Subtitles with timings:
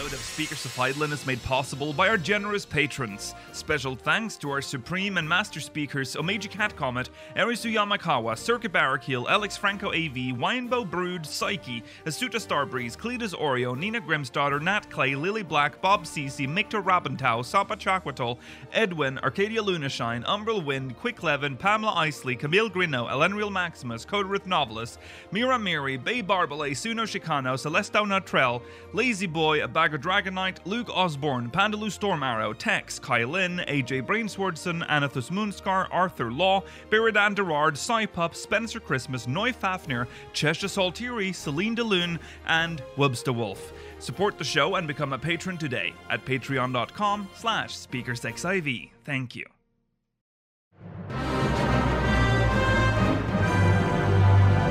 [0.00, 3.34] episode of Speakers of Eidolon is made possible by our generous patrons.
[3.52, 9.28] Special thanks to our supreme and master speakers Omeji Cat Comet, Erisu Yamakawa, Circuit Barrakill,
[9.28, 15.42] Alex Franco AV, Winebow Brood, Psyche, Asuta Starbreeze, Cletus Oreo, Nina Grimsdaughter, Nat Clay, Lily
[15.42, 18.38] Black, Bob Cece, Mikta Rabentau, Sapa Chakwatol,
[18.72, 24.98] Edwin, Arcadia Lunashine, Umbral Wind, Quick Levin, Pamela Isley, Camille Grino, Elenriel Maximus, Coderith Novelist,
[25.30, 28.62] Mira Miri, Bay Barbale, Suno Chicano, Celestau Natrell,
[28.94, 35.30] Lazy Boy, A Of Dragonite, Luke Osborne, Pandaloo Storm Arrow, Tex, Kylin, AJ Brainswordson, Anathus
[35.30, 42.82] Moonscar, Arthur Law, Biridan Derard, Cypup, Spencer Christmas, Noy Fafnir, Cheshire Saltiri, Celine DeLune, and
[42.96, 43.72] Webster Wolf.
[43.98, 48.90] Support the show and become a patron today at patreon.com slash speakersxiv.
[49.04, 49.44] Thank you.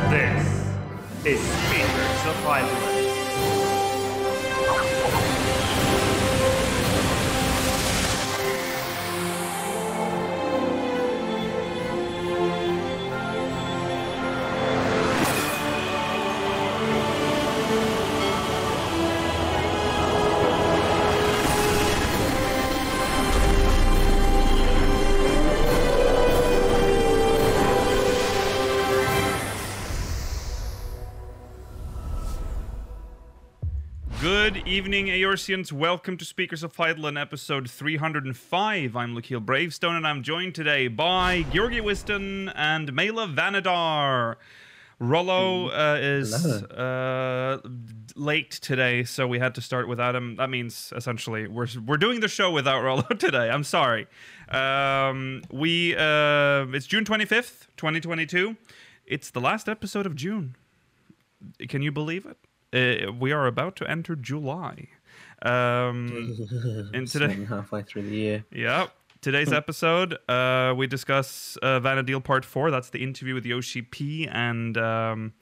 [0.09, 0.75] This
[1.25, 2.98] is Speakers of
[34.51, 35.71] Good evening, Eorzeans.
[35.71, 38.95] Welcome to Speakers of Eidolon, episode 305.
[38.95, 44.39] I'm Lukiel Bravestone, and I'm joined today by Georgi Wiston and Mela Vanadar.
[44.97, 47.59] Rollo uh, is uh,
[48.15, 50.37] late today, so we had to start without him.
[50.37, 53.51] That means essentially we're we're doing the show without Rollo today.
[53.51, 54.07] I'm sorry.
[54.49, 58.57] Um, we uh, it's June 25th, 2022.
[59.05, 60.55] It's the last episode of June.
[61.67, 62.37] Can you believe it?
[62.73, 64.87] Uh, we are about to enter July.
[65.41, 66.35] Um,
[66.93, 68.45] and today, halfway through the year.
[68.51, 68.87] yeah,
[69.21, 72.71] today's episode, uh, we discuss uh, Vana'diel Part 4.
[72.71, 75.33] That's the interview with Yoshi P and um,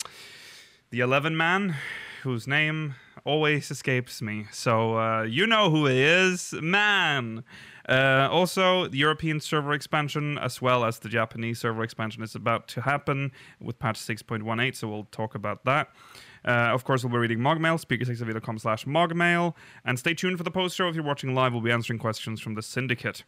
[0.91, 1.75] the 11 man,
[2.23, 2.95] whose name
[3.25, 4.45] always escapes me.
[4.51, 7.43] So uh, you know who he is, man.
[7.89, 12.67] Uh, also, the European server expansion, as well as the Japanese server expansion, is about
[12.69, 14.75] to happen with patch 6.18.
[14.75, 15.89] So we'll talk about that.
[16.47, 19.53] Uh, of course, we'll be reading Mogmail, speakersxv.com slash Mogmail.
[19.83, 20.87] And stay tuned for the post show.
[20.87, 23.23] If you're watching live, we'll be answering questions from the syndicate.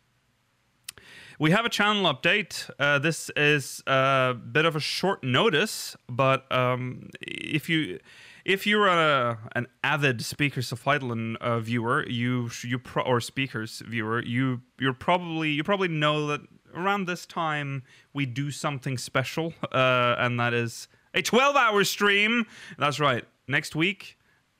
[1.37, 2.69] We have a channel update.
[2.79, 7.99] Uh, this is a bit of a short notice, but um, if you
[8.43, 13.81] if you're a, an avid Speakers of Eidolon uh, viewer, you you pro- or speakers
[13.87, 16.41] viewer, you you're probably you probably know that
[16.73, 22.45] around this time we do something special, uh, and that is a 12-hour stream.
[22.77, 23.25] That's right.
[23.47, 24.17] Next week,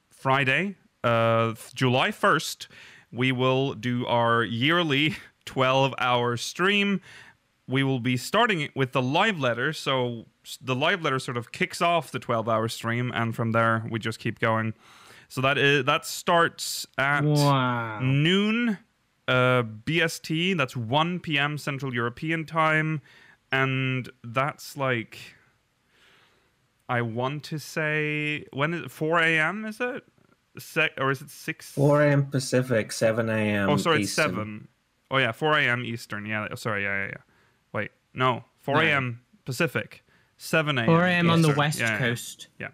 [0.09, 2.67] Friday, uh, July 1st,
[3.11, 5.15] we will do our yearly
[5.45, 7.01] 12 hour stream.
[7.67, 9.73] We will be starting it with the live letter.
[9.73, 10.25] So
[10.61, 13.99] the live letter sort of kicks off the 12 hour stream, and from there, we
[13.99, 14.73] just keep going.
[15.27, 17.99] So that is that starts at Wow.
[18.01, 18.79] noon
[19.27, 20.57] uh, BST.
[20.57, 21.59] That's 1 p.m.
[21.59, 23.01] Central European time.
[23.51, 25.19] And that's like,
[26.89, 28.91] I want to say, when is it?
[28.91, 29.63] 4 a.m.
[29.65, 30.03] Is it?
[30.57, 31.71] Se- or is it 6?
[31.71, 32.25] 4 a.m.
[32.25, 33.69] Pacific, 7 a.m.
[33.69, 34.67] Oh, sorry, it's 7.
[35.11, 35.85] Oh, yeah, 4 a.m.
[35.85, 36.25] Eastern.
[36.25, 37.21] Yeah, oh, sorry, yeah, yeah, yeah.
[37.73, 38.81] Wait, no, 4 No.
[38.81, 39.21] a.m.
[39.45, 40.03] Pacific,
[40.37, 40.87] 7 a.m.
[40.87, 41.29] 4 a.m.
[41.29, 42.47] on the west Yeah, yeah, coast.
[42.57, 42.69] Yeah.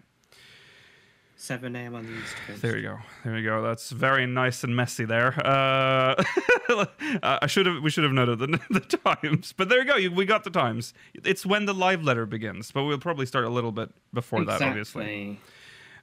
[1.46, 1.94] 7 a.m.
[1.94, 2.60] on the East Coast.
[2.60, 2.98] There you go.
[3.24, 3.62] There you go.
[3.62, 5.32] That's very nice and messy there.
[5.46, 6.20] Uh,
[7.22, 7.82] I should have.
[7.82, 9.96] We should have noted the, the times, but there you go.
[9.96, 10.92] You, we got the times.
[11.14, 14.60] It's when the live letter begins, but we'll probably start a little bit before that,
[14.60, 15.38] obviously.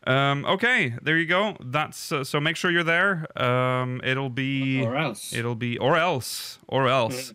[0.08, 1.58] Um, okay, there you go.
[1.60, 2.40] That's uh, so.
[2.40, 3.28] Make sure you're there.
[3.42, 5.34] Um, it'll be Or else.
[5.34, 7.34] It'll be or else or else.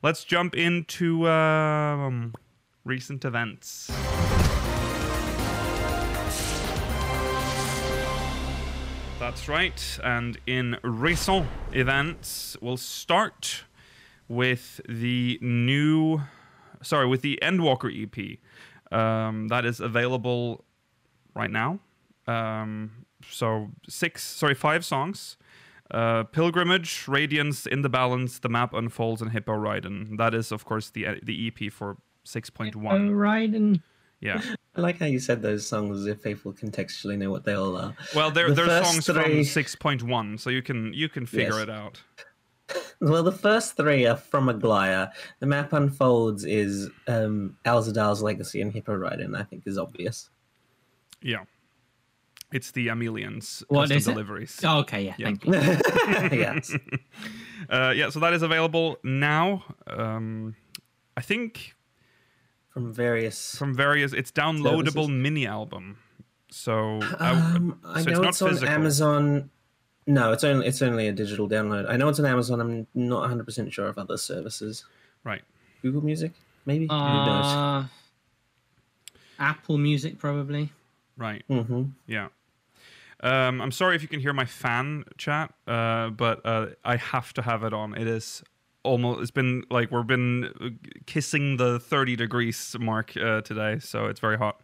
[0.00, 2.34] Let's jump into um,
[2.84, 3.90] recent events.
[9.18, 9.98] That's right.
[10.04, 13.64] And in recent events, we'll start
[14.28, 16.22] with the new,
[16.82, 18.38] sorry, with the Endwalker EP.
[18.96, 20.64] Um, that is available
[21.34, 21.80] right now.
[22.28, 25.36] Um, so six, sorry, five songs.
[25.90, 30.16] Uh, Pilgrimage, Radiance, In the Balance, The Map Unfolds, and Hippo Ridin'.
[30.16, 31.96] That is, of course, the the EP for
[32.26, 32.76] 6.1.
[32.92, 33.80] Oh, right.
[34.22, 34.54] And Yeah.
[34.76, 37.76] I like how you said those songs as if people contextually know what they all
[37.76, 37.94] are.
[38.14, 41.62] Well, they're, The they're songs three- from 6.1, so you can you can figure Yes.
[41.62, 42.02] it out.
[43.00, 45.10] Well, the first three are from Aglaia.
[45.38, 50.28] The map unfolds is um, Alzadaal's Legacy and Hippo Ridin', I think is obvious.
[51.22, 51.44] Yeah.
[52.52, 54.10] It's the Ameliance What custom is it?
[54.10, 54.60] deliveries.
[54.64, 55.26] Oh, okay, yeah, Yeah.
[55.26, 55.52] thank you.
[56.38, 56.76] yes.
[57.70, 59.64] Uh, yeah, so that is available now.
[59.86, 60.54] Um,
[61.16, 61.74] I think
[62.78, 63.56] From various.
[63.56, 64.12] from various.
[64.12, 65.08] It's downloadable Services.
[65.08, 65.98] mini album.
[66.50, 68.68] So, I- Um, I so know it's it's, on physical.
[68.74, 69.50] Amazon.
[70.06, 71.88] No, it's only it's only a digital download.
[71.90, 72.60] I know it's on Amazon.
[72.60, 74.84] I'm not 100 percent sure of other services.
[75.24, 75.42] right.
[75.82, 76.32] Google Music,
[76.66, 76.86] maybe.
[76.86, 77.44] Who knows?
[77.46, 77.84] Uh,
[79.38, 80.72] Apple Music, probably.
[81.16, 81.44] Right.
[81.48, 82.28] hmm Yeah.
[83.20, 87.32] Um, I'm sorry if you can hear my fan chat, uh, but uh, I have
[87.34, 87.94] to have it on.
[87.96, 88.42] It is
[88.88, 89.20] almost.
[89.20, 94.38] It's been like we've been kissing the 30 degrees mark uh, today, so it's very
[94.38, 94.60] hot.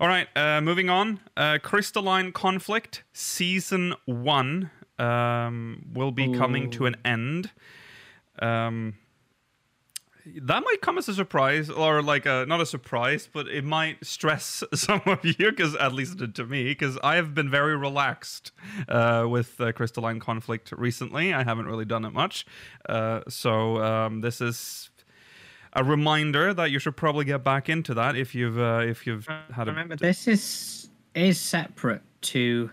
[0.00, 1.20] All right, uh, moving on.
[1.36, 7.50] Uh, Crystalline Conflict season one um, will be coming to an end.
[8.40, 8.94] Um,
[10.26, 14.04] that might come as a surprise, or like a, not a surprise, but it might
[14.04, 17.50] stress some of you, because at least it did to me, because I have been
[17.50, 18.52] very relaxed
[18.88, 21.32] uh, with uh, Crystalline Conflict recently.
[21.34, 22.46] I haven't really done it much,
[22.88, 24.90] uh, so um, this is
[25.72, 29.26] a reminder that you should probably get back into that if you've uh, if you've
[29.26, 32.70] had a Remember, this is is separate to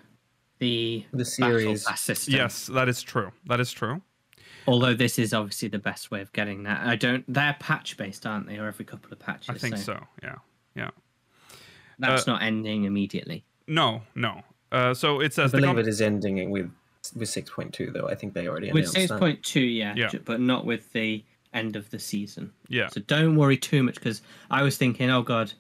[0.60, 1.84] the The Battle series.
[1.86, 2.34] Pass system.
[2.34, 3.32] yes, that is true.
[3.46, 4.02] That is true.
[4.70, 6.86] Although this is obviously the best way of getting that.
[6.86, 7.24] I don't.
[7.28, 8.58] They're patch based, aren't they?
[8.58, 9.50] Or every couple of patches.
[9.50, 10.00] I think so.
[10.24, 10.36] Yeah,
[10.76, 10.90] yeah.
[11.98, 13.44] That's Uh, not ending immediately.
[13.68, 14.42] No, no.
[14.72, 16.72] Uh, so it I says the believe com- it is ending with
[17.16, 18.08] with 6.2 though.
[18.08, 19.20] I think they already With announced six that.
[19.20, 20.12] point yeah, Yeah.
[20.26, 21.24] but not with the
[21.54, 22.52] end of the season.
[22.68, 22.88] yeah.
[22.90, 24.22] So don't worry too much because
[24.52, 25.52] I was thinking, oh god,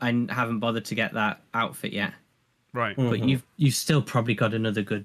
[0.00, 2.12] I haven't bothered to get that outfit yet.
[2.72, 2.96] Right.
[2.96, 5.04] But you've you've still probably got another good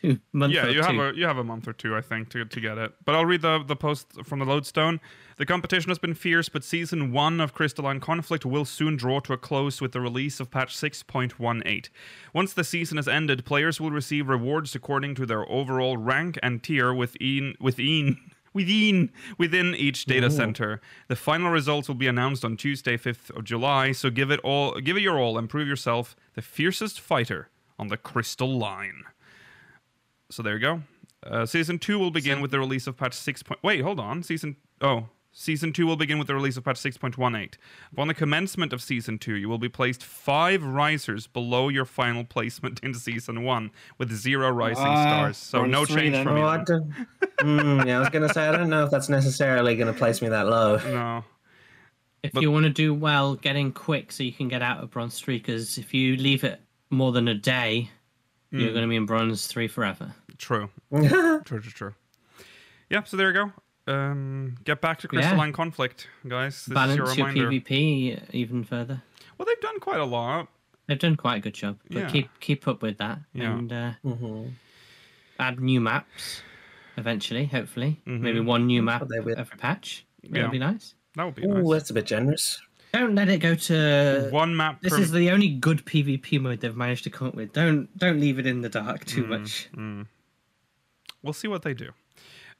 [0.00, 0.54] two months.
[0.54, 0.82] Yeah, you two.
[0.82, 2.92] have a you have a month or two, I think, to to get it.
[3.04, 5.00] But I'll read the the post from the Lodestone.
[5.36, 9.32] The competition has been fierce, but season one of Crystalline Conflict will soon draw to
[9.32, 11.88] a close with the release of patch 6.18.
[12.34, 16.62] Once the season has ended, players will receive rewards according to their overall rank and
[16.62, 18.18] tier within within
[18.52, 20.80] within within each data center.
[21.08, 23.92] The final results will be announced on Tuesday, 5th of July.
[23.92, 27.48] So give it all, give it your all, and prove yourself the fiercest fighter
[27.78, 29.04] on the Crystal Line.
[30.32, 30.82] So there you go.
[31.24, 33.42] Uh, season two will begin with the release of patch six.
[33.42, 34.22] Point, wait, hold on.
[34.22, 37.58] Season oh, season two will begin with the release of patch six point one eight.
[37.92, 42.24] Upon the commencement of season two, you will be placed five risers below your final
[42.24, 45.36] placement in season one, with zero rising Ah, stars.
[45.36, 46.24] So no change then.
[46.24, 46.44] from you.
[46.44, 46.90] I don't,
[47.40, 50.28] mm, yeah, I was gonna say I don't know if that's necessarily gonna place me
[50.30, 50.78] that low.
[50.86, 51.24] No.
[52.24, 54.80] If But- you want to do well, get in quick so you can get out
[54.82, 55.38] of bronze three.
[55.38, 57.90] Because if you leave it more than a day,
[58.52, 58.60] Hmm.
[58.60, 60.14] you're going to be in bronze three forever.
[60.42, 60.68] True.
[60.92, 61.40] true.
[61.44, 61.60] True.
[61.60, 61.94] True.
[62.90, 63.04] Yeah.
[63.04, 63.34] So there you
[63.86, 63.92] go.
[63.92, 65.20] Um, get back to Yeah.
[65.20, 66.66] crystalline conflict, guys.
[66.66, 67.50] This Balance is your your.
[67.50, 69.02] PvP even further.
[69.38, 70.48] Well, they've done quite a lot.
[70.86, 71.78] They've done quite a good job.
[71.88, 72.08] But Yeah.
[72.10, 73.52] keep keep up with that Yeah.
[73.56, 74.48] and uh, hmm
[75.38, 76.42] add new maps
[76.96, 77.46] eventually.
[77.46, 79.38] Hopefully, maybe one new map they will.
[79.38, 80.04] every patch.
[80.24, 80.34] Mm-hmm.
[80.36, 80.42] Yeah.
[80.42, 80.94] That'd be nice.
[81.16, 81.70] That would be Ooh, nice.
[81.70, 82.60] that's a bit generous.
[82.92, 84.28] Don't let it go to.
[84.30, 84.80] One map.
[84.82, 87.52] This per- is the only good PvP mode they've managed to come up with.
[87.52, 89.06] Don't don't leave it in the dark Mm.
[89.06, 89.68] too much.
[91.22, 91.90] We'll see what they do.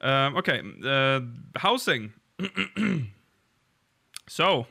[0.00, 1.20] Um, okay, uh,
[1.56, 2.12] housing.
[4.28, 4.66] so,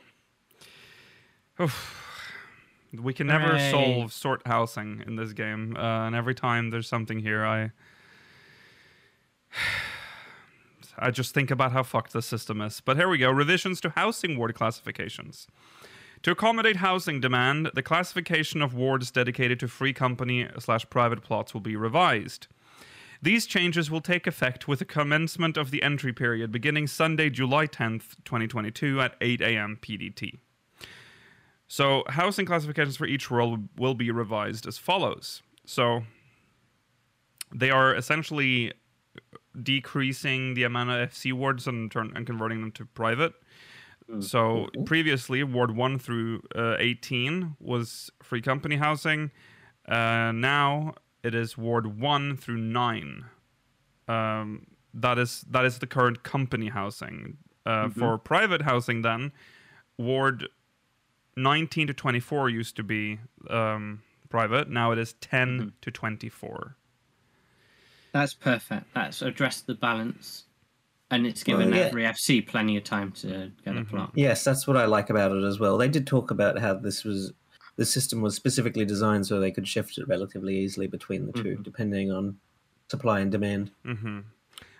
[2.92, 3.70] we can never Hooray.
[3.70, 7.70] solve sort housing in this game, uh, and every time there's something here, I.
[10.98, 12.82] I just think about how fucked the system is.
[12.82, 13.30] But here we go.
[13.30, 15.48] Revisions to housing ward classifications.
[16.22, 21.54] To accommodate housing demand, the classification of wards dedicated to free company slash private plots
[21.54, 22.46] will be revised.
[23.22, 27.68] These changes will take effect with the commencement of the entry period beginning Sunday, July
[27.68, 29.78] 10th, 2022 at 8 a.m.
[29.80, 30.40] PDT.
[31.68, 35.40] So, housing classifications for each role will be revised as follows.
[35.64, 36.02] So,
[37.54, 38.72] they are essentially
[39.62, 43.34] decreasing the amount of FC wards and, turn, and converting them to private.
[44.20, 49.30] So previously, Ward 1 through uh, 18 was free company housing.
[49.88, 53.24] Uh, now it is Ward 1 through 9.
[54.08, 57.38] Um, that is that is the current company housing.
[57.64, 59.32] Uh, For private housing, then,
[59.96, 60.48] Ward
[61.36, 64.68] 19 to 24 used to be um, private.
[64.68, 66.76] Now it is 10 to 24.
[68.12, 68.92] That's perfect.
[68.94, 70.44] That's addressed the balance,
[71.10, 71.84] and it's given Well, yeah.
[71.86, 73.26] every FC plenty of time to
[73.64, 73.78] get Mm-hmm.
[73.78, 74.10] a plot.
[74.14, 75.78] Yes, that's what I like about it as well.
[75.78, 77.32] They did talk about how this was
[77.76, 81.42] the system was specifically designed so they could shift it relatively easily between the 2
[81.42, 81.62] mm-hmm.
[81.62, 82.38] depending on
[82.90, 83.70] supply and demand.
[83.86, 84.20] Mm-hmm.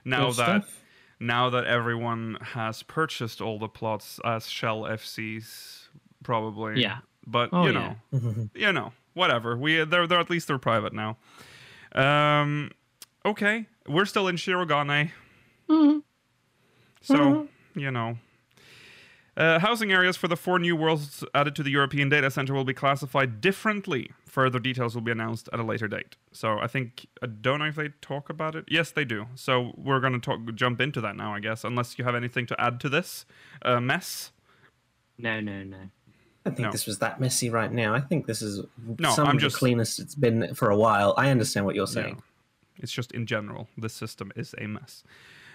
[0.04, 0.82] Now Good that stuff.
[1.20, 5.88] now that everyone has purchased all the plots as shell FCs,
[6.22, 6.80] probably.
[6.82, 6.98] Yeah.
[7.26, 7.94] But Oh, you yeah.
[8.12, 9.56] know, you know, whatever.
[9.56, 11.16] We they're they're at least they're private now.
[11.94, 12.72] Um,
[13.24, 15.12] okay, we're still in Shirogane.
[17.02, 18.18] So you know.
[19.34, 22.64] Uh, housing areas for the four new worlds added to the European data center will
[22.64, 24.10] be classified differently.
[24.28, 26.16] Further details will be announced at a later date.
[26.32, 28.66] So I think I don't know if they talk about it.
[28.68, 29.26] Yes, they do.
[29.34, 31.64] So we're going to talk jump into that now, I guess.
[31.64, 33.24] Unless you have anything to add to this
[33.62, 34.32] uh, mess.
[35.16, 35.78] No, no, no.
[36.44, 36.72] I think No.
[36.72, 37.94] this was that messy right now.
[37.94, 38.62] I think this is
[38.98, 41.14] No, some I'm of just- the cleanest it's been for a while.
[41.16, 41.92] I understand what you're Yeah.
[42.02, 42.22] saying.
[42.76, 45.04] It's just in general, the system is a mess.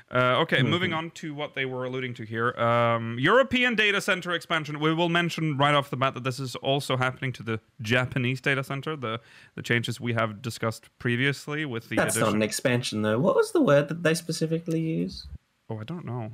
[0.10, 0.70] Uh, okay, Mm-hmm.
[0.70, 2.52] moving on to what they were alluding to here.
[2.58, 4.80] Um, European data center expansion.
[4.80, 8.40] We will mention right off the bat that this is also happening to the Japanese
[8.40, 8.96] data center.
[8.96, 9.20] The
[9.56, 13.20] the changes we have discussed previously with the That's not an expansion, though.
[13.20, 15.28] What was the word that they specifically use?
[15.70, 16.32] oh, I don't know.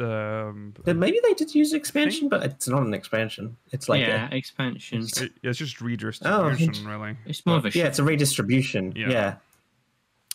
[0.00, 3.56] Um, Maybe they did use expansion, but it's not an expansion.
[3.70, 5.02] It's like yeah, a, expansion.
[5.02, 7.16] it- it's just redistribution, Oh, really.
[7.26, 8.92] It's more of a yeah, it's a redistribution.
[8.96, 9.10] Yeah.
[9.10, 9.34] Yeah.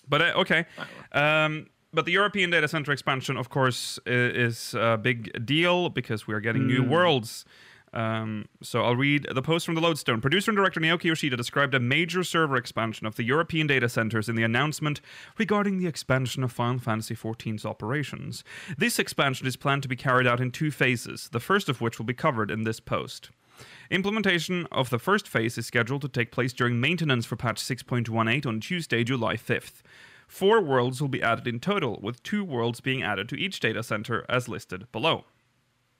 [0.08, 0.66] But uh, okay.
[1.12, 6.34] Um, but the European data center expansion, of course, is a big deal because we
[6.34, 7.46] are getting new worlds.
[7.94, 10.20] Um, so I'll read the post from the Lodestone.
[10.22, 14.28] Producer and director Naoki Yoshida described a major server expansion of the European data centers
[14.28, 15.00] in the announcement
[15.38, 18.44] regarding the expansion of Final Fantasy XIV's operations.
[18.78, 21.98] This expansion is planned to be carried out in two phases, the first of which
[21.98, 23.30] will be covered in this post.
[23.90, 28.46] Implementation of the first phase is scheduled to take place during maintenance for patch 6.18
[28.46, 29.82] on Tuesday, July 5th.
[30.28, 33.82] Four worlds will be added in total, with two worlds being added to each data
[33.82, 35.24] center as listed below.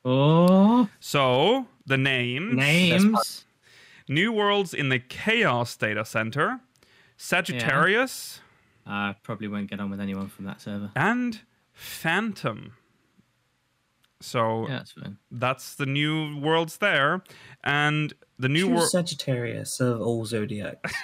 [0.06, 3.46] Oh, So, the names names.
[4.10, 6.60] New worlds in the Chaos data center,
[7.18, 8.42] Sagittarius,
[8.86, 10.92] I probably won't get on with anyone from that server.
[10.96, 11.42] and
[11.74, 12.74] Phantom.
[14.22, 15.18] So, Yeah, that's fine.
[15.30, 17.22] that's the new worlds there.
[17.64, 18.90] And the new world.
[18.90, 20.94] Sagittarius of all zodiacs.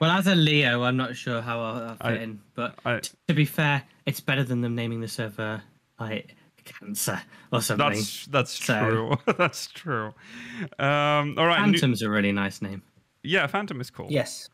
[0.00, 2.40] Well, as a Leo, I'm not sure how I'll, I'll fit I- in.
[2.56, 5.62] But I- to be fair, it's better than them naming the server
[6.00, 7.20] like Cancer
[7.52, 7.88] or something.
[7.88, 9.34] That's that's So- true.
[9.38, 10.06] that's true.
[10.80, 11.60] Um, all right.
[11.66, 12.82] new- Phantom's a really nice name.
[13.22, 14.08] yeah, Phantom is cool.
[14.10, 14.48] yes.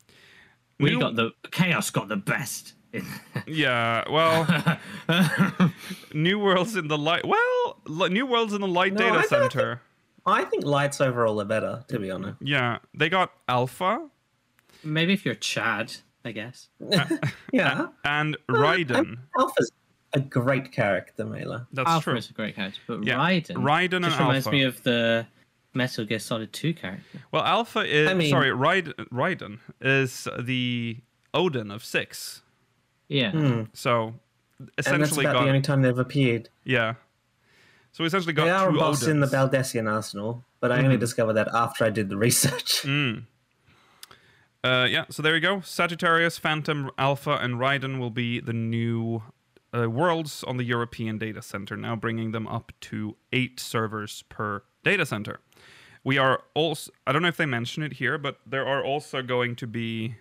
[0.79, 2.75] We New- got the Chaos got the best.
[3.47, 4.05] Yeah.
[4.11, 4.47] Well,
[6.13, 7.27] new worlds in the light.
[7.27, 9.81] Well, li- new worlds in the light No, data don't center.
[10.29, 12.37] I think lights overall are better, to be honest.
[12.41, 14.09] Yeah, they got Alpha
[14.85, 15.93] Maybe if you're Chad,
[16.25, 16.69] I guess.
[17.53, 17.89] yeah.
[18.05, 19.19] and I'm- Raiden.
[19.39, 19.73] Alpha's
[20.13, 21.67] a great character, Mela.
[21.73, 22.19] That's Alpha true.
[22.19, 24.57] is a great character, but Yeah, Raiden, Raiden and just reminds Alpha.
[24.57, 25.27] me of the
[25.75, 27.21] Metal Gear Solid 2 character.
[27.33, 28.51] Well, Alpha is I mean- sorry.
[28.51, 30.99] Raiden, Raiden is the
[31.35, 32.43] Odin of six.
[33.09, 33.33] Yeah.
[33.33, 33.63] Hmm.
[33.75, 34.15] So
[34.87, 36.49] And that's about got the only time they've appeared.
[36.65, 36.95] yeah.
[37.99, 39.27] So we essentially got They are a two boss in the.
[39.27, 42.83] Baldesion arsenal, but I only discovered that after I did the research.
[42.87, 43.25] Mm.
[44.63, 45.61] Uh, yeah, so there you go.
[45.63, 49.25] Sagittarius, Phantom, Alpha, and Raiden will be the new
[49.77, 54.63] uh, worlds on the European data center, now bringing them up to eight servers per
[54.85, 55.41] data center.
[56.05, 59.23] We are also, I don't know if they mention it here, but there are also
[59.23, 60.15] going to be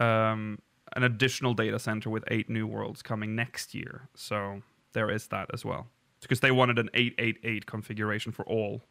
[0.00, 0.58] um,
[0.96, 4.08] an additional data center with eight new worlds coming next year.
[4.16, 4.62] So
[4.94, 5.86] there is that as well.
[6.22, 8.82] Because they wanted an 888 configuration for all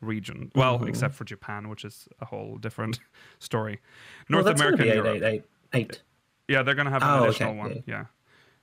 [0.00, 0.50] region.
[0.54, 3.00] Well, except for Japan, which is a whole different
[3.38, 3.80] story.
[4.28, 5.16] North gonna America, and Europe.
[5.16, 6.02] 8888.
[6.48, 7.82] Yeah, they're gonna have an Oh, additional okay, one.
[7.86, 8.04] yeah.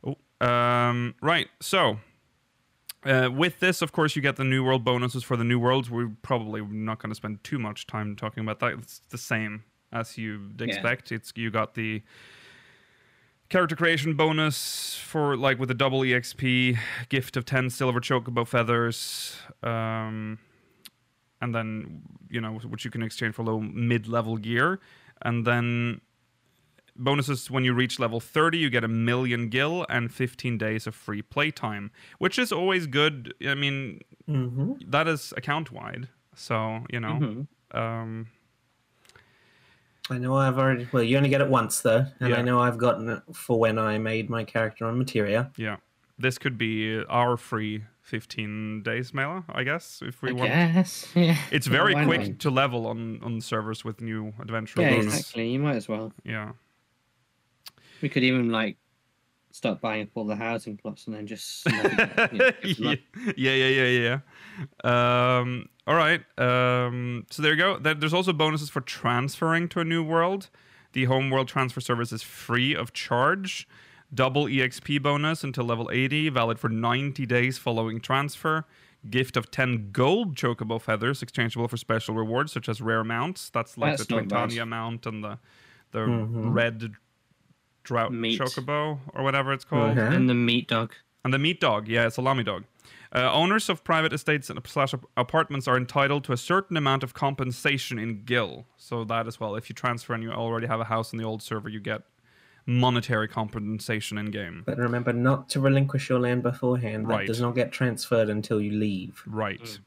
[0.06, 0.16] Yeah.
[0.42, 1.48] Oh, um, right.
[1.60, 1.98] So,
[3.06, 5.90] uh, with this, of course, you get the new world bonuses for the new worlds.
[5.90, 8.74] We're probably not going to spend too much time talking about that.
[8.80, 11.12] It's the same as you'd expect.
[11.12, 12.02] It's you got the
[13.50, 16.78] character creation bonus for like with a double exp
[17.10, 20.40] gift of 10 silver chocobo feathers um
[21.42, 24.80] and then you know which you can exchange for low mid-level gear.
[25.22, 26.00] And then
[26.96, 30.96] bonuses when you reach level 30 you get a million gil and 15 days of
[30.96, 33.34] free playtime which is always good.
[33.46, 37.48] I mean hmm that is account wide so you know Mhm.
[37.78, 38.28] um
[40.10, 40.88] I know I've already.
[40.92, 42.38] Well, you only get it once though, and Yeah.
[42.38, 45.52] I know I've gotten it for when I made my character on Materia.
[45.58, 45.78] yeah
[46.20, 51.08] this could be our free 15 days Mela, i guess if we I want guess.
[51.16, 51.36] Yeah.
[51.52, 52.40] It's very Why quick not?
[52.40, 55.06] to level on on servers with new adventure Yeah, bonus.
[55.18, 55.50] exactly.
[55.50, 56.14] You might as well.
[56.24, 56.52] Yeah,
[58.02, 58.78] We could even like
[59.52, 61.84] start buying up all the housing plots and then just you know,
[62.64, 62.96] yeah,
[63.38, 64.20] yeah, yeah, yeah,
[64.84, 65.38] yeah.
[65.40, 66.22] Um, all right.
[66.40, 67.78] Um, so there you go.
[67.80, 70.50] There's also bonuses for transferring to a new world.
[70.94, 73.68] The home world transfer service is free of charge.
[74.14, 78.66] Double EXP bonus until level 80, valid for 90 days following transfer.
[79.10, 83.50] gift of 10 gold chocobo feathers exchangeable for special rewards such as rare mounts.
[83.50, 84.66] That's like That's the not bad.
[84.66, 85.40] Mount and the
[85.92, 86.54] the Mhm.
[86.54, 86.94] red
[87.84, 88.40] drought Meat.
[88.40, 89.98] chocobo or whatever it's called.
[89.98, 90.16] Okay.
[90.16, 90.94] And the meat dog.
[91.26, 92.64] And the meat dog, yeah, it's a lammy dog.
[93.16, 97.14] Uh, owners of private estates and slash apartments are entitled to a certain amount of
[97.14, 98.66] compensation in gil.
[98.76, 99.56] So that as well.
[99.56, 102.02] If you transfer and you already have a house in the old server, you get
[102.66, 104.64] monetary compensation in game.
[104.66, 107.06] But remember not to relinquish your land beforehand.
[107.06, 107.28] That Right.
[107.28, 109.22] does not get transferred until you leave.
[109.28, 109.80] Right.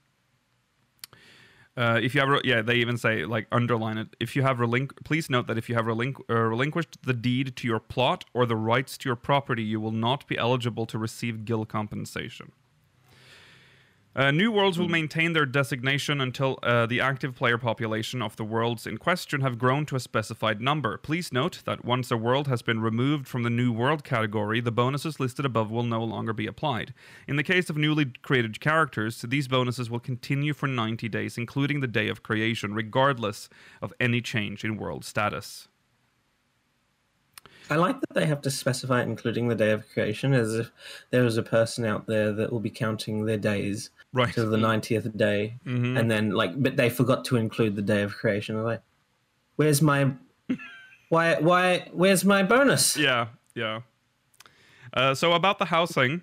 [1.77, 4.15] Uh, if you have, re- yeah, they even say like underline it.
[4.21, 7.57] If you have relinqu- please note that if you have relinqu- uh, relinquished the deed
[7.57, 10.97] to your plot or the rights to your property, you will not be eligible to
[10.99, 12.53] receive gil compensation.
[14.17, 18.45] Uh, new worlds will maintain their designation until uh, the active player population of the
[18.45, 20.97] worlds in question have grown to a specified number.
[20.97, 24.73] Please note that once a world has been removed from the new world category, the
[24.73, 26.95] bonuses listed above will no longer be applied.
[27.29, 31.81] In the case of newly created characters, these bonuses will continue for 90 days, including
[31.81, 33.51] the day of creation, regardless
[33.83, 35.69] of any change in world status.
[37.69, 40.71] I like that they have to specify including the day of creation, as if
[41.11, 44.33] there was a person out there that will be counting their days Right.
[44.35, 45.99] to the 90th day, Mhm.
[45.99, 48.57] and then like, but they forgot to include the day of creation.
[48.57, 48.83] I'm like,
[49.57, 50.13] where's my,
[51.11, 52.97] why, why, where's my bonus?
[52.97, 53.81] Yeah, yeah.
[54.95, 56.23] Uh, so about the housing,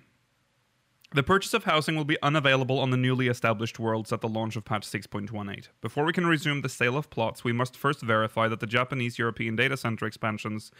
[1.12, 4.56] the purchase of housing will be unavailable on the newly established worlds at the launch
[4.56, 5.68] of patch 6.18.
[5.80, 9.16] Before we can resume the sale of plots, we must first verify that the Japanese
[9.18, 10.72] European data center expansions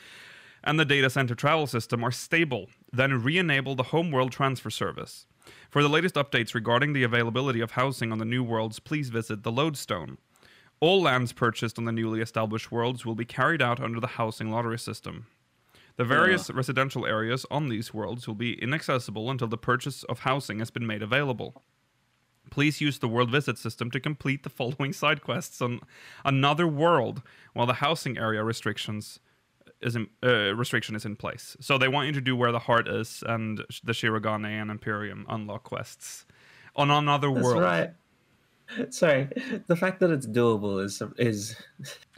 [0.65, 5.27] and the data center travel system are stable, then re-enable the homeworld transfer service.
[5.71, 9.43] For the latest updates regarding the availability of housing on the new worlds, please visit
[9.43, 10.19] the Lodestone.
[10.81, 14.51] All lands purchased on the newly established worlds will be carried out under the housing
[14.51, 15.27] lottery system.
[15.97, 20.59] The various residential areas on these worlds will be inaccessible until the purchase of housing
[20.59, 21.63] has been made available.
[22.51, 25.81] Please use the world visit system to complete the following side quests on
[26.25, 27.23] another world
[27.53, 29.21] while the housing area restrictions
[29.85, 31.57] is in, uh, restriction is in place.
[31.61, 35.27] So they want you to do where the heart is and the Shirogane and Imperium
[35.29, 36.27] unlock quests
[36.75, 37.63] on another That's world.
[37.63, 37.91] right.
[38.91, 39.29] Sorry,
[39.67, 41.55] the fact that it's doable is is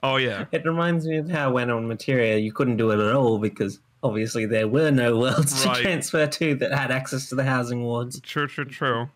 [0.03, 0.45] Oh yeah.
[0.53, 3.81] it reminds me of how when on Materia you couldn't do it at all because
[4.05, 5.77] obviously there were no worlds Right.
[5.79, 8.21] to transfer to that had access to the housing wards.
[8.21, 9.11] True, true, true.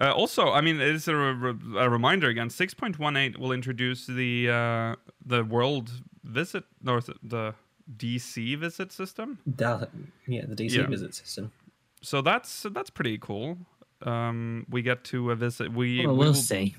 [0.00, 2.48] Uh, also, I mean, it is a, re- a reminder again.
[2.48, 5.90] Six point one eight will introduce the uh, the world
[6.24, 6.64] visit,
[7.08, 7.54] it the
[7.96, 9.38] DC visit system.
[9.56, 9.86] Da-
[10.26, 10.86] yeah, the DC Yeah.
[10.86, 11.52] visit system.
[12.02, 13.58] So that's that's pretty cool.
[14.02, 15.72] Um, we get to uh, visit.
[15.72, 16.74] We, Well, we we'll will- see.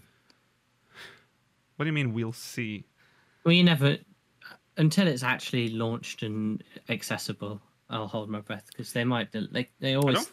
[1.76, 2.86] What do you mean we'll see?
[3.44, 3.98] Well, you never
[4.78, 7.62] until it's actually launched and accessible.
[7.90, 9.32] I'll hold my breath because they might.
[9.32, 10.16] del- Like they I always.
[10.18, 10.32] don't.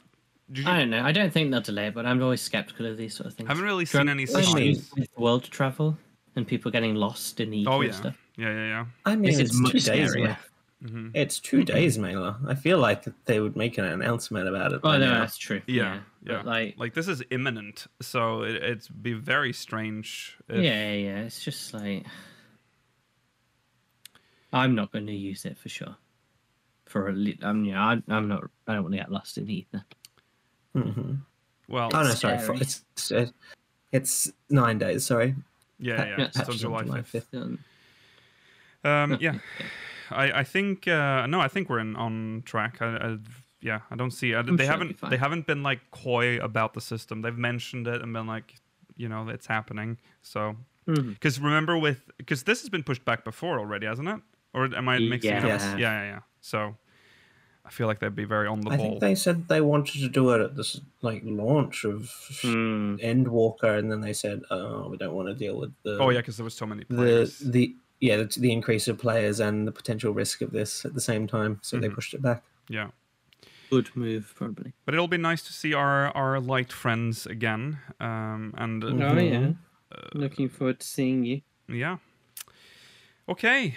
[0.55, 1.03] You, I don't know.
[1.05, 3.49] I don't think they'll delay it, but I'm always skeptical of these sort of things.
[3.49, 4.91] haven't really seen remember any signs.
[4.97, 5.99] with world travel
[6.37, 8.17] and people getting lost in the Oh yeah, stuff.
[8.37, 8.87] yeah, yeah, yeah.
[9.05, 10.39] I mean, This it's is much two scarier.
[10.81, 12.39] Ma- hmm It's two days, Mela.
[12.47, 14.81] I feel like they would make an announcement about it.
[14.85, 15.19] Oh no, now.
[15.21, 15.61] that's true.
[15.67, 16.43] Yeah, But, yeah.
[16.43, 20.37] like, Like this is imminent, so it, it'd be very strange.
[20.49, 21.19] If, yeah, yeah.
[21.21, 22.07] It's just like
[24.53, 25.97] I'm not going to use it for sure.
[26.87, 28.45] For a, li- I'm yeah, I, I'm not.
[28.67, 29.85] I don't want to get lost in either.
[30.77, 31.19] Mhm.
[31.69, 32.39] Well, Oh no, sorry.
[32.39, 32.59] Scary.
[32.61, 33.27] It's it's, uh,
[33.93, 35.05] it's nine days.
[35.05, 35.35] Sorry.
[35.79, 36.15] yeah, yeah.
[36.19, 37.31] Yeah, It's on July fifth.
[37.33, 37.43] 5th.
[37.43, 37.59] Um,
[38.85, 39.35] Um, yeah,
[40.11, 42.81] I, I think uh, no, I think we're in on track.
[42.81, 43.19] I, I,
[43.61, 44.35] yeah, I don't see.
[44.35, 47.23] I, they sure haven't they haven't been like coy about the system.
[47.23, 48.55] They've mentioned it and been like,
[48.97, 49.99] you know, it's happening.
[50.23, 54.21] So because remember with because this has been pushed back before already, hasn't it?
[54.55, 55.61] Or am I mixing it up?
[55.61, 56.21] Yeah, yeah, yeah.
[56.41, 56.77] So
[57.67, 58.87] I feel like they'd be very on the I ball.
[58.87, 62.95] think they said they wanted to do it at this like launch of Hmm.
[62.97, 66.21] Endwalker, and then they said, "Oh, we don't want to deal with the oh yeah,
[66.21, 69.73] because there was so many the the yeah the, the increase of players and the
[69.73, 71.95] potential risk of this at the same time." So they Mhm.
[71.95, 72.43] pushed it back.
[72.69, 72.91] yeah.
[73.71, 74.73] Good move, probably.
[74.87, 77.79] But it'll be nice to see our our light friends again.
[78.01, 79.31] Um, and uh, Oh Mhm.
[79.31, 79.99] yeah.
[80.15, 81.43] Looking forward to seeing you.
[81.69, 81.99] Yeah.
[83.29, 83.75] Okay,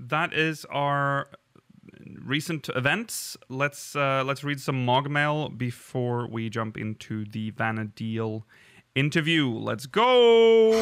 [0.00, 1.28] that is our
[2.24, 3.36] recent events.
[3.50, 8.44] Let's uh, let's read some Mog mail before we jump into the Vana'diel
[8.94, 9.48] interview.
[9.50, 10.72] Let's go.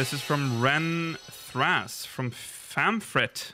[0.00, 3.52] This is from Ren Thras from Famfrit.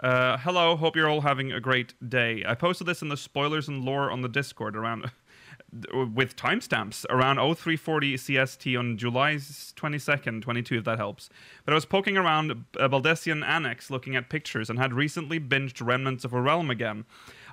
[0.00, 2.42] Uh, hello, hope you're all having a great day.
[2.48, 5.10] I posted this in the spoilers and lore on the Discord around.
[6.14, 11.28] with timestamps around 0340 CST on July 22nd, 22, if that helps.
[11.66, 15.86] But I was poking around a Baldesion Annex looking at pictures and had recently binged
[15.86, 17.04] Remnants of a Realm again.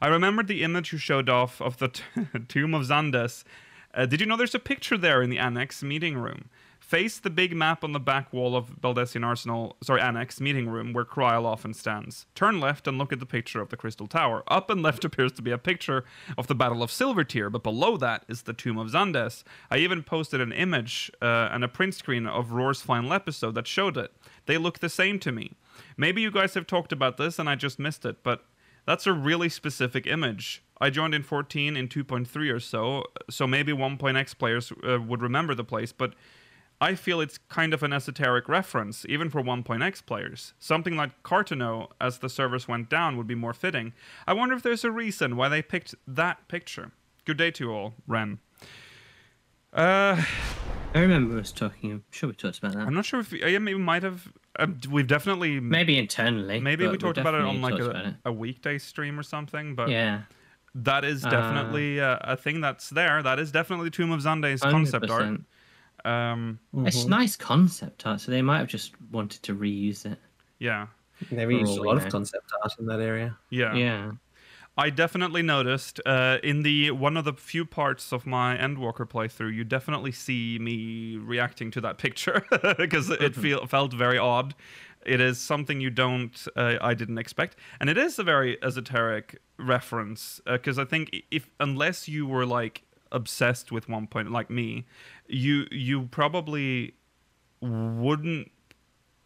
[0.01, 1.89] I remembered the image you showed off of the
[2.47, 3.43] Tomb of Zandes.
[3.93, 6.49] Uh, did you know there's a picture there in the Annex meeting room?
[6.91, 10.91] Face the big map on the back wall of Baldesion Arsenal, sorry, Annex meeting room
[10.91, 12.25] where Krile often stands.
[12.35, 14.43] Turn left and look at the picture of the Crystal Tower.
[14.49, 16.03] Up and left appears to be a picture
[16.37, 19.45] of the Battle of Silvertear, but below that is the Tomb of Zandes.
[19.69, 23.67] I even posted an image uh, and a print screen of Roar's final episode that
[23.67, 24.11] showed it.
[24.45, 25.53] They look the same to me.
[25.95, 28.43] Maybe you guys have talked about this and I just missed it, but
[28.85, 30.61] that's a really specific image.
[30.81, 35.55] I joined in 14 in 2.3 or so, so maybe 1.x players uh, would remember
[35.55, 36.15] the place, but
[36.83, 40.55] I feel it's kind of an esoteric reference, even for 1.x players.
[40.57, 43.93] Something like Carteneau, as the servers went down, would be more fitting.
[44.25, 46.91] I wonder if there's a reason why they picked that picture.
[47.23, 48.39] Good day to you all, Ren.
[49.71, 50.23] Uh,
[50.95, 51.91] I remember us talking.
[51.91, 52.79] I'm sure we talked about that.
[52.87, 54.27] I'm not sure if yeah, maybe we might have.
[54.59, 56.59] Um, we've definitely Maybe internally.
[56.59, 59.75] maybe we talked about it on like a, a weekday stream or something.
[59.75, 60.23] But Yeah.
[60.75, 63.23] that is Uh, definitely uh, a thing that's there.
[63.23, 65.39] That is definitely Tomb of Zande's concept art.
[66.05, 66.31] 100%.
[66.33, 70.19] Um, It's nice concept art, so they might have just wanted to reuse it.
[70.59, 70.87] yeah,
[71.29, 72.05] They've For used all a we lot know.
[72.05, 73.37] of concept art in that area.
[73.49, 74.11] yeah, Yeah.
[74.77, 79.53] I definitely noticed uh, in the one of the few parts of my Endwalker playthrough,
[79.53, 82.45] you definitely see me reacting to that picture
[82.77, 84.55] because it feel, felt very odd.
[85.05, 89.41] It is something you don't, uh, I didn't expect, and it is a very esoteric
[89.59, 94.85] reference because I think if unless you were like obsessed with one point like me,
[95.27, 96.93] you you probably
[97.61, 98.51] wouldn't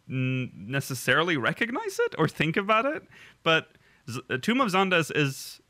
[0.07, 3.03] necessarily recognize it or think about it,
[3.43, 3.69] but
[4.09, 5.61] Z- uh, Tomb of Zandes is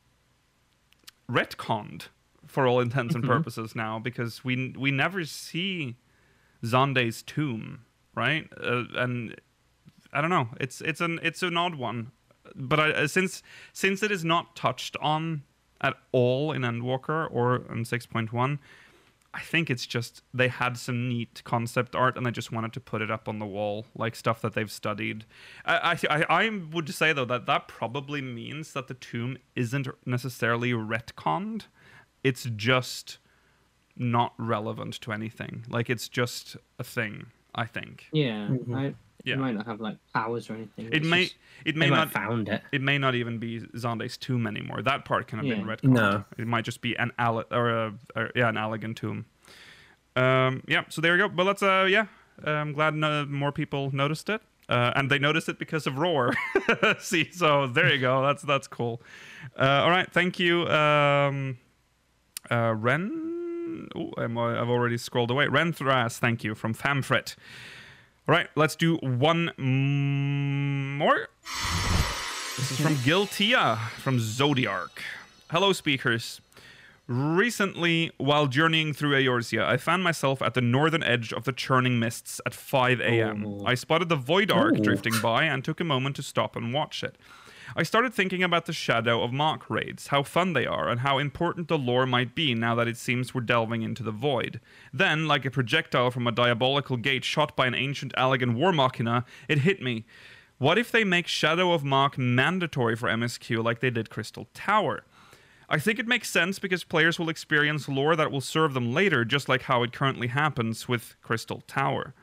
[1.30, 2.08] retconned
[2.46, 5.98] for all intents and purposes now because we we never see
[6.64, 8.48] Zande's tomb, right?
[8.62, 9.36] Uh, and
[10.14, 10.50] I don't know.
[10.60, 12.12] It's it's an it's an odd one,
[12.56, 13.42] but I, uh, since
[13.74, 15.44] since it is not touched on
[15.86, 18.60] at all in Endwalker or in six point one.
[19.34, 22.80] I think it's just they had some neat concept art and they just wanted to
[22.80, 25.26] put it up on the wall, like stuff that they've studied.
[25.66, 29.88] I, I, I I would say though that that probably means that the tomb isn't
[30.06, 31.64] necessarily retconned.
[32.24, 33.18] It's just
[33.98, 35.66] not relevant to anything.
[35.70, 37.28] Like it's just a thing.
[37.54, 38.48] I think Yeah.
[38.50, 38.76] Mm-hmm.
[38.76, 39.34] I, Yeah.
[39.34, 40.90] It might not have like powers or anything.
[40.94, 41.36] it may just-
[41.66, 42.62] it may not have found it.
[42.72, 44.82] it may not even be Zande's tomb anymore.
[44.84, 45.76] That part can have been Yeah.
[45.76, 45.94] retconned.
[45.94, 46.26] No.
[46.38, 49.26] It might just be an Al- or, a, or yeah, an elegant tomb.
[50.16, 51.30] Um, yeah, so there you go.
[51.30, 52.06] But let's uh, yeah,
[52.46, 55.98] uh, I'm glad no, more people noticed it, uh, and they noticed it because of
[55.98, 56.34] Roar.
[57.00, 58.22] See, so there you go.
[58.26, 59.02] That's that's cool.
[59.60, 61.58] Uh, all right, thank you, um,
[62.50, 63.32] uh, Ren.
[63.98, 65.48] Ooh, I'm, uh, I've already scrolled away.
[65.48, 67.36] Ren Thras, thank you from Famfrit.
[68.28, 69.52] All right, let's do one
[70.98, 71.28] more.
[72.58, 74.90] This is from Giltia from Zodiark.
[75.52, 76.42] Hello, speakers.
[77.08, 82.00] Recently, while journeying through Eorzea, I found myself at the northern edge of the churning
[82.00, 83.46] mists at 5 a.m.
[83.46, 83.64] Oh.
[83.64, 84.82] I spotted the Void Ark Ooh.
[84.84, 87.20] drifting by and took a moment to stop and watch it.
[87.76, 91.18] I started thinking about the Shadow of Mhach raids, how fun they are, and how
[91.18, 94.60] important the lore might be now that it seems we're delving into the void.
[94.94, 99.26] Then, like a projectile from a diabolical gate shot by an ancient Allagan war machina,
[99.48, 100.06] it hit me.
[100.58, 105.04] What if they make Shadow of Mhach mandatory for MSQ like they did Crystal Tower?
[105.68, 109.26] I think it makes sense because players will experience lore that will serve them later,
[109.26, 112.14] just like how it currently happens with Crystal Tower.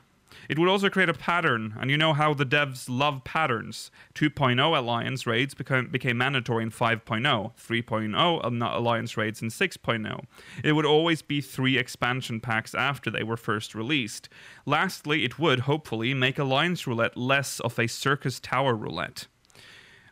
[0.49, 3.91] It would also create a pattern, and you know how the devs love patterns.
[4.15, 10.25] 2.0 Alliance raids became, became mandatory in 5.0, 3.0 um, Alliance raids in 6.0.
[10.63, 14.29] It would always be three expansion packs after they were first released.
[14.65, 19.27] Lastly, it would, hopefully, make Alliance roulette less of a Circus Tower roulette.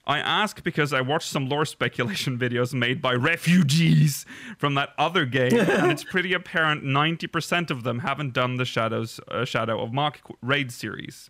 [0.06, 4.26] I ask because I watched some lore speculation videos made by refugees
[4.58, 9.20] from that other game, and it's pretty apparent 90% of them haven't done the Shadows
[9.30, 11.30] uh, Shadow of Mhach raid series.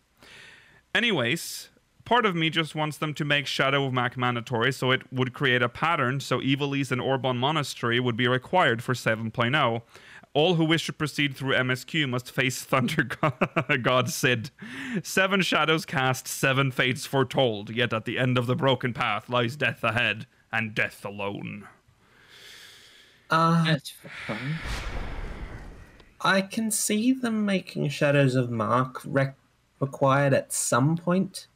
[0.95, 1.69] Anyways,
[2.05, 5.33] part of me just wants them to make Shadow of Mhach mandatory so it would
[5.33, 9.81] create a pattern so Ivalice and Orbonne Monastery would be required for 7.0.
[10.33, 13.03] All who wish to proceed through MSQ must face Thunder
[13.81, 14.49] God, Cid.
[15.03, 19.57] Seven shadows cast, seven fates foretold, yet at the end of the broken path lies
[19.57, 21.67] death ahead, and death alone.
[23.29, 23.93] Uh, That's
[24.25, 24.55] fine.
[26.21, 29.37] I can see them making Shadows of Mhach rec-
[29.79, 31.47] required at some point,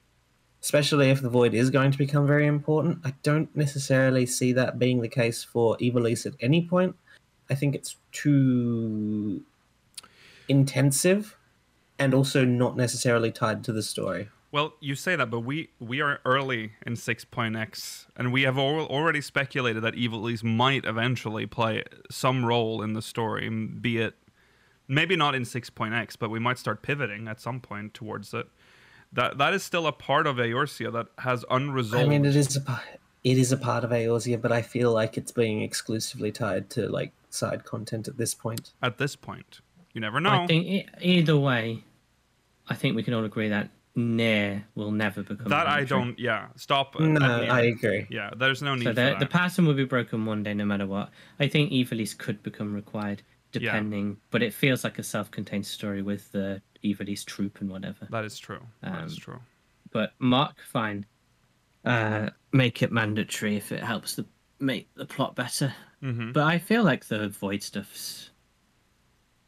[0.61, 2.99] especially if the Void is going to become very important.
[3.05, 6.95] I don't necessarily see that being the case for Ivalice at any point,
[7.49, 9.43] I think it's too
[10.47, 11.38] intensive,
[11.99, 14.29] and also not necessarily tied to the story.
[14.51, 18.86] Well, you say that, but we we are early in 6.x, and we have al-
[18.86, 24.15] already speculated that Ivalice might eventually play some role in the story, be it
[24.88, 28.47] maybe not in 6.x, but we might start pivoting at some point towards it.
[29.12, 32.05] That that is still a part of Eorzea that has unresolved.
[32.05, 32.81] I mean, it is a part.
[33.25, 36.88] It is a part of Eorzea, but I feel like it's being exclusively tied to
[36.88, 38.71] like side content at this point.
[38.81, 39.61] at this point.
[39.93, 40.29] You never know.
[40.29, 41.83] I think either way,
[42.69, 45.47] I think we can all agree that Nier will never become.
[45.47, 46.19] that I don't.
[46.19, 46.99] Yeah, stop.
[46.99, 47.25] No.
[47.25, 48.05] I agree.
[48.11, 49.19] Yeah, there's no need So for the, that.
[49.19, 51.09] the pattern will be broken one day, no matter what.
[51.39, 56.31] I think Ivalice could become required, depending, but it feels like a self-contained story with
[56.31, 58.05] the Ivalice troop and whatever.
[58.11, 58.61] that is true.
[58.81, 59.39] that is Um, true.
[59.91, 61.05] But Mhach, fine.
[61.86, 64.26] Uh, make it mandatory if it helps the
[64.60, 65.74] make the plot better.
[66.02, 68.32] hmm But I feel like the void stuff's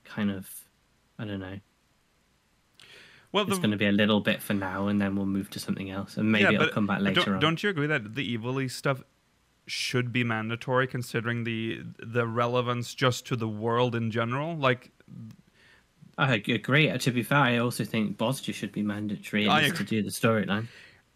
[0.04, 0.50] kind of,
[1.18, 1.60] I don't know.
[3.32, 5.50] Well, It's the, going to be a little bit for now, and then we'll move
[5.52, 7.40] to something else, and maybe it'll come back later don't, on.
[7.40, 9.04] Don't you agree that the Ivalice stuff
[9.66, 14.56] should be mandatory, considering the the relevance just to the world in general?
[14.56, 14.92] Like,
[16.18, 16.98] I agree.
[16.98, 20.68] To be fair, I also think Bozja should be mandatory to do the storyline.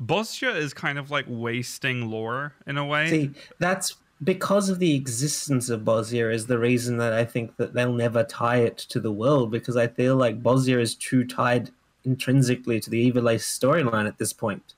[0.02, 3.10] Bozja is kind of like wasting lore in a way.
[3.10, 7.74] See, that's because of the existence of Bozja is the reason that I think that
[7.74, 11.72] they'll never tie it to the world because I feel like Bozja is too tied
[12.04, 14.74] intrinsically to the Ivalice storyline at this point.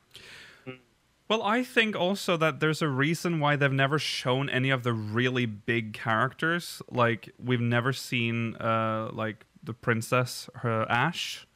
[1.30, 4.94] Well, I think also that there's a reason why they've never shown any of the
[4.94, 6.82] really big characters.
[6.92, 11.48] Like we've never seen, uh, like the princess, her Ashe.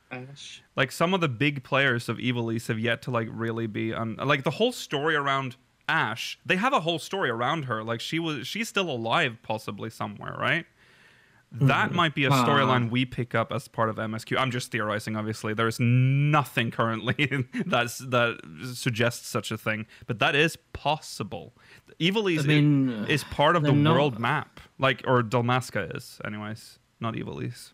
[0.75, 4.15] Like some of the big players of Ivalice have yet to like really be on.
[4.15, 5.55] Like the whole story around
[5.89, 7.83] Ashe, they have a whole story around her.
[7.83, 10.65] Like she was, she's still alive, possibly somewhere, right?
[11.49, 11.95] That mm-hmm.
[11.95, 14.37] might be a storyline we pick up as part of MSQ.
[14.37, 15.53] I'm just theorizing, obviously.
[15.53, 18.41] There's nothing currently that's that
[18.73, 21.53] suggests such a thing, but that is possible.
[22.01, 26.19] Ivalice I mean, is part of the they're not- world map, like or Dalmasca is,
[26.25, 26.79] anyways.
[26.99, 27.73] Not Evil East,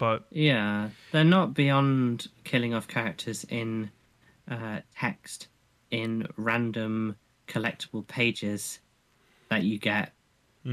[0.00, 3.90] but Yeah, they're not beyond killing off characters in
[4.50, 5.46] uh, text
[5.92, 8.80] in random collectible pages
[9.50, 10.12] that you get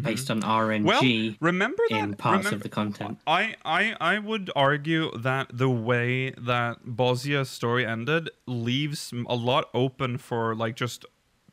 [0.02, 1.28] based on RNG Mm-hmm.
[1.28, 3.20] well, remember that in parts remember- of the content.
[3.26, 9.66] I, I I would argue that the way that Bozja's story ended leaves a lot
[9.74, 11.06] open for like just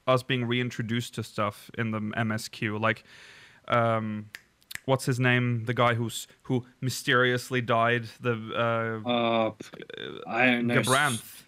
[0.07, 2.79] us being reintroduced to stuff in the MSQ.
[2.81, 3.05] Like,
[3.69, 4.27] um,
[4.85, 5.65] what's his name?
[5.65, 8.07] The guy who's who mysteriously died.
[8.21, 8.33] The
[9.07, 9.51] uh, Uh,
[10.27, 10.81] I don't know.
[10.81, 11.43] Gabranth.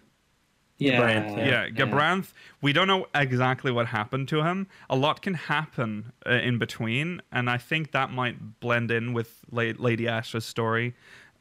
[0.79, 2.33] Yeah, Gabranth, Yeah, Gabranth.
[2.61, 4.67] We don't know exactly what happened to him.
[4.89, 9.39] A lot can happen uh, in between, and I think that might blend in with
[9.51, 10.93] La- Lady Ashe's story.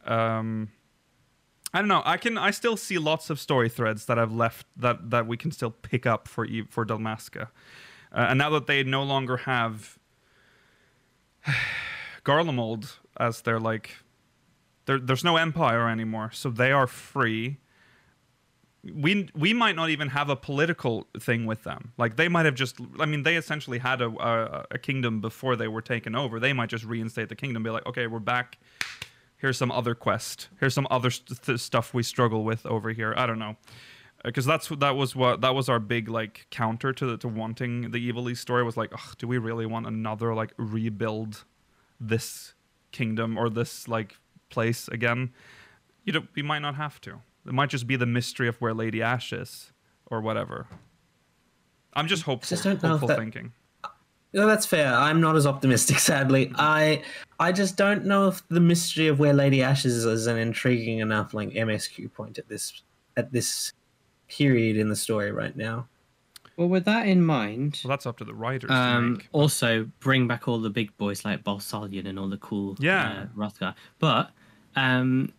[0.07, 0.71] Um,
[1.75, 2.03] I don't know.
[2.07, 2.39] I can.
[2.39, 5.71] I still see lots of story threads that I've left that that we can still
[5.71, 7.49] pick up for for Dalmasca, uh,
[8.31, 9.96] and now that they no longer have
[12.25, 13.97] Garlemald as they're like,
[14.87, 17.59] there, there's no empire anymore, so they are free
[18.95, 21.93] we we might not even have a political thing with them.
[21.99, 22.77] Like they might have just.
[23.01, 26.39] I mean, they essentially had a a, a kingdom before they were taken over.
[26.41, 27.63] They might just reinstate the kingdom.
[27.63, 28.59] Be like, okay, we're back.
[29.39, 30.49] Here's some other quest.
[30.61, 33.15] Here's some other st- stuff we struggle with over here.
[33.17, 33.57] I don't know,
[34.25, 37.91] Uh, because that's that was what that was our big like counter to to wanting
[37.91, 41.45] the Ivalice story was like, Ugh, do we really want another like rebuild
[42.01, 42.55] this
[42.93, 44.17] kingdom or this like
[44.49, 45.33] place again?
[46.05, 47.21] You know, we might not have to.
[47.47, 49.73] It might just be the mystery of where Lady Ashe is,
[50.07, 50.67] or whatever.
[51.95, 52.49] I'm just hopeful.
[52.49, 53.53] just don't know hopeful that- thinking.
[54.33, 54.93] No, that's fair.
[54.93, 56.53] I'm not as optimistic, sadly.
[56.57, 57.03] I
[57.41, 60.99] I just don't know if the mystery of where Lady Ashe is is an intriguing
[60.99, 62.83] enough like MSQ point at this
[63.17, 63.73] at this
[64.29, 65.87] period in the story right now.
[66.57, 69.29] Well, with that in mind, Well, that's up to the writers to um, make.
[69.33, 73.25] also bring back all the big boys like Balsalion and all the cool Yeah.
[73.25, 73.75] uh, Rothgar.
[73.99, 74.31] But
[74.75, 75.33] um,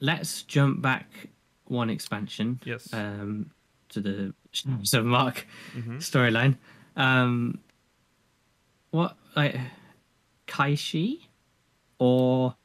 [0.00, 1.28] let's jump back
[1.64, 2.60] one expansion.
[2.64, 2.92] Yes.
[2.92, 3.50] Um,
[3.90, 4.34] to the
[4.82, 5.96] so Mark Mhm.
[5.98, 6.56] storyline.
[6.96, 7.58] Um,
[8.90, 9.56] what like
[10.46, 11.26] Kaishi
[11.98, 12.56] or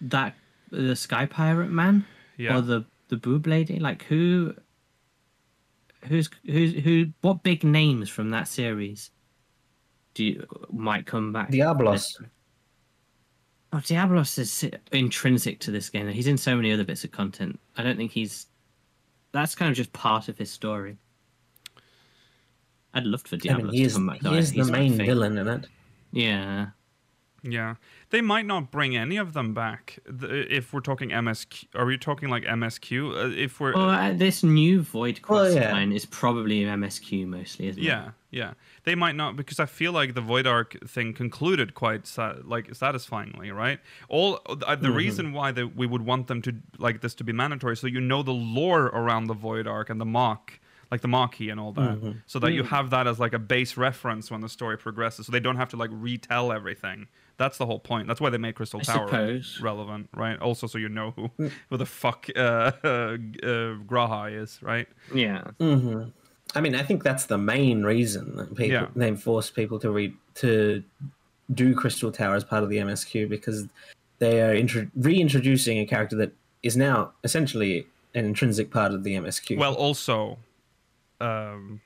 [0.00, 0.34] that
[0.70, 2.04] the Sky Pirate man
[2.36, 2.56] Yeah.
[2.56, 3.78] or the the boob lady?
[3.78, 4.54] Like who?
[6.08, 7.08] Who's who's who?
[7.20, 9.10] What big names from that series
[10.14, 11.50] do you might come back?
[11.50, 12.18] Diablos.
[13.74, 16.08] Oh, Diablos is intrinsic to this game.
[16.08, 17.60] He's in so many other bits of content.
[17.76, 18.46] I don't think he's.
[19.32, 20.96] That's kind of just part of his story.
[22.94, 24.20] I'd love for I Diablos mean, he is, to come back.
[24.22, 25.66] he is the main villain in it.
[26.12, 26.68] Yeah.
[27.44, 27.74] Yeah,
[28.10, 31.64] they might not bring any of them back if we're talking MSQ.
[31.74, 33.10] Are we talking like MSQ?
[33.10, 35.72] Uh, if we're Well, uh, this new Void Well, quest yeah.
[35.72, 37.84] line is probably MSQ mostly, isn't it?
[37.84, 42.06] yeah, yeah, they might not because I feel like the Void Ark thing concluded quite
[42.06, 43.80] sa- like satisfyingly, right?
[44.08, 47.32] All uh, the reason why that we would want them to like this to be
[47.32, 50.58] mandatory, so you know the lore around the Void Ark and the Mhach.
[50.92, 53.78] Like the Maquis and all that, so that you have that as like a base
[53.78, 57.08] reference when the story progresses, so they don't have to like retell everything.
[57.42, 58.06] That's the whole point.
[58.08, 59.58] That's why they made Crystal I Tower suppose.
[59.60, 60.38] relevant, right?
[60.40, 61.30] Also, so you know who
[61.70, 62.38] who the fuck uh,
[62.84, 63.16] uh,
[63.90, 64.86] G'raha is, right?
[65.12, 65.42] Yeah.
[65.58, 66.04] hmm
[66.54, 68.86] I mean, I think that's the main reason that people Yeah.
[68.94, 70.82] they force people to read to
[71.52, 73.66] do Crystal Tower as part of the MSQ because
[74.18, 79.14] they are intro- reintroducing a character that is now essentially an intrinsic part of the
[79.16, 79.56] MSQ.
[79.58, 80.38] Well, also,
[81.20, 81.80] um,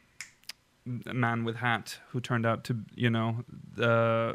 [1.06, 3.44] a man with hat who turned out to, you know,
[3.80, 4.34] uh,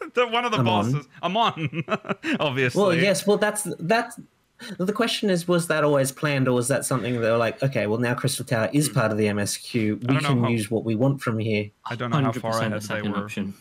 [0.14, 0.92] the one of the Amon.
[0.92, 1.84] bosses, Amon,
[2.40, 2.80] obviously.
[2.82, 3.26] Well, yes.
[3.26, 4.18] Well, that's that's
[4.78, 7.86] the question is: was that always planned, or was that something they were like, okay,
[7.86, 9.74] well now Crystal Tower is part of the MSQ.
[9.74, 11.70] We don't know can how- use what we want from here.
[11.84, 13.54] I don't know how far 100% ahead the they second were, option.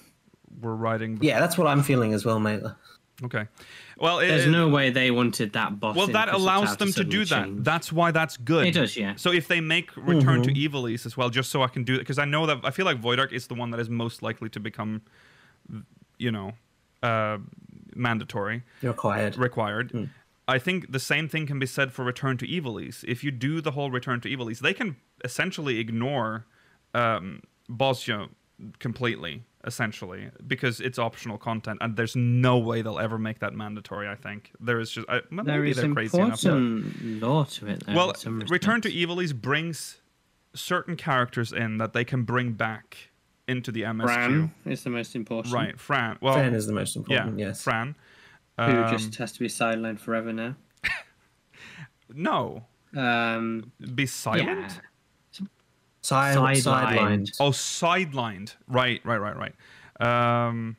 [0.61, 1.17] were writing.
[1.21, 2.61] Yeah, that's what I'm feeling as well, mate.
[3.23, 3.45] Okay.
[3.99, 5.95] Well, it, There's no way they wanted that boss.
[5.95, 7.55] well, in that Crystal allows Tower them to do suddenly that.
[7.55, 7.65] change.
[7.65, 8.65] That's why that's good.
[8.65, 9.13] It does, yeah.
[9.15, 10.53] So if they make Return Mm-hmm.
[10.53, 12.71] to Ivalice as well, just so I can do it, because I know that I
[12.71, 15.03] feel like Void Ark is the one that is most likely to become,
[16.21, 16.53] you know,
[17.03, 17.37] uh,
[17.95, 18.63] mandatory.
[18.81, 19.37] Required.
[19.37, 19.91] required.
[19.91, 20.03] Hmm.
[20.47, 23.03] I think the same thing can be said for Return to Ivalice.
[23.07, 26.45] If you do the whole Return to Ivalice, they can essentially ignore
[26.93, 28.29] um, Bozja
[28.79, 34.09] completely, essentially, because it's optional content, and there's no way they'll ever make that mandatory.
[34.09, 36.43] I think there is just I, well, There maybe is they're crazy enough.
[36.43, 37.83] important lore to it.
[37.85, 38.13] Though, Well,
[38.49, 38.95] Return to respects.
[38.95, 40.01] Ivalice brings
[40.53, 43.10] certain characters in that they can bring back
[43.51, 44.03] into the MSQ.
[44.05, 45.53] Bran is the most important.
[45.53, 46.17] Right, Fran.
[46.21, 47.39] Well, Fran is the most yeah, important.
[47.39, 47.61] yes.
[47.63, 47.95] Fran.
[48.57, 50.55] Who Um, just has to be sidelined forever now.
[52.13, 54.47] no, Um, be silent.
[54.47, 54.69] yeah.
[56.03, 56.63] Side, Sidelined.
[56.63, 57.35] sidelined.
[57.39, 58.55] Oh, sidelined.
[58.67, 60.47] Right, right, right, right.
[60.47, 60.75] Um,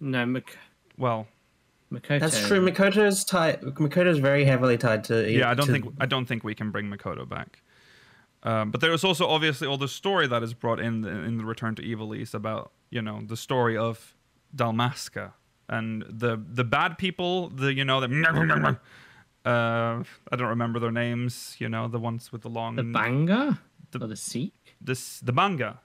[0.00, 0.56] No, Mak-
[0.96, 1.28] well,
[1.92, 2.20] Makoto.
[2.20, 2.66] That's true.
[2.66, 3.60] Makoto's tied.
[3.60, 5.30] Makoto's very heavily tied to.
[5.30, 7.60] yeah, I don't to- think I don't think we can bring Makoto back.
[8.44, 11.38] Um, but there is also obviously all the story that is brought in the, in
[11.38, 14.16] the Return to Ivalice about you know the story of
[14.56, 15.32] Dalmasca
[15.68, 18.08] and the the bad people, the you know the
[19.44, 20.02] uh,
[20.32, 21.56] I don't remember their names.
[21.58, 23.58] You know the ones with the long the Bangaa
[23.92, 24.52] The- or the Seeq.
[24.80, 25.78] this the Bangaa.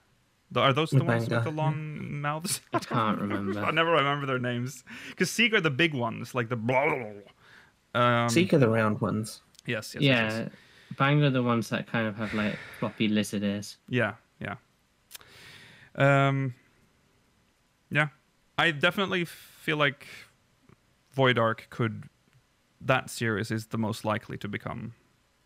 [0.50, 2.62] The, are those the, The ones with the long mouths?
[2.72, 3.60] I can't remember.
[3.62, 6.86] I never remember their names because Seeq are the big ones, like the blah.
[6.86, 8.00] blah, blah.
[8.02, 9.42] Um, Seeq are the round ones.
[9.66, 10.48] Yes, yes, yes, yeah,
[10.94, 13.76] Bangaa are the ones that kind of have like floppy lizard ears.
[13.88, 14.56] yeah, yeah.
[15.94, 16.54] Um,
[17.90, 18.08] yeah,
[18.56, 20.06] I definitely feel like
[21.12, 22.04] Void Ark could.
[22.80, 24.94] That series is the most likely to become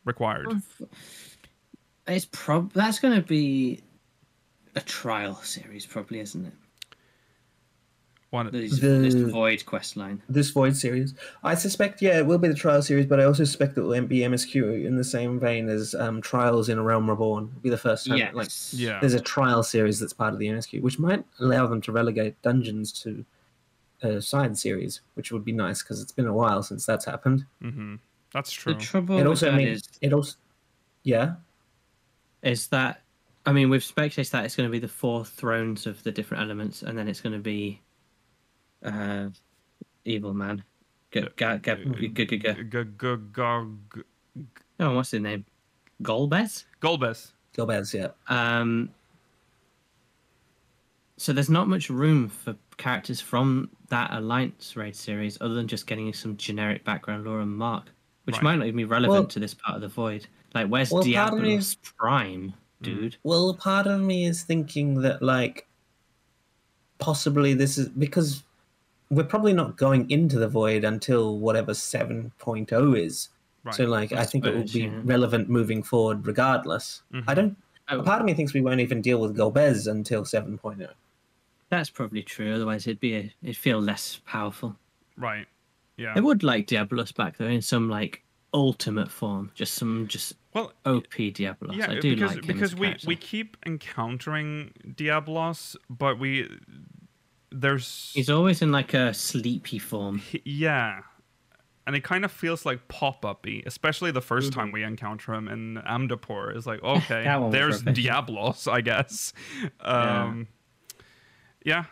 [0.04, 0.60] required.
[2.06, 3.80] It's prob that's going to be
[4.74, 6.52] a trial series, probably, isn't it?
[8.32, 10.22] One, This, The- this Void quest line.
[10.26, 11.12] This Void series,
[11.44, 14.06] I suspect, yeah, it will be the trial series, but I also suspect it will
[14.06, 17.48] be MSQ in the same vein as um, Trials in a Realm Reborn.
[17.50, 18.16] It'll be the first time.
[18.16, 18.32] Yes.
[18.34, 21.82] Like, yeah, there's a trial series that's part of the MSQ, which might allow them
[21.82, 23.22] to relegate dungeons to
[24.00, 27.44] a side series, which would be nice because it's been a while since that's happened.
[27.60, 27.96] hmm
[28.32, 28.74] that's The true.
[28.76, 30.36] trouble it also means is, it also,
[31.02, 31.34] yeah,
[32.42, 33.02] is that
[33.44, 36.42] I mean we've speculated that it's going to be the four thrones of the different
[36.44, 37.82] elements, and then it's going to be
[38.84, 39.28] uh,
[40.04, 40.62] evil man.
[41.12, 44.02] G- ga- ga- g- g- g- g- G-
[44.80, 45.44] Oh, what's his name?
[46.02, 46.64] Golbez.
[46.80, 47.32] Golbez.
[47.56, 48.08] Gilbaz, yeah.
[48.28, 48.88] Um,
[51.16, 55.86] so there's not much room for characters from that Alliance raid series other than just
[55.86, 57.84] getting some generic background lore and mark,
[58.24, 58.42] which Right.
[58.44, 60.26] might not even be relevant Well- to this part of the void.
[60.54, 63.16] Like, where's Well, part of me Diablos is- Prime, dude?
[63.22, 65.68] Well, part of me is thinking that like
[66.98, 68.42] possibly this is because
[69.12, 73.28] we're probably not going into the void until whatever 7.0 is.
[73.62, 73.74] Right.
[73.74, 75.00] So like I, I think it will be yeah.
[75.04, 77.02] relevant moving forward regardless.
[77.12, 77.30] Mm-hmm.
[77.30, 77.56] I don't
[77.88, 77.98] Oh.
[77.98, 80.24] a part of me thinks we won't even deal with Golbez until oh.
[80.24, 80.88] 7.0.
[81.68, 82.54] That's probably true.
[82.54, 84.76] Otherwise, it'd be a, it'd feel less powerful.
[85.16, 85.46] Right.
[85.96, 86.12] Yeah.
[86.14, 88.22] I would like Diablos back though in some like
[88.54, 91.76] ultimate form, just some just Well, OP Diablos.
[91.76, 93.08] yeah, I do because like him because as a we character.
[93.08, 96.48] we keep encountering Diablos, but we
[97.52, 100.18] there's He's always in like a sleepy form.
[100.18, 101.00] He- yeah
[101.86, 104.50] and it kind of feels like pop-uppy especially the 1st Mm-hmm.
[104.60, 108.04] time we encounter him in Amdapor is like okay That one was there's rubbish.
[108.04, 109.32] diablos i guess
[109.80, 110.46] um
[111.64, 111.84] yeah,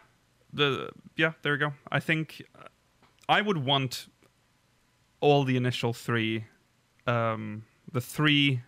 [0.53, 1.73] the yeah, there we go.
[1.93, 2.65] I think uh,
[3.29, 4.09] I would want
[5.21, 6.47] all the initial three,
[7.07, 8.63] um, the three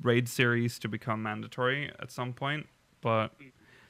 [0.00, 2.66] raid series to become mandatory at some point,
[3.02, 3.32] but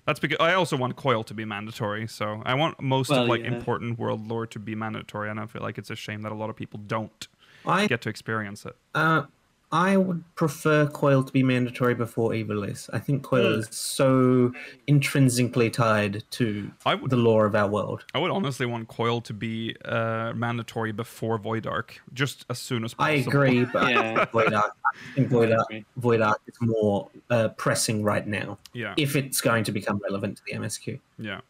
[0.06, 2.06] that's because I also want Coil to be mandatory.
[2.06, 3.48] So I want most of like yeah.
[3.48, 6.34] important world lore to be mandatory, and I feel like it's a shame that a
[6.34, 7.28] lot of people don't
[7.66, 8.76] I get to experience it.
[8.94, 9.24] uh,
[9.72, 12.88] I would prefer Coil to be mandatory before Ivalice.
[12.92, 13.58] I think Coil Hmm.
[13.60, 14.52] is so
[14.86, 18.04] intrinsically tied to I would the lore of our world.
[18.14, 22.84] I would honestly want Coil to be uh, mandatory before Void Ark, just as soon
[22.84, 23.12] as possible.
[23.18, 24.00] I agree, but Yeah.
[24.00, 25.84] I think Void Ark, I think Void Ark, agree.
[25.96, 30.36] Void Ark is more uh, pressing right now Yeah, if it's going to become relevant
[30.38, 31.00] to the MSQ.
[31.18, 31.40] yeah.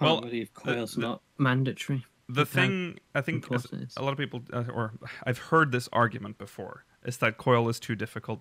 [0.00, 2.04] Well, Well, believe coil's the- not mandatory.
[2.28, 3.96] The thing I think is- important it is.
[3.96, 4.92] a lot of people, uh, or
[5.26, 8.40] I've heard this argument before, is that Coil is too difficult.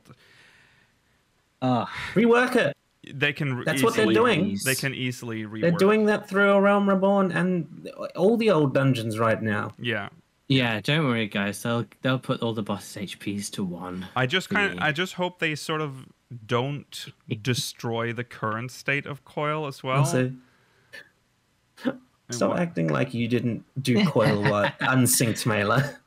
[1.62, 2.76] Ah, rework it.
[3.14, 4.58] They can re- That's what they're doing.
[4.64, 5.62] They can easily rework.
[5.62, 9.72] They're doing that through A Realm Reborn and all the old dungeons right now.
[9.80, 10.10] Yeah,
[10.48, 11.64] Yeah, don't worry, guys.
[11.64, 14.08] They'll they'll put all the boss HPs to one.
[14.16, 16.06] I just kind of, I just hope they sort of
[16.46, 17.08] don't
[17.42, 19.98] destroy the current state of Coil as well.
[20.00, 20.32] Also,
[22.30, 25.98] stop what- acting like you didn't do Coil what unsynced Mailer.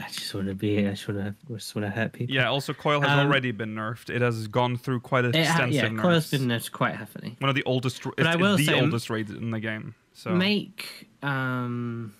[0.00, 0.86] I just want to be.
[0.86, 1.54] I just want to.
[1.56, 2.34] Just want to hurt people.
[2.34, 2.48] yeah.
[2.48, 4.10] Also, Coil has Um, already been nerfed.
[4.10, 6.02] It has gone through quite It ha- extensive yeah, nerfs.
[6.02, 7.36] coil's been nerfed quite heavily.
[7.40, 8.06] one of the oldest.
[8.06, 9.94] I It's, will it's the say- oldest raid in the game.
[10.14, 12.14] So Make um,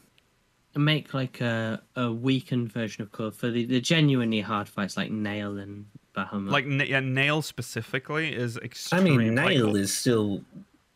[0.76, 5.10] make like a a weakened version of coil for the, the genuinely hard fights like
[5.10, 6.50] Nael and Bahamut.
[6.50, 9.10] like yeah, Nael specifically is extremely.
[9.10, 9.34] I extreme.
[9.34, 10.42] mean, like, Nael is still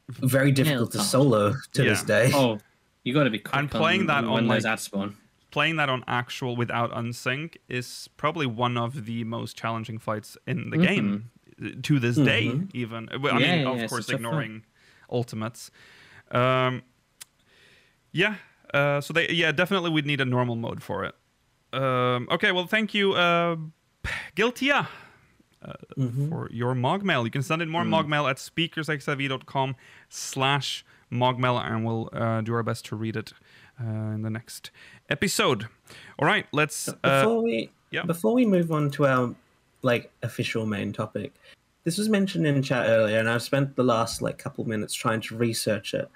[0.08, 2.30] very difficult to solo to this day.
[2.34, 2.58] oh,
[3.04, 3.54] you got to be quick.
[3.56, 5.16] I'm playing on, that on on, when those like- ads spawn.
[5.52, 10.70] Playing that on actual without unsync is probably one of the most challenging fights in
[10.70, 11.30] the game
[11.64, 12.48] uh, to this day.
[12.48, 12.70] Mhm.
[12.74, 13.36] Even I Mm-hmm.
[13.36, 14.26] Mean, yeah, of yeah, course, a tough fight.
[14.26, 14.64] ignoring
[15.10, 15.70] ultimates.
[16.32, 16.82] Um,
[18.12, 18.36] yeah.
[18.74, 21.14] Uh, so they yeah definitely we'd need a normal mode for it.
[21.72, 23.56] Um, okay, well, thank you, uh,
[24.36, 24.88] Guiltia.
[25.96, 26.28] Mhm.
[26.28, 27.24] for your mogmail.
[27.24, 29.76] You can send in more mogmail at speakersxiv.com
[30.08, 33.32] slash mogmail and we'll uh, do our best to read it
[33.82, 34.70] uh, in the next
[35.10, 35.66] episode.
[36.18, 36.88] All right, let's...
[36.88, 38.02] Uh, before we yeah.
[38.02, 39.34] before we move on to our
[39.82, 41.34] like official main topic
[41.84, 45.20] this was mentioned in chat earlier and i've spent the last like couple minutes trying
[45.20, 46.08] to research it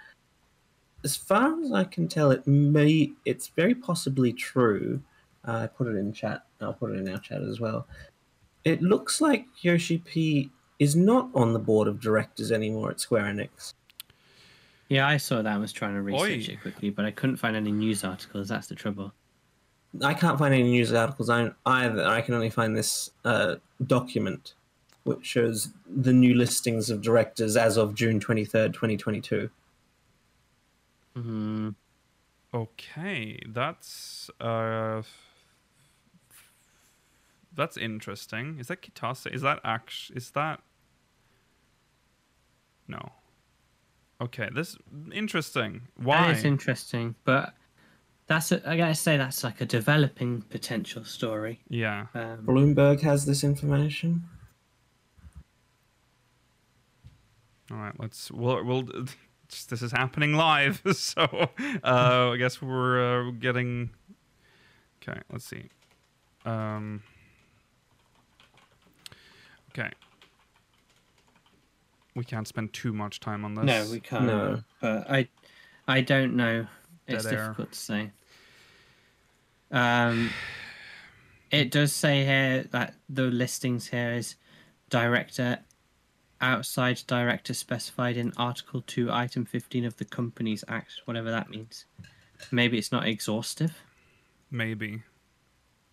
[1.04, 5.00] as far as i can tell it may it's very possibly true
[5.46, 7.86] uh, i put it in chat i'll put it in our chat as well
[8.64, 13.24] it looks like yoshi p is not on the board of directors anymore at square
[13.24, 13.74] enix
[14.88, 15.52] Yeah, I saw that.
[15.52, 16.52] I was trying to research Oi.
[16.52, 18.48] it quickly, but I couldn't find any news articles.
[18.48, 19.12] That's the trouble.
[20.02, 22.04] I can't find any news articles either.
[22.06, 23.56] I can only find this uh,
[23.86, 24.54] document,
[25.04, 29.50] which shows the new listings of directors as of June twenty third, twenty twenty two.
[31.14, 31.70] Hmm.
[32.54, 34.30] Okay, that's...
[34.40, 35.02] Uh,
[37.54, 38.58] that's interesting.
[38.60, 39.32] Is that Kitase?
[39.32, 40.12] Is that act?
[40.14, 40.60] Is that...
[42.86, 43.12] No.
[44.20, 44.76] Okay, this...
[45.12, 45.82] Interesting.
[45.96, 46.28] Why?
[46.28, 47.54] That is interesting, but
[48.26, 51.60] that's a, I gotta say that's like a developing potential story.
[51.68, 52.06] yeah.
[52.14, 54.24] Um, Bloomberg has this information.
[57.70, 58.30] All right, let's.
[58.30, 58.64] We'll.
[58.64, 58.82] we'll
[59.48, 61.22] just, this is happening live, so
[61.84, 63.90] uh, I guess we're uh, getting.
[65.02, 65.64] Okay, let's see.
[66.44, 67.02] Um.
[69.70, 69.90] Okay.
[72.16, 73.64] We can't spend too much time on this.
[73.66, 74.24] no, we can't.
[74.24, 74.62] No.
[74.80, 75.28] But I,
[75.86, 76.66] I don't know.
[77.06, 77.40] It's Dead air.
[77.48, 78.10] difficult to say.
[79.70, 80.30] Um,
[81.50, 84.36] it does say here that the listings here is
[84.90, 85.58] director,
[86.40, 91.84] outside director specified in Article Two, Item Fifteen of the Companies Act, whatever that means.
[92.50, 93.82] Maybe it's not exhaustive,
[94.50, 95.02] Maybe.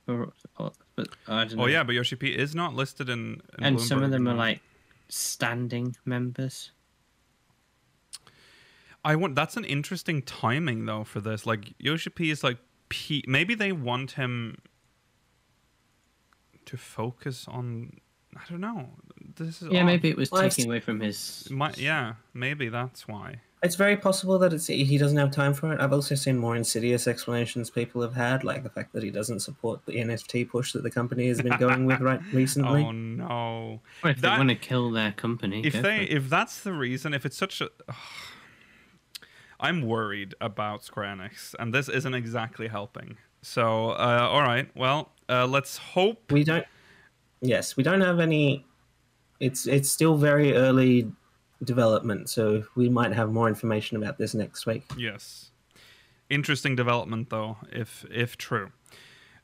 [0.08, 1.64] or, or but I don't know.
[1.64, 3.42] Oh yeah, but Yoshi P is not listed in.
[3.58, 4.62] in and some of them are like
[5.14, 6.72] standing members.
[9.06, 9.36] I want.
[9.36, 11.46] That's an interesting timing though for this.
[11.46, 12.58] Like Yoshi P is like
[12.90, 13.24] P.
[13.28, 14.58] Maybe they want him
[16.66, 18.00] to focus on.
[18.36, 18.90] I don't know.
[19.36, 19.86] This is Yeah, odd.
[19.86, 21.48] maybe it was Well, taking away from his.
[21.52, 23.42] My, yeah, maybe that's why.
[23.64, 25.80] It's very possible that it's he doesn't have time for it.
[25.80, 29.40] I've also seen more insidious explanations people have had, like the fact that he doesn't
[29.40, 32.84] support the NFT push that the company has been going with right recently.
[32.84, 33.82] Oh no!
[34.04, 37.14] Or if That- they want to kill their company, If they, if that's the reason,
[37.14, 37.70] if it's such a,
[39.62, 43.16] I'm worried about Square Enix, and this isn't exactly helping.
[43.42, 46.34] So, uh, all right, well, uh, let's hope.
[46.34, 46.66] we don't.
[47.40, 48.66] Yes, we don't have any.
[49.40, 51.10] It's it's still very early
[51.64, 54.84] development, so we might have more information about this next week.
[54.98, 55.52] Yes.
[56.30, 58.72] Interesting development, though, if if true.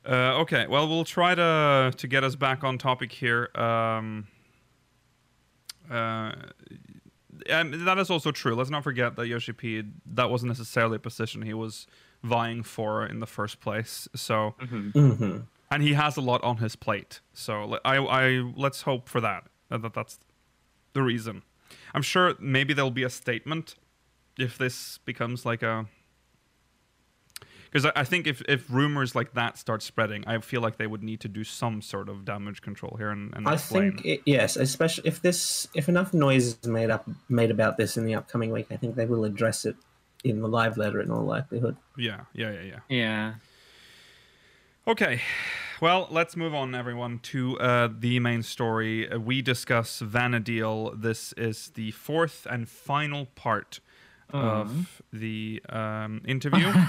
[0.08, 3.50] Uh, okay, well, we'll try to to get us back on topic here.
[3.56, 4.28] Um,
[5.92, 6.32] uh,
[7.50, 8.56] and that is also true.
[8.56, 9.84] Let's not forget that Yoshi P.
[10.06, 11.88] That wasn't necessarily a position he was
[12.24, 14.08] vying for in the first place.
[14.16, 15.38] So, hmm
[15.72, 17.20] and he has a lot on his plate.
[17.32, 19.44] So, I, I let's hope for that.
[19.70, 20.20] That that- that's
[20.94, 21.44] the reason.
[21.94, 23.76] I'm sure maybe there'll be a statement
[24.38, 25.88] if this becomes like a
[27.72, 30.88] because I, I think if, if rumors like that start spreading, I feel like they
[30.88, 33.94] would need to do some sort of damage control here and, and I explain.
[33.94, 37.98] think it, yes, especially if this if enough noise is made up made about this
[37.98, 39.76] in the upcoming week, I think they will address it
[40.24, 41.78] in the live letter in all likelihood.
[41.98, 42.80] yeah, yeah, yeah, yeah.
[42.90, 43.34] Yeah.
[44.90, 45.22] Okay,
[45.82, 49.08] well, let's move on, everyone, to uh, the main story.
[49.08, 51.00] Uh, we discuss Vana'diel.
[51.00, 53.82] This is the fourth and final part
[54.34, 56.74] of the um, interview.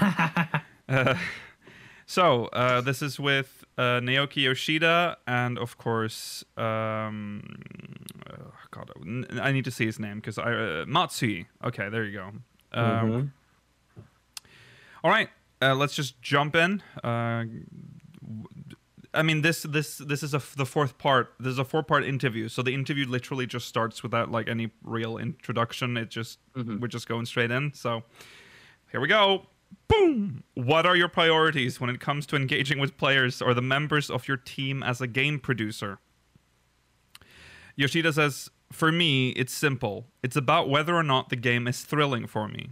[0.89, 1.15] Uh,
[2.05, 7.41] so uh, this is with uh, Naoki Yoshida and of course, um,
[8.29, 8.91] oh, God,
[9.39, 11.47] I need to see his name because I uh, Matsui.
[11.63, 12.25] Okay, there you go.
[12.73, 13.31] Um,
[13.93, 14.03] Mhm.
[15.01, 15.29] all right,
[15.61, 16.83] uh, let's just jump in.
[17.01, 17.45] Uh,
[19.13, 21.33] I mean, this this this is a the fourth part.
[21.39, 24.71] This is a four part interview, so the interview literally just starts without like any
[24.83, 25.97] real introduction.
[25.97, 27.73] It just we're just going straight in.
[27.73, 28.03] So
[28.91, 29.47] here we go.
[29.87, 30.43] Boom!
[30.53, 34.27] What are your priorities when it comes to engaging with players or the members of
[34.27, 35.99] your team as a game producer?
[37.75, 40.07] Yoshida says, For me, it's simple.
[40.23, 42.71] It's about whether or not the game is thrilling for me.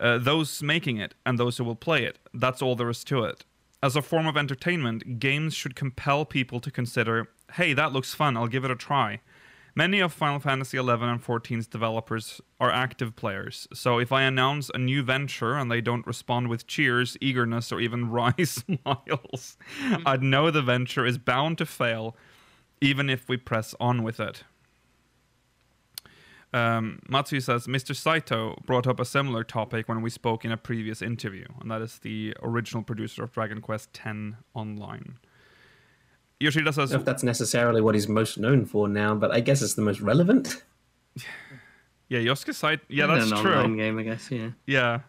[0.00, 2.18] Uh, those making it and those who will play it.
[2.34, 3.44] That's all there is to it.
[3.82, 8.36] As a form of entertainment, games should compel people to consider, hey, that looks fun,
[8.36, 9.20] I'll give it a try.
[9.74, 14.70] Many of Final Fantasy XI and 14's developers are active players, so if I announce
[14.72, 19.94] a new venture and they don't respond with cheers, eagerness, or even wry smiles, hmm.
[20.06, 22.14] I'd know the venture is bound to fail,
[22.80, 24.44] even if we press on with it.
[26.54, 27.96] Um, Matsui says Mr.
[27.96, 31.80] Saito brought up a similar topic when we spoke in a previous interview, and that
[31.80, 34.16] is the original producer of Dragon Quest X
[34.54, 35.18] Online.
[36.40, 39.30] Yoshida says, I don't know if that's necessarily what he's most known for now, but
[39.30, 40.62] I guess it's the most relevant.
[42.08, 42.82] "Yeah, Yosuke Saito.
[42.88, 43.54] Yeah, that's an true.
[43.54, 44.30] online game, I guess.
[44.30, 44.50] Yeah.
[44.66, 45.00] Yeah.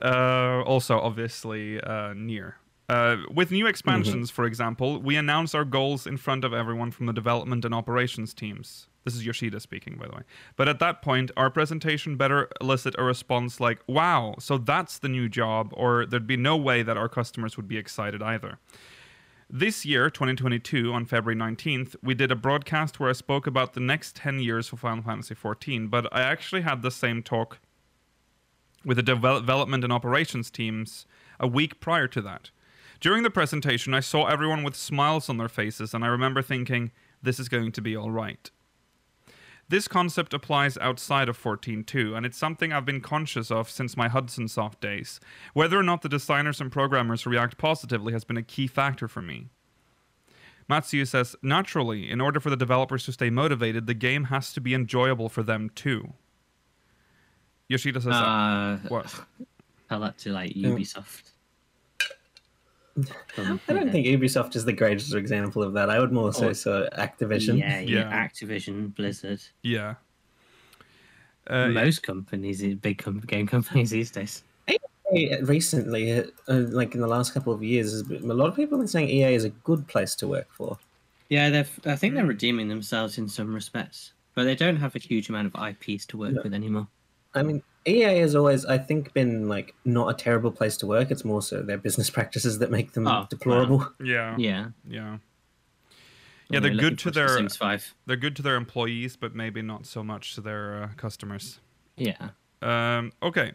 [0.00, 2.59] Uh, also, obviously, uh, Nier.
[2.90, 7.06] Uh, with new expansions, for example, we announce our goals in front of everyone from
[7.06, 8.88] the development and operations teams.
[9.04, 10.22] This is Yoshida speaking, by the way.
[10.56, 15.08] But at that point, our presentation better elicit a response like, wow, so that's the
[15.08, 18.58] new job, or there'd be no way that our customers would be excited either.
[19.48, 23.80] This year, 2022, on February 19th, we did a broadcast where I spoke about the
[23.80, 27.60] next 10 years for Final Fantasy XIV, but I actually had the same talk
[28.84, 31.06] with the development and operations teams
[31.38, 32.50] a week prior to that.
[33.00, 36.92] During the presentation, I saw everyone with smiles on their faces, and I remember thinking,
[37.22, 38.50] this is going to be all right.
[39.68, 44.08] This concept applies outside of 14.2, and it's something I've been conscious of since my
[44.08, 45.18] Hudson Soft days.
[45.54, 49.22] Whether or not the designers and programmers react positively has been a key factor for
[49.22, 49.48] me.
[50.68, 54.60] Matsui says, naturally, in order for the developers to stay motivated, the game has to
[54.60, 56.12] be enjoyable for them too.
[57.68, 59.06] Yoshida says, Uh, what?
[59.88, 61.29] tell that to like Ubisoft.
[62.98, 65.90] I don't think Ubisoft is the greatest example of that.
[65.90, 66.52] I would more say Oh.
[66.52, 67.58] so Activision.
[67.58, 68.28] Yeah, yeah, Yeah.
[68.28, 69.40] Activision, Blizzard.
[69.62, 69.94] Yeah.
[71.46, 74.42] Uh, Most companies, big com- game companies these days.
[75.12, 78.76] EA Recently, uh, like in the last couple of years, been, a lot of people
[78.78, 80.78] have been saying EA is a good place to work for.
[81.28, 81.80] Yeah, they've.
[81.84, 85.52] I think they're redeeming themselves in some respects, but they don't have a huge amount
[85.52, 86.42] of IPs to work No.
[86.42, 86.86] with anymore.
[87.34, 91.10] I mean, EA has always, I think, been like not a terrible place to work.
[91.10, 93.90] It's more so their business practices that make them Oh, deplorable.
[94.02, 94.36] yeah.
[94.38, 95.10] Yeah, Yeah.
[95.10, 95.20] When
[96.50, 97.94] Yeah, they're good to their Sims Five.
[98.06, 101.60] they're good to their employees, but maybe not so much to their uh, customers.
[101.96, 103.52] Yeah, Um, okay.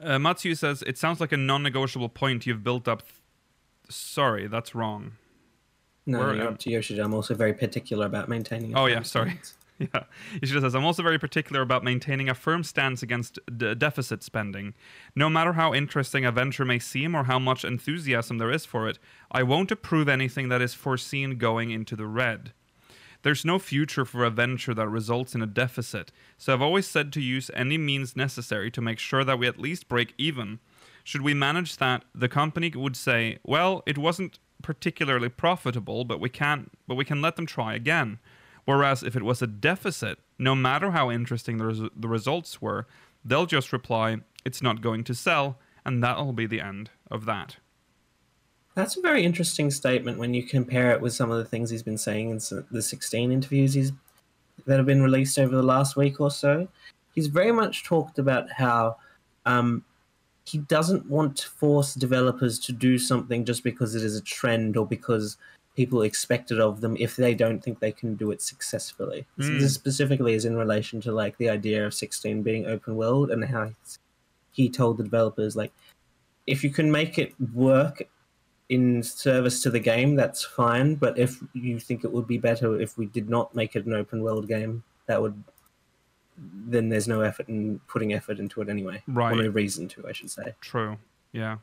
[0.00, 3.02] Uh, Matsui says it sounds like a non-negotiable point you've built up.
[3.88, 5.12] Sorry, that's wrong.
[6.06, 7.02] No, Where- you're up to Yoshida.
[7.02, 8.76] I'm also very particular about maintaining.
[8.76, 9.40] Oh, yeah, sorry.
[9.94, 10.04] Yeah,
[10.42, 14.74] Yoshida says I'm also very particular about maintaining a firm stance against d- deficit spending.
[15.14, 18.88] No matter how interesting a venture may seem or how much enthusiasm there is for
[18.88, 18.98] it,
[19.30, 22.52] I won't approve anything that is foreseen going into the red.
[23.22, 27.12] There's no future for a venture that results in a deficit, so I've always said
[27.12, 30.58] to use any means necessary to make sure that we at least break even.
[31.04, 36.28] Should we manage that, the company would say, "Well, it wasn't particularly profitable, but we
[36.28, 38.18] can but we can let them try again."
[38.68, 42.86] Whereas if it was a deficit, no matter how interesting the, res- the results were,
[43.24, 47.56] they'll just reply, it's not going to sell, and that'll be the end of that.
[48.74, 51.82] That's a very interesting statement when you compare it with some of the things he's
[51.82, 52.40] been saying in
[52.70, 53.90] the 16 interviews he's
[54.66, 56.68] that have been released over the last week or so.
[57.14, 58.98] He's very much talked about how
[59.46, 59.82] um,
[60.44, 64.76] he doesn't want to force developers to do something just because it is a trend
[64.76, 65.38] or because
[65.78, 69.24] people expect it of them if they don't think they can do it successfully.
[69.38, 69.60] Mm.
[69.60, 73.44] this specifically is in relation to like the idea of 16 being open world and
[73.44, 73.70] how
[74.50, 75.72] he told the developers like
[76.48, 78.02] if you can make it work
[78.68, 80.96] in service to the game, that's fine.
[80.96, 83.94] But if you think it would be better if we did not make it an
[83.94, 85.44] open world game, that would
[86.74, 89.00] then there's no effort in putting effort into it anyway.
[89.06, 89.32] Right.
[89.32, 90.54] Or no reason to, I should say.
[90.60, 90.96] True.
[91.32, 91.58] Yeah.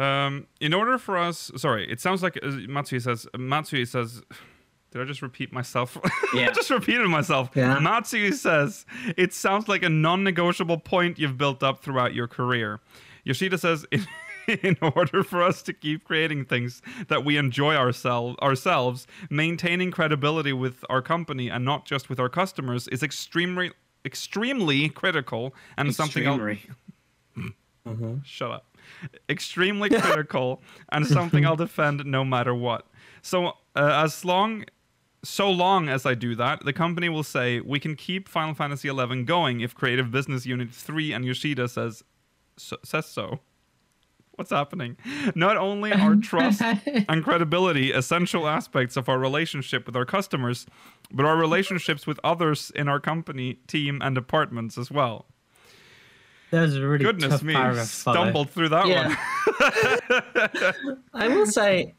[0.00, 3.26] Um, in order for us, sorry, it sounds like uh, Matsui says.
[3.36, 4.22] Matsui says,
[4.90, 5.98] did I just repeat myself?
[6.32, 6.46] Yeah.
[6.46, 7.50] I just repeated myself.
[7.56, 7.80] Yeah.
[7.80, 8.86] Matsui says
[9.16, 12.78] it sounds like a non-negotiable point you've built up throughout your career.
[13.24, 13.84] Yoshida says.
[13.90, 14.06] In,
[14.62, 20.52] in order for us to keep creating things that we enjoy ourselves ourselves maintaining credibility
[20.52, 23.70] with our company and not just with our customers is extremely
[24.04, 28.22] extremely critical and something else Extremery.
[28.24, 28.69] Shut up.
[29.28, 32.86] Extremely critical and something I'll defend no matter what.
[33.22, 33.52] So uh,
[34.04, 34.64] as long,
[35.22, 38.88] so long as I do that, the company will say we can keep Final Fantasy
[38.88, 42.02] XI going if Creative Business Unit 3 and Yoshida says
[42.56, 43.40] so, says so.
[44.40, 44.96] What's happening?
[45.34, 50.64] Not only are trust and credibility essential aspects of our relationship with our customers,
[51.12, 55.26] but our relationships with others in our company, team, and departments as well.
[56.50, 59.08] That was a really Goodness tough me, paragraph stumbled through that Yeah.
[59.08, 61.04] one.
[61.14, 61.94] I will say,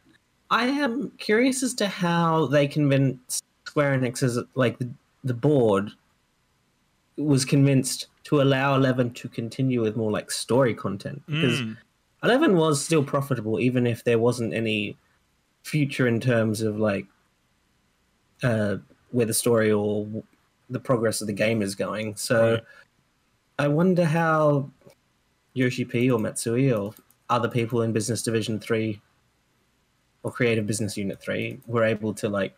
[0.49, 4.89] I am curious as to how they convinced Square Enix as like the,
[5.23, 5.91] the board
[7.17, 11.77] was convinced to allow Eleven to continue with more like story content because Mm.
[12.23, 14.95] Eleven was still profitable even if there wasn't any
[15.63, 17.05] future in terms of like
[18.43, 18.77] uh,
[19.11, 20.07] where the story or
[20.69, 22.15] the progress of the game is going.
[22.15, 22.63] So Right.
[23.62, 24.72] I wonder how
[25.53, 26.95] Yoshi P or Matsui or
[27.30, 28.99] other people in Business Division Three
[30.24, 32.55] or Creative Business Unit Three were able to like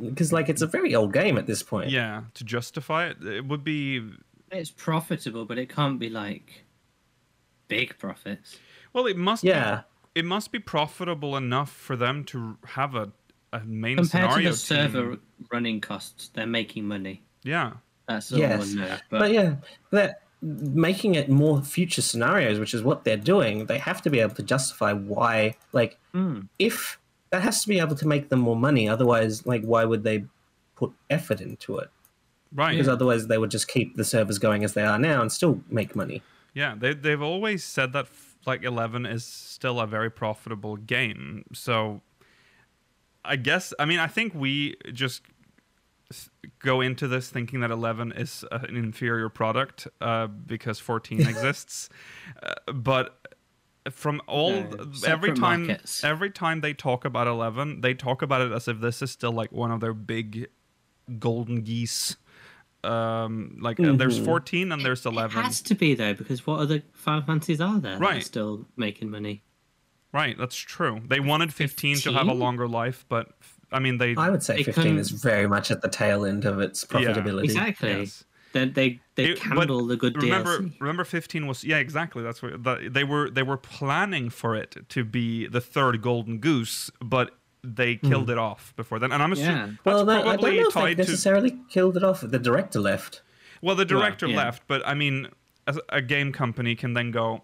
[0.00, 1.90] because like it's a very old game at this point.
[1.90, 4.02] Yeah, to justify it, it would be
[4.50, 6.64] It's profitable, but it can't be like
[7.68, 8.58] big profits.
[8.92, 9.06] well.
[9.06, 9.44] It must.
[9.44, 9.82] Yeah.
[10.14, 13.12] Be, it must be profitable enough for them to have a
[13.52, 15.18] a main Compared to scenario the server
[15.52, 17.22] running costs, they're making money.
[17.44, 17.74] Yeah,
[18.14, 18.96] That's all Yes, I know.
[19.10, 19.54] But, But, yeah,
[19.90, 23.66] they're making it more future scenarios, which is what they're doing.
[23.66, 26.40] They have to be able to justify why, like, Hmm.
[26.58, 26.98] if
[27.30, 28.88] that has to be able to make them more money.
[28.88, 30.24] Otherwise, like, why would they
[30.76, 31.90] put effort into it?
[32.52, 32.72] right.
[32.72, 35.62] Because otherwise, they would just keep the servers going as they are now and still
[35.68, 36.20] make money.
[36.52, 38.08] Yeah, they they've always said that
[38.44, 41.44] like Eleven is still a very profitable game.
[41.52, 42.00] So,
[43.24, 45.39] I guess I mean I think we just s-
[46.58, 51.88] go into this thinking that 11 is uh, an inferior product uh, because 14 exists,
[52.42, 53.16] uh, but
[53.90, 56.04] from all No, every time markets.
[56.04, 59.32] every time they talk about 11 they talk about it as if this is still
[59.32, 60.48] like one of their big
[61.18, 62.16] golden geese
[62.84, 64.24] um like uh, there's Mhm.
[64.26, 67.60] 14 and there's 11 It 11 has to be though, because what other Final Fantasies
[67.60, 69.42] are there that are still making money?
[70.12, 71.00] Right, that's true.
[71.06, 73.32] They wanted 15, to have a longer life, but
[73.72, 76.24] I mean they I would say They 15 couldn't- is very much at the tail
[76.24, 77.44] end of its profitability.
[77.44, 77.90] Exactly.
[77.90, 78.24] yes.
[78.52, 80.80] They they they It- candle the good remember DLC.
[80.80, 82.22] remember 15 was yeah, exactly.
[82.22, 86.38] That's what that, they were they were planning for it to be the third golden
[86.38, 88.08] goose, but they hmm.
[88.08, 89.12] killed it off before then.
[89.12, 89.66] And I'm assuming Yeah.
[89.66, 92.22] that's Well, no, I don't probably know if they tied to necessarily killed it off.
[92.22, 93.22] The director left.
[93.62, 94.38] Well, the director yeah.
[94.38, 95.28] left, but I mean,
[95.66, 97.42] as a game company can then go,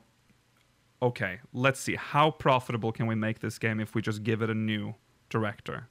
[1.03, 4.51] okay, let's see how profitable can we make this game if we just give it
[4.51, 4.95] a new
[5.29, 5.89] director.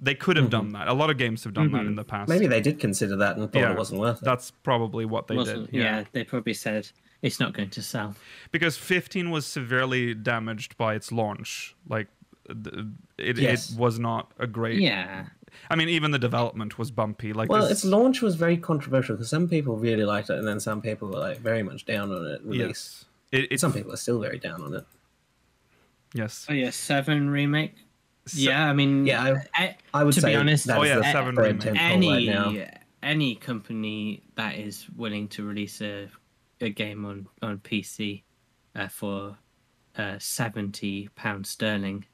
[0.00, 0.72] They could have done mm-hmm.
[0.72, 0.88] that.
[0.88, 1.94] A lot of games have done that in mm-hmm.
[1.96, 2.28] the past.
[2.28, 4.24] Maybe they did consider that and thought Yeah, it wasn't worth it.
[4.24, 5.68] That's probably what they did.
[5.72, 6.04] yeah.
[6.12, 6.88] they probably said
[7.22, 8.14] it's not going to sell.
[8.50, 11.74] because 15 was severely damaged by its launch.
[11.88, 12.08] Like,
[13.18, 13.72] it, Yes.
[13.72, 14.80] it was not a great.
[14.80, 15.26] Yeah,
[15.70, 17.32] I mean, even the development was bumpy.
[17.32, 20.46] Like, Well, this- its launch was very controversial because some people really liked it, and
[20.46, 22.42] then some people were like very much down on it.
[22.44, 22.60] Release.
[22.60, 24.84] yes, it, it, Some people are still very down on it.
[26.12, 26.46] yes.
[26.48, 27.74] oh yeah, Seven remake.
[28.26, 30.96] Se- yeah, I mean, Yeah, I, I would to say be honest, that's Oh, yeah,
[30.96, 31.62] the Seven third remake.
[31.74, 32.66] tentpole any right now.
[33.02, 36.08] any company that is willing to release a,
[36.60, 38.22] a game on on PC
[38.76, 39.36] uh, for
[39.98, 42.04] uh, seventy pounds sterling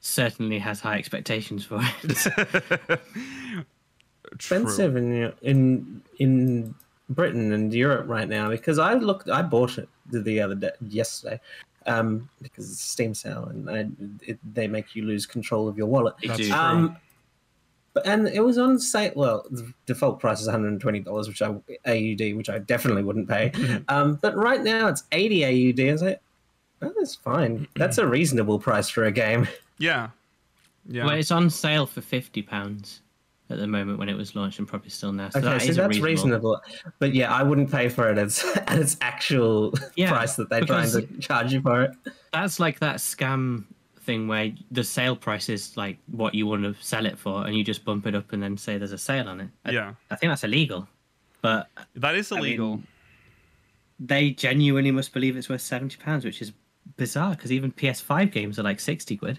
[0.00, 3.00] certainly has high expectations for it.
[4.32, 6.74] expensive in in in
[7.10, 10.70] Britain and Europe right now because I looked, I bought it the, the other day,
[10.88, 11.38] yesterday,
[11.86, 13.86] um, because it's a Steam sale and I,
[14.22, 16.14] it, they make you lose control of your wallet.
[16.20, 16.96] They That's Um,
[17.92, 19.12] but and it was on sale.
[19.14, 22.58] Well, the default price is one hundred and twenty dollars, which I AUD, which I
[22.58, 23.52] definitely wouldn't pay.
[23.88, 25.80] um, but right now it's eighty AUD.
[25.80, 26.20] I was like,
[26.82, 27.68] oh, that's fine.
[27.76, 29.46] That's a reasonable price for a game.
[29.78, 30.10] Yeah.
[30.86, 31.06] Yeah.
[31.06, 33.00] Well, it's on sale for fifty pounds
[33.50, 35.28] at the moment when it was launched, and probably still now.
[35.30, 36.06] So Okay, that so is that's reasonable.
[36.08, 36.60] reasonable.
[36.98, 40.62] But yeah, I wouldn't pay for it as at its actual Yeah, price that they're
[40.62, 41.90] trying to charge you for it.
[42.32, 43.64] That's like that scam
[44.00, 47.56] thing where the sale price is like what you want to sell it for, and
[47.56, 49.48] you just bump it up and then say there's a sale on it.
[49.64, 49.94] I, yeah.
[50.10, 50.88] I think that's illegal,
[51.42, 52.80] but That is mean, illegal.
[54.00, 56.52] they genuinely must believe it's worth seventy pounds, which is
[56.96, 59.38] bizarre because even PS5 games are like sixty quid.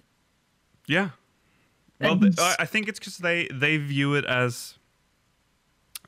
[0.87, 1.09] yeah.
[1.99, 4.77] Well, th- I I think it's because they they view it as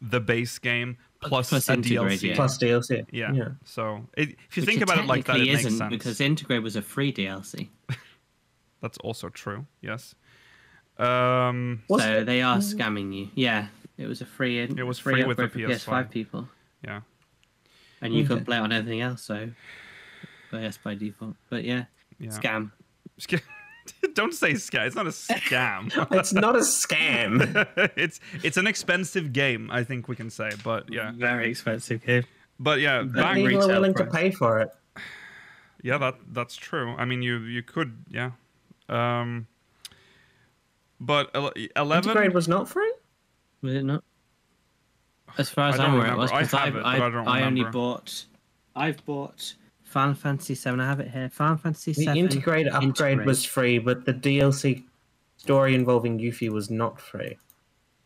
[0.01, 2.21] the base game plus, Plus a DLC.
[2.29, 2.35] yeah.
[2.35, 3.05] Plus DLC.
[3.11, 3.31] Yeah.
[3.33, 3.49] yeah.
[3.65, 5.89] So it, if you Which think about it like that, it technically makes sense.
[5.89, 7.69] because Intergrade was a free DLC,
[8.81, 9.65] That's also true.
[9.81, 10.13] Yes.
[10.97, 11.83] Um.
[11.89, 13.29] Was so they are scamming you.
[13.35, 13.67] Yeah,
[13.97, 14.59] it was a free.
[14.59, 16.05] It was free free with the upgrade for PS5.
[16.05, 16.47] PS5 people,
[16.83, 17.01] Yeah.
[18.01, 18.27] and you Okay.
[18.29, 19.21] couldn't play it on anything else.
[19.23, 19.49] So,
[20.51, 21.35] but yes, by default.
[21.49, 21.85] But yeah,
[22.19, 22.29] Yeah.
[22.29, 22.71] scam.
[23.89, 24.85] Sca- Don't say scam.
[24.87, 26.11] It's not a scam.
[26.19, 27.67] It's not a scam.
[27.97, 29.69] it's it's an expensive game.
[29.71, 30.51] I think we can say.
[30.63, 31.11] But yeah.
[31.15, 32.23] very expensive game.
[32.59, 33.03] But yeah.
[33.03, 33.35] But Back.
[33.35, 34.69] People are retail willing to pay for it.
[35.81, 35.97] Yeah.
[35.97, 36.95] That that's true.
[36.97, 38.05] I mean, you you could.
[38.09, 38.31] Yeah.
[38.89, 39.47] Um.
[40.99, 41.29] But
[41.75, 42.11] eleven.
[42.11, 42.91] Intergrade was not free.
[43.61, 44.03] Was it not?
[45.37, 46.81] As far as I I'm aware, it was remember.
[46.83, 48.25] I I, I I only bought.
[48.75, 49.53] I've bought
[49.87, 50.79] Final Fantasy Seven.
[50.79, 51.29] I have it here.
[51.29, 52.27] Final Fantasy The Seven.
[52.27, 53.25] Intergrade upgrade Intergrade.
[53.25, 54.83] was free, but the DLC
[55.37, 57.37] story involving Yuffie was not free.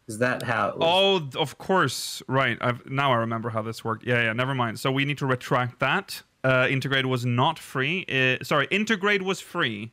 [0.07, 1.32] Is that how it was?
[1.36, 2.21] Oh, of course.
[2.27, 2.57] Right.
[2.61, 4.05] I've now I remember how this worked.
[4.05, 4.34] Yeah, yeah.
[4.34, 4.79] Never mind.
[4.79, 6.21] So we need to retract that.
[6.43, 8.05] Uh, Intergrade was not free.
[8.09, 9.91] Uh, sorry, Intergrade was free.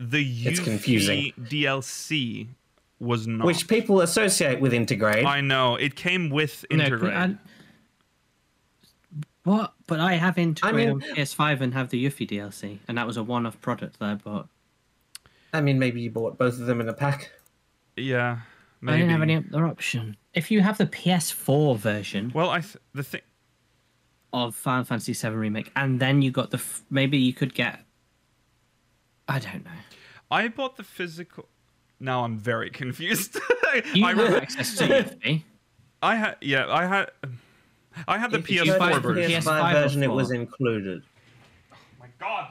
[0.00, 1.34] The It's Yuffie.
[1.34, 2.48] DLC
[3.00, 3.46] was not.
[3.46, 5.24] Which people associate with Intergrade.
[5.24, 7.14] I know it came with Intergrade.
[7.14, 7.36] I-
[9.48, 9.74] what?
[9.86, 13.16] But I have Intergrade mean- on PS5 and have the Yuffie DLC, and that was
[13.16, 14.48] a one-off product that I bought.
[15.52, 17.30] I mean, maybe you bought both of them in a pack.
[17.96, 18.40] yeah,
[18.80, 18.94] maybe.
[18.94, 20.16] I didn't have any other option.
[20.34, 23.22] If you have the PS4 version Well, I th- the thing.
[24.32, 27.80] of Final Fantasy VII Remake, and then you got the f- maybe you could get.
[29.26, 29.70] I don't know.
[30.30, 31.48] I bought the physical.
[32.00, 33.38] Now I'm very confused.
[33.94, 35.42] You I, have re- access to Yuffie.
[36.02, 37.10] I had yeah I had
[38.06, 39.40] I have the If PS4 bought the version.
[39.40, 40.36] PS- PS5 PS5 version, it was four?
[40.36, 41.02] included.
[41.72, 42.48] Oh my God,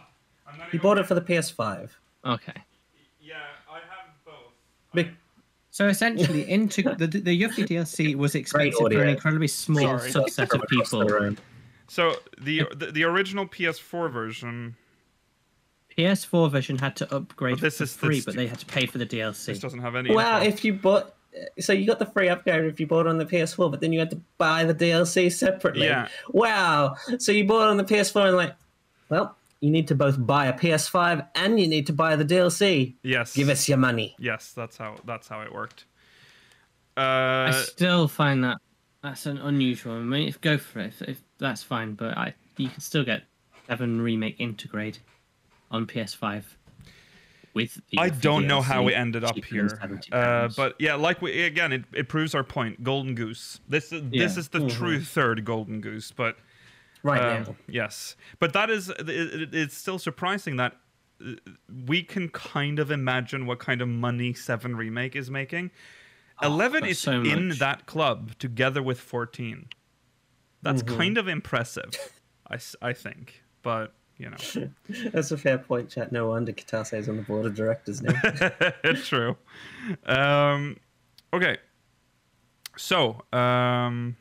[0.52, 1.90] I'm not You bought it for the PS5.
[2.26, 2.54] Okay.
[3.22, 3.36] Yeah,
[3.70, 4.34] I have both.
[4.94, 5.12] Big-
[5.72, 10.12] So essentially, into the the Yuffie DLC was expensive for an incredibly small Sorry.
[10.12, 11.36] subset of Across the people.
[11.88, 14.76] So the, the the original PS4 version.
[15.98, 18.66] PS4 version had to upgrade But this for is- free, this- but they had to
[18.68, 19.46] pay for the DLC.
[19.46, 20.14] This doesn't have any.
[20.14, 20.48] Well, info.
[20.56, 21.16] if you bought,
[21.60, 23.92] so you got the free upgrade if you bought it on the PS4, but then
[23.94, 25.86] you had to buy the DLC separately.
[25.86, 26.08] Yeah.
[26.30, 26.96] Wow.
[27.20, 28.56] So you bought it on the PS4 and like,
[29.10, 32.94] well, you need to both buy a PS5 and you need to buy the DLC.
[33.04, 34.16] yes, Give us your money.
[34.20, 35.86] Yes, that's how that's how it worked.
[36.96, 38.58] I Uh, still find that
[39.04, 39.94] that's an unusual.
[39.94, 43.04] I mean, if go for it, if, if that's fine, but I you can still
[43.04, 43.24] get
[43.68, 44.98] Seven Remake Intergrade
[45.72, 46.44] on PS5
[47.58, 47.82] with.
[47.90, 49.68] The I don't know how we ended up here,
[50.12, 52.84] uh, but yeah, like we again, it, it proves our point.
[52.84, 53.60] Golden goose.
[53.68, 54.40] This is this Yeah.
[54.40, 56.38] is the true third golden goose, but
[57.04, 57.56] Right Um, now.
[57.68, 60.76] Yes, but that is it, it- it's still surprising that
[61.24, 61.34] uh,
[61.86, 65.70] we can kind of imagine what kind of money Seven remake is making.
[66.42, 67.60] Eleven is so in much.
[67.60, 69.68] that club together with fourteen.
[70.64, 71.92] That's kind of impressive,
[72.50, 73.44] I, I think.
[73.62, 74.38] But you know,
[75.12, 76.12] That's a fair point, chat.
[76.12, 78.14] No wonder Kitase is on the board of directors now.
[78.84, 79.38] it's true.
[80.06, 80.78] Um,
[81.34, 81.58] okay,
[82.76, 84.18] so um,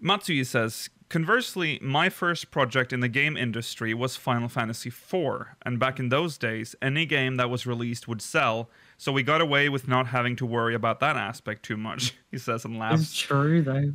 [0.00, 5.80] Matsui says, conversely, my first project in the game industry was Final Fantasy IV, and
[5.80, 9.68] back in those days, any game that was released would sell, so we got away
[9.68, 13.02] with not having to worry about that aspect too much, he says and laughs.
[13.02, 13.22] It's laughs.
[13.22, 13.92] true though.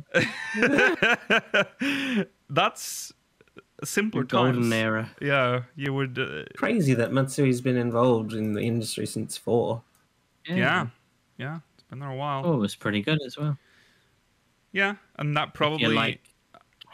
[2.50, 3.12] That's
[3.84, 4.72] simpler Golden times.
[4.72, 5.10] era.
[5.20, 6.18] Yeah, you would.
[6.18, 9.82] Uh, Crazy that Matsui's been involved in the industry since four.
[10.46, 10.86] yeah,
[11.38, 12.42] yeah, it's been there a while.
[12.44, 13.56] Oh, it was pretty good as well.
[14.72, 15.94] Yeah, and that probably.
[15.94, 16.20] Like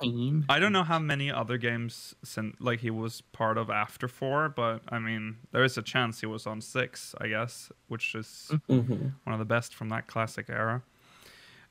[0.00, 0.44] Pain.
[0.48, 4.48] I don't know how many other games since like he was part of after four,
[4.48, 8.52] but I mean, there is a chance he was on six, I guess, which is
[8.70, 9.12] Mhm.
[9.24, 10.82] one of the best from that classic era.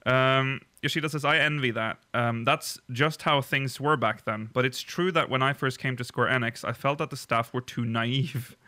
[0.08, 1.98] Um, Yoshida says, I envy that.
[2.14, 4.50] Um, that's just how things were back then.
[4.54, 7.18] But it's true that when I first came to Square Enix, I felt that the
[7.18, 8.56] staff were too naive.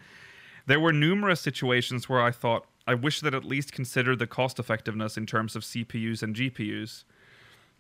[0.65, 4.59] There were numerous situations where I thought, I wish that at least considered the cost
[4.59, 7.05] effectiveness in terms of CPUs and GPUs.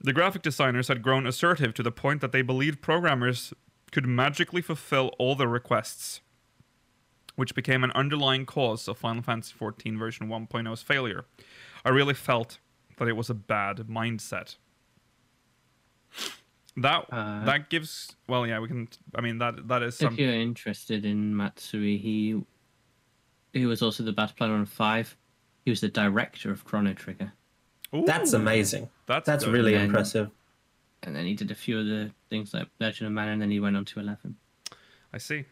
[0.01, 3.53] The graphic designers had grown assertive to the point that they believed programmers
[3.91, 6.21] could magically fulfill all their requests,
[7.35, 11.25] which became an underlying cause of Final Fantasy XIV version 1.0's failure.
[11.85, 12.57] I really felt
[12.99, 14.55] that it was a bad mindset.
[16.77, 18.87] That Uh, that gives well, yeah, we can.
[19.15, 22.41] I mean, that that is If you're interested in Matsui, he
[23.53, 25.17] he was also the bass player on Five.
[25.65, 27.33] He was the director of Chrono Trigger,
[28.05, 28.89] That's amazing.
[29.07, 29.53] That's That's good.
[29.53, 29.83] really Yeah.
[29.83, 30.29] impressive.
[31.03, 33.59] and then he did a few other things like Legend of Mana, and then he
[33.59, 34.35] went on to Eleven.
[35.13, 35.45] I see.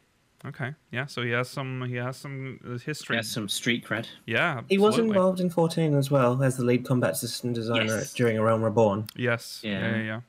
[0.47, 1.05] Okay, yeah.
[1.07, 1.83] So he has some.
[1.89, 3.17] He has some uh, He history.
[3.17, 4.07] has some street cred.
[4.25, 8.13] Yeah, He was involved in 14 as well as the lead combat system designer Yes.
[8.13, 9.07] during A Realm Reborn.
[9.15, 9.59] Yes.
[9.63, 9.79] Yeah.
[9.79, 9.95] Yeah.
[9.97, 10.03] Yeah.
[10.03, 10.21] yeah.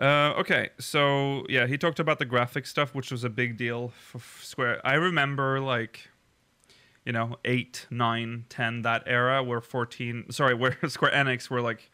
[0.00, 3.88] Uh, okay, so yeah, he talked about the graphic stuff, which was a big deal
[3.98, 4.80] for Square.
[4.86, 6.08] I remember like,
[7.04, 11.90] you know, eight, nine, ten, that era where fourteen, sorry, where Square Enix were like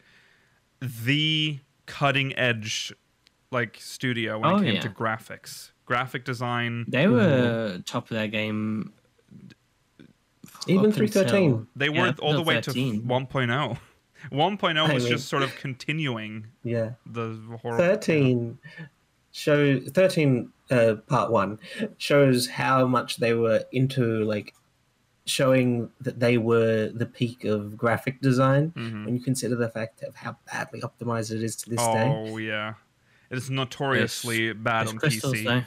[0.79, 2.93] the cutting edge,
[3.51, 4.81] like studio when Oh, it came yeah.
[4.81, 6.85] to graphics, graphic design.
[6.87, 8.93] They were top of their game.
[10.67, 11.67] Even up through 13.
[11.75, 13.01] They yeah, were up all the way 13.
[13.01, 13.77] to 1.0.
[14.31, 16.91] 1.0 I was mean- just sort of continuing Yeah.
[17.05, 17.77] the horror.
[17.77, 18.57] 13
[19.31, 21.59] show 13 uh, part 1
[21.97, 24.55] shows how much they were into like
[25.27, 29.05] showing that they were the peak of graphic design Mhm.
[29.05, 32.07] when you consider the fact of how badly optimized it is to this day.
[32.31, 32.75] Oh yeah,
[33.31, 35.43] it's notoriously bad There's on crystals PC.
[35.45, 35.63] though.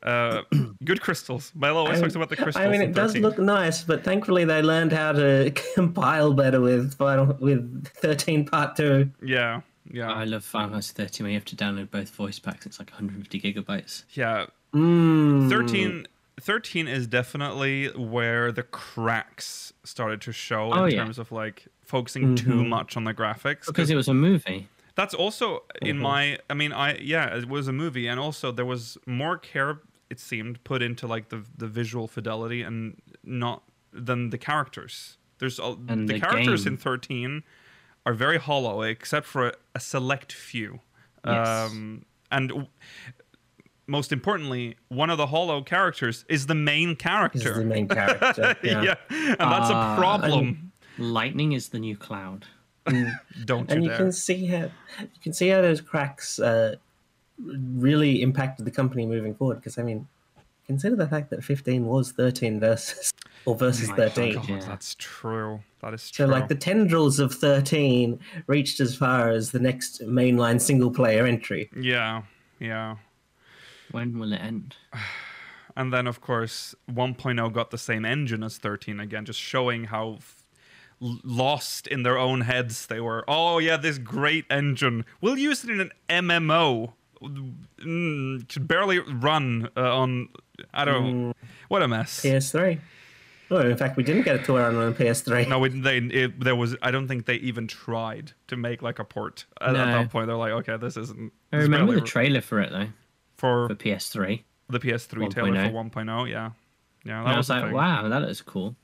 [0.00, 0.42] Uh,
[0.84, 1.50] good crystals.
[1.56, 2.64] Milo always I talks mean- about the crystals.
[2.64, 6.94] I mean, it does look nice, but thankfully they learned how to compile better with
[6.94, 9.10] final with 13 part 2.
[9.24, 12.64] Yeah, yeah, I love Final Fantasy 13 where you have to download both voice packs.
[12.66, 14.04] It's like 150 gigabytes.
[14.12, 14.46] yeah.
[14.74, 15.48] Mm.
[15.48, 16.06] 13,
[16.40, 20.98] 13 is definitely where the cracks started to show Oh, in yeah.
[21.04, 22.68] terms of like focusing too Mhm.
[22.68, 23.66] much on the graphics.
[23.66, 24.68] Because it was a movie.
[24.98, 26.00] That's also in Mhm.
[26.00, 26.38] my.
[26.50, 29.80] I mean, I yeah, it was a movie, and also there was more care.
[30.10, 35.16] It seemed put into like the the visual fidelity and not than the characters.
[35.38, 37.44] There's all, the, the characters in thirteen
[38.04, 40.80] are very hollow, except for a, a select few.
[41.24, 41.48] Yes.
[41.70, 42.68] Um, and w-
[43.86, 47.50] most importantly, one of the hollow characters is the main character.
[47.52, 48.56] is the main character.
[48.64, 48.82] yeah.
[48.82, 48.94] Yeah.
[49.10, 50.72] and that's a Ah, problem.
[50.98, 52.46] Lightning is the new cloud.
[53.44, 54.64] Don't and you you can see how
[55.00, 56.76] you can see how those cracks uh,
[57.38, 59.56] really impacted the company moving forward.
[59.56, 60.06] Because I mean,
[60.66, 63.12] consider the fact that 15 was 13 versus
[63.44, 64.34] or versus Oh my 13.
[64.34, 64.58] God, Yeah.
[64.60, 65.60] that's true.
[65.80, 68.18] That is true So like the tendrils of 13
[68.48, 71.70] reached as far as the next mainline single player entry.
[71.76, 72.22] yeah,
[72.58, 72.96] yeah.
[73.92, 74.76] When will it end?
[75.76, 80.14] And then, of course, 1.0 got the same engine as 13 again, just showing how
[80.14, 80.37] f- l-
[81.00, 83.24] lost in their own heads they were.
[83.28, 85.04] Oh, yeah, this great engine.
[85.20, 86.92] We'll use it in an MMO.
[87.22, 90.28] Mm, could barely run uh, on.
[90.72, 91.32] I don't know.
[91.68, 92.22] What a mess.
[92.22, 92.80] PS3.
[93.50, 95.48] Oh, in fact, we didn't get it to run on PS3.
[95.48, 96.76] No, it, they, it, there was.
[96.82, 99.46] I don't think they even tried to make like a port.
[99.60, 101.32] At, at that point, they're like, okay, this isn't.
[101.52, 102.88] I this remember the trailer for it though,
[103.36, 104.42] for for PS3.
[104.68, 105.92] the PS3 trailer 1.0.
[105.92, 106.30] for 1.0.
[106.30, 106.50] Yeah,
[107.04, 107.20] yeah.
[107.20, 108.76] And I was a like, wow, that is cool.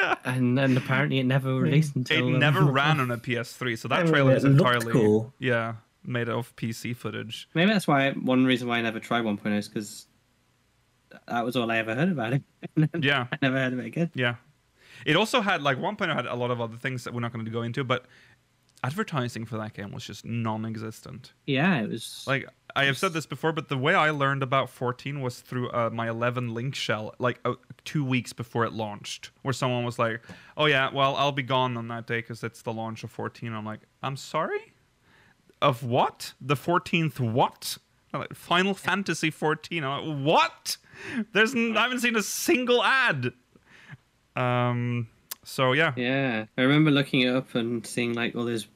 [0.00, 0.14] Yeah.
[0.24, 3.88] And then apparently it never released until It um, never ran on a PS3, so
[3.88, 5.32] that I trailer is entirely cool.
[5.38, 5.74] yeah
[6.04, 7.48] made of PC footage.
[7.54, 10.06] Maybe that's why one reason why I never tried 1.0 is because
[11.26, 12.42] that was all I ever heard about it.
[13.00, 14.10] Yeah, I never heard of it again.
[14.14, 14.36] yeah.
[15.04, 17.44] It also had like 1.0 had a lot of other things that we're not going
[17.44, 18.06] to go into, but
[18.84, 21.32] advertising for that game was just non-existent.
[21.46, 24.68] Yeah, it was Like I have said this before, but the way I learned about
[24.70, 27.54] 14 was through uh, my 11 link shell, like uh,
[27.84, 30.20] two weeks before it launched, where someone was like,
[30.56, 33.52] "Oh yeah, well I'll be gone on that day because it's the launch of 14."
[33.52, 34.72] I'm like, "I'm sorry,
[35.62, 36.34] of what?
[36.40, 37.78] The 14th what?"
[38.12, 39.82] I'm like, Final Fantasy 14.
[39.82, 40.76] I'm like, "What?
[41.32, 43.32] There's n- I haven't seen a single ad."
[44.34, 45.08] Um.
[45.44, 48.66] So yeah, Yeah, I remember looking it up and seeing like all those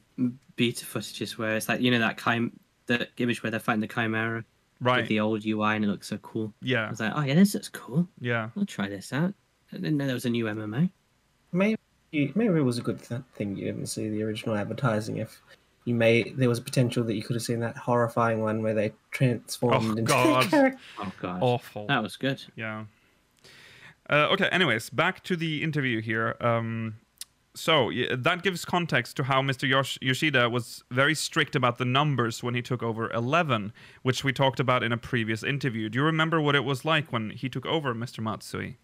[0.56, 2.58] beta footages where it's like you know that chim-
[2.98, 4.44] the image where they're fighting the chimera
[4.80, 5.00] right.
[5.00, 6.52] with the old UI and it looks so cool.
[6.60, 6.86] Yeah.
[6.86, 8.08] I was like, oh yeah, this looks cool.
[8.20, 8.50] yeah.
[8.56, 9.32] I'll try this out.
[9.72, 10.90] I didn't know there was a new MMO.
[11.52, 11.76] Maybe
[12.12, 15.40] maybe it was a good th- thing you didn't see the original advertising if
[15.84, 18.74] you may there was a potential that you could have seen that horrifying one where
[18.74, 20.44] they transformed Oh, into God.
[20.44, 20.78] a character.
[20.98, 21.86] Oh god, Awful.
[21.86, 22.42] that was good.
[22.56, 22.84] Yeah.
[24.08, 24.48] Uh, okay.
[24.50, 26.36] Anyways, back to the interview here.
[26.40, 26.96] Um,
[27.54, 29.68] so that gives context to how Mr.
[29.68, 33.72] Yosh- Yoshida was very strict about the numbers when he took over Eleven,
[34.02, 35.88] which we talked about in a previous interview.
[35.88, 38.22] Do you remember what it was like when he took over, Mr.
[38.22, 38.78] Matsui?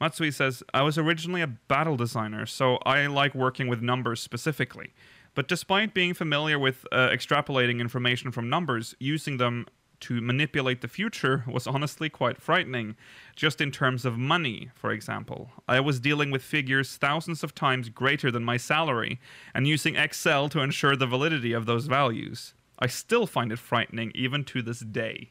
[0.00, 4.92] Matsui says, I was originally a battle designer, so I like working with numbers specifically.
[5.34, 9.66] But despite being familiar with uh, extrapolating information from numbers, using them
[10.00, 12.96] to manipulate the future was honestly quite frightening,
[13.34, 15.50] just in terms of money, for example.
[15.66, 19.18] I was dealing with figures thousands of times greater than my salary,
[19.54, 22.54] and using Excel to ensure the validity of those values.
[22.78, 25.30] I still find it frightening even to this day.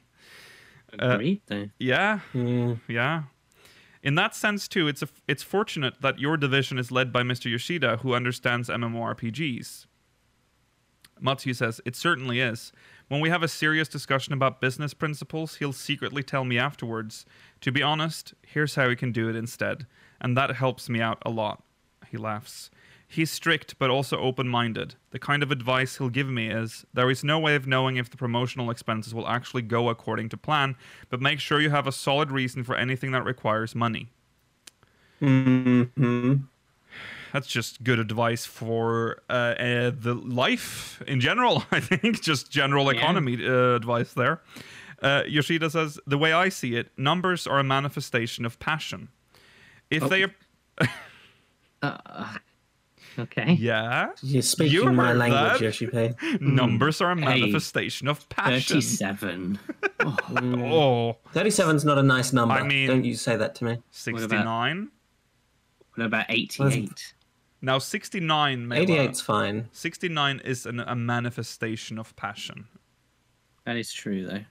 [0.99, 1.41] Uh, Agreed.
[1.80, 3.24] Yeah, Mm, yeah.
[4.01, 7.49] In that sense, too, it's a, it's fortunate that your division is led by Mr.
[7.49, 9.88] Yoshida, who understands MMORPGs.
[11.20, 12.72] Matsu says, It certainly is.
[13.08, 17.26] When we have a serious discussion about business principles, he'll secretly tell me afterwards,
[17.62, 19.86] To be honest, here's how we can do it instead.
[20.20, 21.64] And that helps me out a lot.
[22.10, 22.70] He laughs.
[23.08, 24.95] He's strict but also open minded.
[25.12, 28.10] The kind of advice he'll give me is there is no way of knowing if
[28.10, 30.76] the promotional expenses will actually go according to plan,
[31.10, 34.08] but make sure you have a solid reason for anything that requires money.
[35.22, 36.47] mhm.
[37.34, 41.64] That's just good advice for uh, uh, the life in general.
[41.72, 43.00] I think just general Yeah.
[43.00, 44.42] economy uh, advice there.
[45.02, 49.10] Uh, Yoshida says the way I see it, numbers are a manifestation of passion.
[49.90, 50.08] If Oh.
[50.08, 50.26] they,
[51.82, 52.34] Uh,
[53.20, 53.54] okay.
[53.60, 55.92] yeah, You're speaking You my language, that?
[55.92, 56.42] Yoshipay.
[56.42, 57.42] numbers are a Hey.
[57.42, 58.76] manifestation of passion.
[58.82, 59.60] 37.
[60.00, 62.56] Oh, Oh, 37's not a nice number.
[62.56, 63.78] I mean- Don't you say that to me.
[63.92, 64.90] 69.
[65.96, 67.14] what about 88?
[67.66, 69.70] Now 69, Mela, 88's fine.
[69.72, 72.68] 69 is an, a manifestation of passion.
[73.66, 74.43] That is true, though.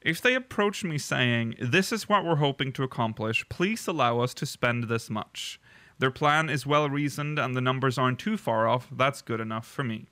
[0.00, 4.32] If they approach me saying, This is what we're hoping to accomplish, please allow us
[4.34, 5.60] to spend this much.
[5.98, 9.66] Their plan is well reasoned and the numbers aren't too far off, that's good enough
[9.66, 10.06] for me.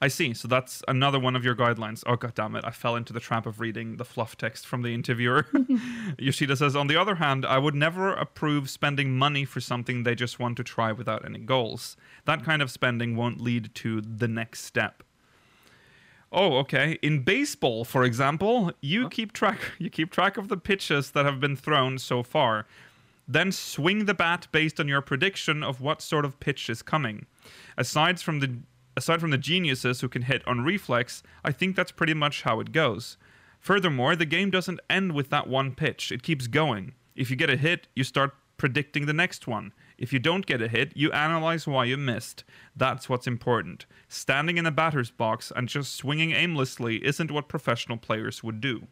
[0.00, 2.04] I see, so that's another one of your guidelines.
[2.06, 4.82] Oh, god damn it, I fell into the trap of reading the fluff text from
[4.82, 5.46] the interviewer.
[6.18, 10.14] Yoshida says, On the other hand, I would never approve spending money for something they
[10.14, 11.96] just want to try without any goals.
[12.26, 15.02] That kind of spending won't lead to the next step.
[16.30, 16.98] Oh, okay.
[17.02, 21.40] In baseball, for example, you keep track you keep track of the pitches that have
[21.40, 22.66] been thrown so far.
[23.26, 27.26] Then swing the bat based on your prediction of what sort of pitch is coming.
[27.76, 28.58] Aside from the
[28.98, 32.60] aside from the geniuses who can hit on reflex, I think that's pretty much how
[32.60, 33.16] it goes.
[33.60, 36.12] Furthermore, the game doesn't end with that one pitch.
[36.12, 36.92] It keeps going.
[37.16, 39.72] If you get a hit, you start predicting the next one.
[39.96, 42.44] If you don't get a hit, you analyze why you missed.
[42.76, 43.86] That's what's important.
[44.08, 48.88] Standing in a batter's box and just swinging aimlessly isn't what professional players would do.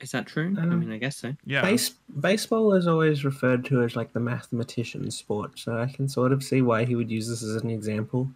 [0.00, 0.56] Is that true?
[0.58, 1.34] I mean, I guess so.
[1.44, 1.60] Yeah.
[1.62, 1.90] Base,
[2.20, 6.42] baseball is always referred to as like the mathematician sport, so I can sort of
[6.42, 8.30] see why he would use this as an example.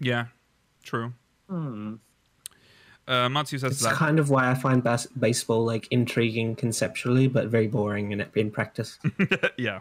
[0.00, 0.26] Yeah.
[0.84, 1.12] True.
[1.50, 1.94] Hmm.
[3.08, 3.92] Uh, Matsu says It's that.
[3.94, 8.50] kind of why I find bas- baseball like intriguing conceptually, but very boring in in
[8.50, 8.98] practice.
[9.58, 9.80] yeah.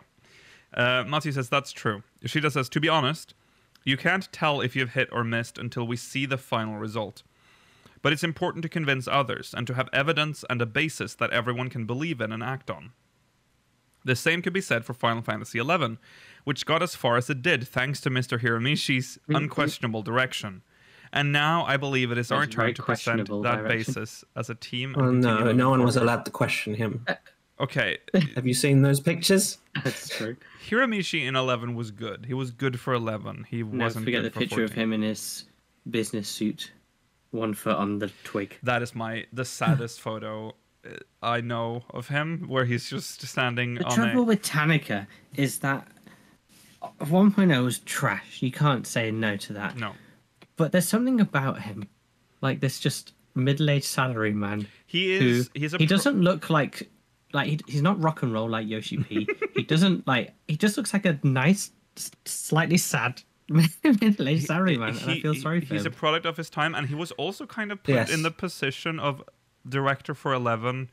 [0.74, 2.04] Uh, Matthew says that's true.
[2.22, 3.34] Yoshida says, to be honest,
[3.84, 7.24] you can't tell if you've hit or missed until we see the final result.
[8.06, 11.72] But it's important to convince others and to have evidence and a basis that everyone
[11.72, 12.92] can believe in and act on.
[14.04, 15.98] The same could be said for Final Fantasy XI,
[16.44, 18.40] which got as far as it did thanks to Mr.
[18.40, 19.36] Hiromichi's mm-hmm.
[19.36, 20.62] unquestionable direction.
[21.12, 23.94] And now I believe it is our That's very turn to present that direction.
[23.96, 24.94] basis as a team.
[24.96, 27.04] Oh, and Well, no, no one was allowed to question him.
[27.08, 27.16] Uh,
[27.60, 27.98] okay,
[28.36, 29.58] Have you seen those pictures?
[29.84, 30.38] That's true.
[30.70, 32.26] Hiramishi in 11 was good.
[32.28, 33.48] He was good for 11.
[33.50, 35.46] He Now wasn't forget good the for picture of him in his
[35.90, 36.72] business suit,
[37.36, 38.58] one foot on the twig.
[38.64, 40.56] That is my the saddest photo
[40.86, 40.90] uh,
[41.22, 44.24] I know of him, where he's just standing The on trouble a.
[44.24, 45.88] with Tanaka is that
[47.02, 48.42] 1.0 was trash.
[48.42, 49.78] You can't say no to that.
[49.78, 49.94] No,
[50.56, 51.88] But there's something about him,
[52.42, 55.50] like this just middle-aged salary man he who is.
[55.54, 55.78] He's a.
[55.78, 56.90] he pro- doesn't look like
[57.34, 59.28] like he, he's not rock and roll like Yoshi P.
[59.56, 61.72] he doesn't like he just looks like a nice,
[62.26, 63.22] slightly sad
[63.84, 66.88] middle-aged salary man, and I feel sorry for He's a product of his time, and
[66.88, 68.12] he was also kind of put Yes.
[68.14, 69.24] in the position of
[69.68, 70.90] director for 11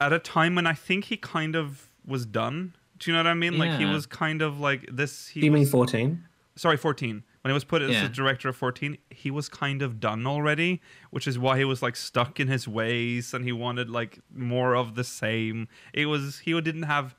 [0.00, 2.74] at a time when I think he kind of was done.
[2.98, 3.58] Do you know what I mean?
[3.58, 5.28] Like he was kind of like this.
[5.28, 6.24] He Do you mean 14?
[6.56, 8.02] sorry 14 when he was put as Yeah.
[8.02, 11.80] the director of 14 he was kind of done already which is why he was
[11.82, 16.40] like stuck in his ways and he wanted like more of the same it was
[16.40, 17.14] he didn't have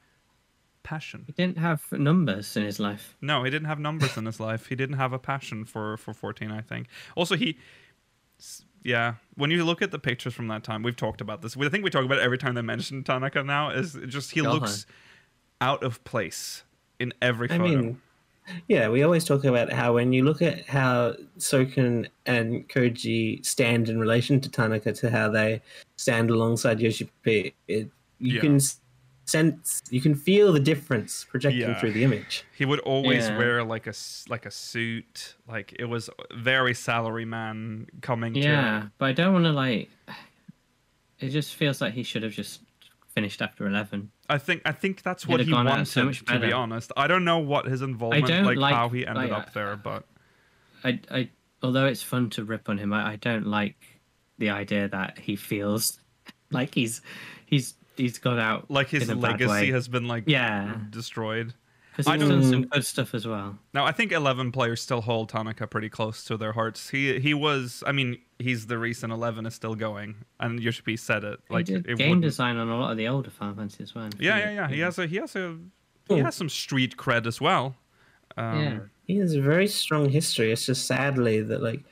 [0.84, 1.24] passion.
[1.28, 3.16] He didn't have numbers in his life.
[3.22, 4.68] No, he didn't have numbers in his life.
[4.68, 6.88] He didn't have a passion for for 14, I think.
[7.16, 7.58] Also, he
[8.84, 11.58] yeah, when you look at the pictures from that time, we've talked about this.
[11.58, 14.32] We I think we talk about it every time they mention Tanaka now is just
[14.32, 14.86] he looks
[15.62, 16.64] out of place
[17.00, 17.64] in every I photo.
[17.64, 18.02] mean,
[18.68, 23.90] yeah, we always talk about how when you look at how Soken and Koji stand
[23.90, 25.62] in relation to Tanaka to how they
[25.98, 28.42] stand alongside Yoshi P, it, you Yeah.
[28.42, 28.60] can
[29.30, 31.80] sense, you can feel the difference projecting Yeah.
[31.80, 32.44] through the image.
[32.58, 33.38] he would always Yeah.
[33.38, 38.40] wear like a s- like a suit, like it was very salary man coming to
[38.40, 39.90] Yeah, but I don't want to like.
[41.20, 42.62] It just feels like he should have just
[43.14, 44.12] finished after eleven.
[44.30, 45.86] I think I think that's He'd what he wanted.
[45.88, 48.90] so much to be honest, I don't know what his involvement, don't like, like- how
[48.90, 50.06] he ended like, up there, but
[50.84, 51.30] I, I,
[51.62, 53.76] although it's fun to rip on him, I, I don't like
[54.38, 56.00] the idea that he feels
[56.52, 57.02] like he's,
[57.46, 59.72] he's, he's gone out like his in a bad legacy way.
[59.72, 61.54] has been like Yeah, destroyed.
[61.92, 63.58] because I he's done some good stuff as well.
[63.74, 66.90] Now I think eleven players still hold Tanaka pretty close to their hearts.
[66.90, 70.98] He he was, I mean, he's the reason eleven is still going, and Yoshi P
[70.98, 71.40] said it.
[71.50, 73.84] Like he did it game wouldn't- design on a lot of the older Final Fantasy
[73.84, 74.10] as well.
[74.20, 74.68] Yeah, yeah, yeah.
[74.70, 75.58] He has a he has a
[76.08, 76.26] he Hmm.
[76.26, 77.76] has some street cred as well.
[78.38, 78.80] Um, Yeah.
[79.06, 80.52] He has a very strong history.
[80.52, 81.84] It's just sadly that like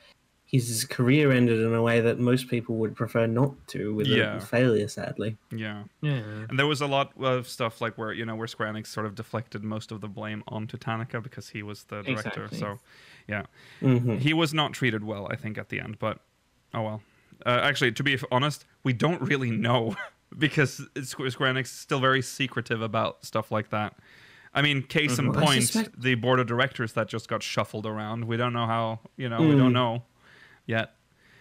[0.49, 4.37] his career ended in a way that most people would prefer not to, with Yeah.
[4.37, 4.87] a failure.
[4.87, 5.83] Sadly, yeah.
[6.01, 6.21] yeah.
[6.49, 9.05] And there was a lot of stuff like where you know where Square Enix sort
[9.05, 12.45] of deflected most of the blame onto Tanaka because he was the director.
[12.45, 12.59] Exactly.
[12.59, 12.79] So,
[13.27, 13.43] yeah,
[13.81, 15.99] hmm he was not treated well, I think, at the end.
[15.99, 16.19] But
[16.73, 17.01] oh well.
[17.45, 19.95] Uh, actually, to be honest, we don't really know
[20.39, 23.95] because it's- Square Enix is still very secretive about stuff like that.
[24.55, 25.37] I mean, case in Mhm.
[25.37, 28.25] I point, suspect- the board of directors that just got shuffled around.
[28.25, 29.01] We don't know how.
[29.17, 29.73] You know, we don't Mm.
[29.73, 30.03] know
[30.67, 30.93] yet.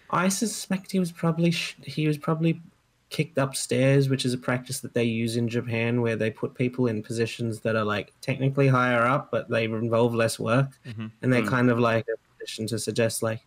[0.09, 2.61] I suspect he was probably sh- he was probably
[3.09, 6.87] kicked upstairs, which is a practice that they use in Japan, where they put people
[6.87, 11.11] in positions that are like technically higher up, but they involve less work, Mhm.
[11.21, 11.49] and they're Mm.
[11.49, 13.41] kind of like a position to suggest like,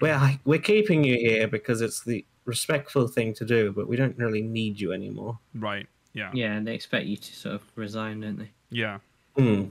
[0.00, 4.16] we're we're keeping you here because it's the respectful thing to do, but we don't
[4.18, 5.38] really need you anymore.
[5.54, 5.86] Right.
[6.12, 6.30] Yeah.
[6.34, 8.50] Yeah, and they expect you to sort of resign, don't they?
[8.70, 8.98] Yeah.
[9.36, 9.66] Hmm.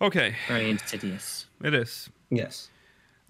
[0.00, 0.34] Okay.
[0.48, 1.46] Very insidious.
[1.62, 2.08] It is.
[2.30, 2.70] Yes.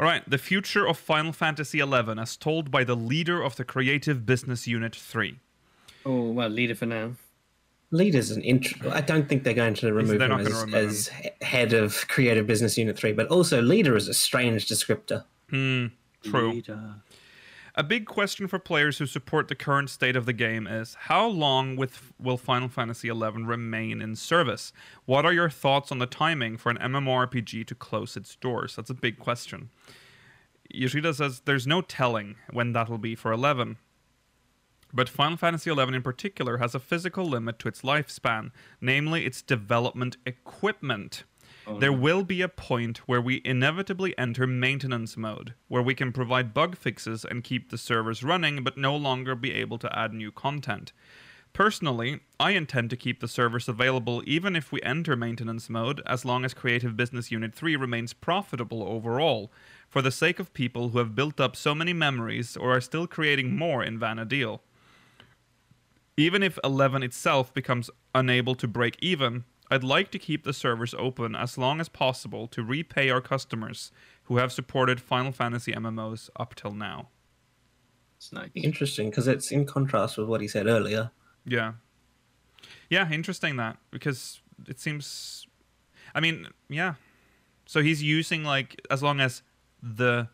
[0.01, 1.85] All right, the future of Final Fantasy XI
[2.19, 5.39] as told by the leader of the Creative Business Unit 3.
[6.07, 7.13] Oh well, leader for now.
[7.91, 11.29] Leader's an int- I don't think they're going to remove him as, remove as he-
[11.45, 15.25] head of Creative Business Unit 3, but also leader is a strange descriptor.
[15.51, 15.89] Hmm,
[16.25, 16.53] true.
[16.53, 16.95] Leader.
[17.77, 21.27] A big question for players who support the current state of the game is how
[21.27, 24.73] long with, will Final Fantasy XI remain in service?
[25.05, 28.75] What are your thoughts on the timing for an MMORPG to close its doors?
[28.75, 29.71] That's a big question.
[30.69, 33.77] Yoshida says there's no telling when that'll be for 11.
[34.93, 38.51] But Final Fantasy XI in particular has a physical limit to its lifespan,
[38.81, 41.25] namely its development equipment.
[41.79, 46.55] There will be a point where we inevitably enter maintenance mode, where we can provide
[46.55, 50.33] bug fixes and keep the servers running, but no longer be able to add new
[50.33, 50.93] content.
[51.53, 56.25] Personally, I intend to keep the servers available even if we enter maintenance mode, as
[56.25, 59.53] long as Creative Business Unit 3 remains profitable overall,
[59.89, 63.07] for the sake of people who have built up so many memories or are still
[63.07, 64.61] creating more in Vana'diel.
[66.17, 70.95] Even if 11 itself becomes unable to break even, I'd like to keep the servers
[70.95, 73.93] open as long as possible to repay our customers
[74.25, 77.09] who have supported Final Fantasy MMOs up till now.
[78.17, 78.51] It's nice.
[78.55, 81.11] Interesting, because it's in contrast with what he said earlier.
[81.45, 81.75] Yeah.
[82.89, 85.47] Yeah, interesting that because it seems
[86.15, 86.95] I mean, yeah.
[87.67, 89.43] So he's using like as long as
[89.83, 90.29] the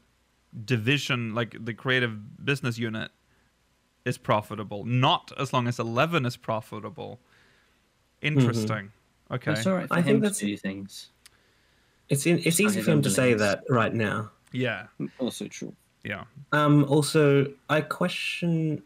[0.65, 3.11] division like the creative business unit
[4.05, 7.21] is profitable, not as long as 11 is profitable.
[8.23, 8.39] Mm-hmm.
[8.39, 8.93] Interesting.
[9.31, 9.53] Okay.
[9.53, 11.11] It's all right for I him think to that's- do things.
[12.09, 13.41] It's in, it's easy for him to say underlings.
[13.67, 14.31] that right now.
[14.53, 14.87] Yeah.
[15.19, 15.75] Also true.
[16.05, 16.23] Yeah.
[16.53, 18.83] Um, also, I question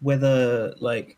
[0.00, 1.16] whether like.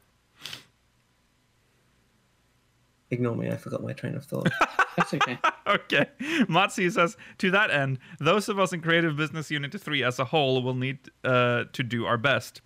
[3.11, 3.49] Ignore me.
[3.49, 4.51] I forgot my train of thought.
[4.97, 5.39] That's okay.
[5.67, 6.07] okay.
[6.49, 10.25] Matsu says, to that end, those of us in Creative Business Unit 3 as a
[10.25, 12.61] whole will need uh, to do our best.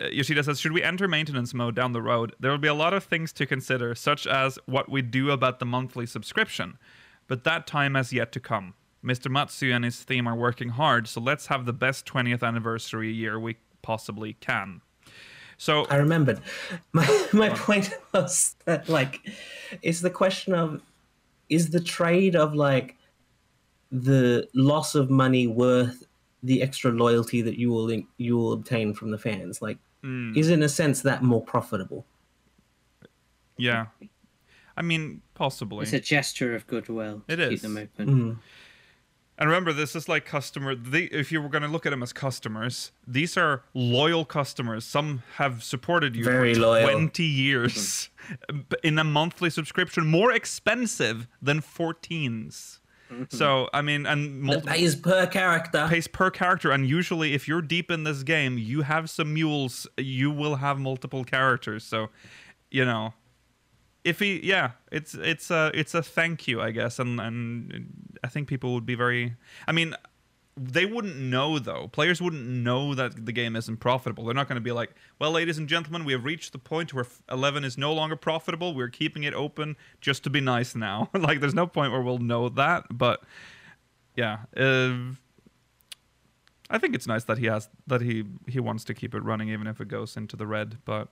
[0.00, 2.34] Uh, Yoshida says, should we enter maintenance mode down the road?
[2.40, 5.58] There will be a lot of things to consider, such as what we do about
[5.58, 6.78] the monthly subscription.
[7.26, 8.74] But that time has yet to come.
[9.04, 9.30] Mr.
[9.30, 13.38] Matsu and his team are working hard, so let's have the best 20th anniversary year
[13.38, 14.80] we possibly can.
[15.56, 16.40] So, I remembered.
[16.92, 19.20] My my point was that like,
[19.82, 20.82] is the question of,
[21.48, 22.96] is the trade of like,
[23.94, 26.02] the loss of money worth
[26.44, 29.60] the extra loyalty that you will you will obtain from the fans?
[29.60, 32.06] Like, mm, is in a sense that more profitable?
[33.56, 33.86] Yeah.
[34.76, 35.82] I mean, possibly.
[35.82, 37.22] It's a gesture of goodwill.
[37.28, 37.50] It to is.
[37.50, 38.08] Keep them open.
[38.08, 38.36] Mm.
[39.36, 40.76] And remember, this is like customer.
[40.76, 44.84] They, if you were going to look at them as customers, these are loyal customers.
[44.84, 46.88] Some have supported you Very for loyal.
[46.88, 48.10] twenty years
[48.84, 52.78] in a monthly subscription, more expensive than 14s.
[53.12, 53.36] Mm-hmm.
[53.36, 55.86] So I mean, and It multiple pays per character.
[55.88, 56.70] pays per character.
[56.70, 59.86] And usually, if you're deep in this game, you have some mules.
[59.98, 61.84] You will have multiple characters.
[61.84, 62.08] So,
[62.70, 63.14] you know,
[64.04, 67.86] if he yeah it's it's a it's a thank you i guess and and
[68.22, 69.34] i think people would be very
[69.66, 69.94] i mean
[70.56, 74.56] they wouldn't know though players wouldn't know that the game isn't profitable they're not going
[74.56, 77.76] to be like well ladies and gentlemen we have reached the point where 11 is
[77.76, 81.66] no longer profitable we're keeping it open just to be nice now like there's no
[81.66, 83.22] point where we'll know that but
[84.14, 84.94] yeah uh,
[86.70, 89.48] i think it's nice that he has that he he wants to keep it running
[89.48, 91.08] even if it goes into the red but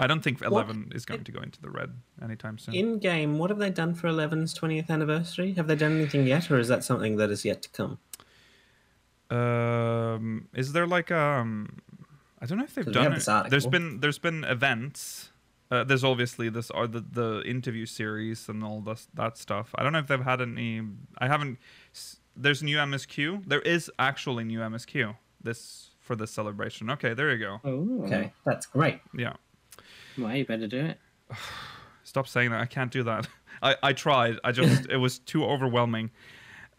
[0.00, 1.92] I don't think 11 is going to go into the red
[2.22, 2.74] anytime soon.
[2.74, 5.54] In game, what have they done for 11's 20th anniversary?
[5.54, 7.98] Have they done anything yet, or is that something that is yet to come?
[9.30, 11.78] Um, is there like um,
[12.40, 13.16] I don't know if they've done have it.
[13.16, 13.70] this There's article.
[13.70, 15.30] been there's been events.
[15.70, 19.70] Uh, there's obviously this are the the interview series and all this that stuff.
[19.74, 20.82] I don't know if they've had any.
[21.18, 21.58] I haven't.
[22.34, 23.44] There's new MSQ.
[23.46, 26.88] There is actually new MSQ this for this celebration.
[26.90, 27.60] Okay, there you go.
[27.64, 29.00] Oh, Okay, that's great.
[29.16, 29.34] Yeah.
[30.16, 30.98] Well, you better do it.
[32.04, 32.60] Stop saying that.
[32.60, 33.28] I can't do that.
[33.62, 34.38] I, I tried.
[34.42, 36.10] I just it was too overwhelming.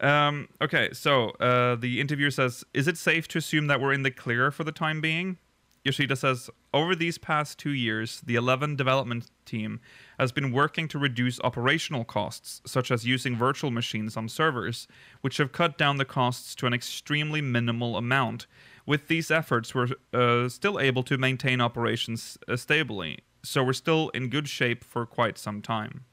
[0.00, 4.02] Um, okay, so uh, the interviewer says, "Is it safe to assume that we're in
[4.02, 5.38] the clear for the time being?"
[5.84, 9.80] Yoshida says, "Over these past two years, the Eleven development team
[10.18, 14.88] has been working to reduce operational costs, such as using virtual machines on servers,
[15.20, 18.46] which have cut down the costs to an extremely minimal amount.
[18.86, 24.08] With these efforts, we're uh, still able to maintain operations uh, stably, so we're still
[24.10, 26.04] in good shape for quite some time."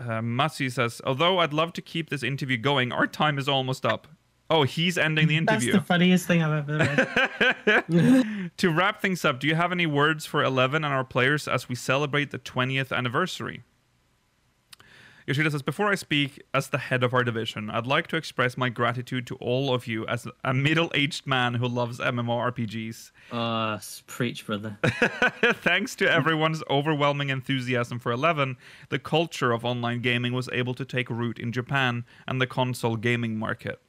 [0.00, 3.84] Uh, Matsu says, although I'd love to keep this interview going, our time is almost
[3.84, 4.08] up.
[4.48, 5.72] Oh, he's ending the interview.
[5.72, 6.78] That's the funniest thing I've ever
[7.86, 8.50] read.
[8.56, 11.68] to wrap things up, do you have any words for 11 and our players as
[11.68, 13.62] we celebrate the 20th anniversary?
[15.30, 18.56] Yoshida says, Before I speak as the head of our division, I'd like to express
[18.56, 23.12] my gratitude to all of you as a middle aged man who loves MMORPGs.
[23.30, 24.76] Uh, s- preach, brother.
[24.82, 28.56] Thanks to everyone's overwhelming enthusiasm for 11,
[28.88, 32.96] the culture of online gaming was able to take root in Japan and the console
[32.96, 33.80] gaming market.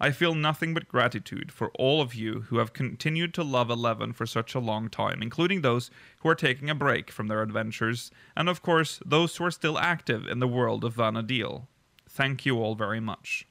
[0.00, 4.12] I feel nothing but gratitude for all of you who have continued to love 11
[4.12, 8.10] for such a long time, including those who are taking a break from their adventures,
[8.36, 11.66] and of course, those who are still active in the world of Vana'diel.
[12.08, 13.46] Thank you all very much.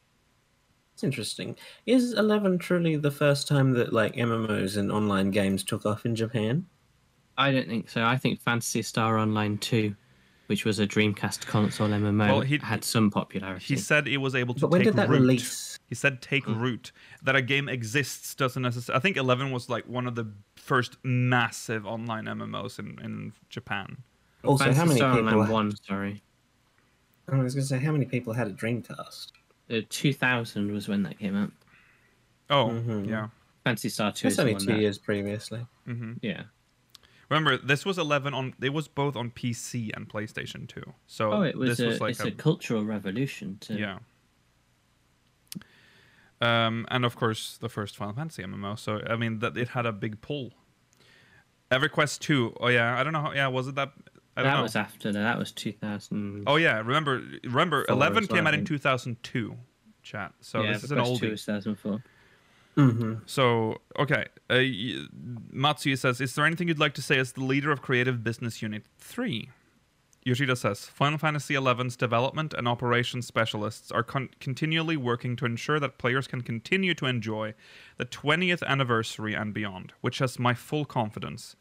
[0.94, 1.56] It's interesting.
[1.86, 6.16] Is 11 truly the first time that like MMOs and online games took off in
[6.16, 6.66] Japan?
[7.38, 8.04] I don't think so.
[8.04, 9.96] I think Phantasy Star Online 2,
[10.48, 13.66] which was a Dreamcast console MMO, Well, he- had some popularity.
[13.66, 15.20] He said it was able to But when take did that root.
[15.22, 15.78] release?
[15.88, 16.92] He said take root.
[17.24, 18.98] That a game exists doesn't necessarily.
[18.98, 23.98] I think 11 was like one of the first massive online MMOs in, in Japan.
[24.44, 25.30] Also, Phantasy how many Star people?
[25.34, 26.22] Online 1, sorry.
[27.30, 29.32] I was going to say, how many people had a Dreamcast?
[29.70, 31.52] Uh, 2000 was when that came out.
[32.50, 33.08] Oh, Mhm.
[33.10, 33.28] yeah.
[33.66, 35.66] Phantasy Star 2 That's is the only one two that- years previously.
[36.22, 36.44] Yeah.
[37.30, 38.54] Remember, this was 11 on.
[38.62, 40.82] It was both on PC and PlayStation 2.
[41.08, 43.58] So Oh, it was, this a, was like it's a, cultural revolution.
[43.62, 43.98] To, yeah.
[46.40, 48.78] Um, and of course, the first Final Fantasy MMO.
[48.78, 50.54] So I mean, that it had a big pull.
[51.72, 52.58] EverQuest 2.
[52.62, 53.22] Oh yeah, I don't know.
[53.22, 53.92] How, yeah, was it that?
[54.38, 54.64] I don't That know.
[54.64, 55.20] was after that.
[55.20, 56.44] That was 2000.
[56.48, 59.56] Oh yeah, remember remember 11 as came well, out in 2002.
[60.04, 60.34] Chat.
[60.40, 61.30] So yeah, this is an Quest 2 oldie.
[61.32, 62.04] 2004.
[62.78, 63.14] Mm-hmm.
[63.26, 64.54] So okay, uh,
[65.52, 68.62] Matsuya says, "Is there anything you'd like to say as the leader of Creative Business
[68.62, 69.50] Unit 3?
[70.28, 75.80] Yoshida says, Final Fantasy XI's development and operations specialists are con- continually working to ensure
[75.80, 77.54] that players can continue to enjoy
[77.96, 81.56] the 20th anniversary and beyond, which has my full confidence.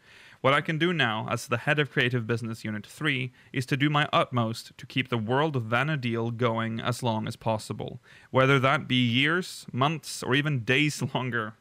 [0.47, 3.77] What I can do now, as the head of Creative Business Unit 3, is to
[3.77, 8.01] do my utmost to keep the world of Vana'diel going as long as possible,
[8.31, 11.55] whether that be years, months, or even days longer.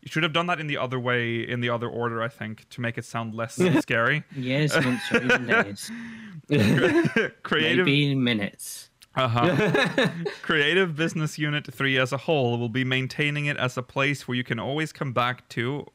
[0.00, 2.68] You should have done that in the other way, in the other order, I think,
[2.68, 4.22] to make it sound less scary.
[4.36, 5.90] yes, months, or even days.
[7.42, 8.90] Creative Maybe minutes.
[9.16, 10.08] Uh-huh.
[10.40, 14.36] Creative Business Unit 3 as a whole will be maintaining it as a place where
[14.36, 15.88] you can always come back to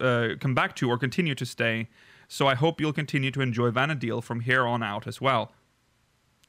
[0.00, 1.88] uh, come back to or continue to stay.
[2.28, 5.52] So I hope you'll continue to enjoy Vana'diel from here on out as well.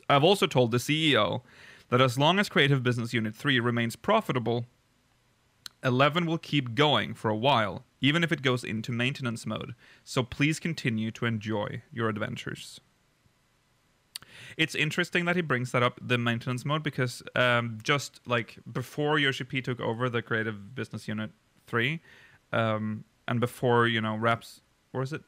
[0.10, 1.42] I've also told the CEO
[1.90, 4.66] that as long as Creative Business Unit 3 remains profitable,
[5.84, 9.76] 11 will keep going for a while, even if it goes into maintenance mode.
[10.04, 12.80] So please continue to enjoy your adventures.
[14.58, 19.20] It's interesting that he brings that up, the maintenance mode, because um, just like before
[19.20, 21.32] Yoshi P took over the Creative Business Unit
[21.68, 22.02] 3,
[22.52, 24.62] um, and before, you know, Raps,
[24.94, 25.22] or was it?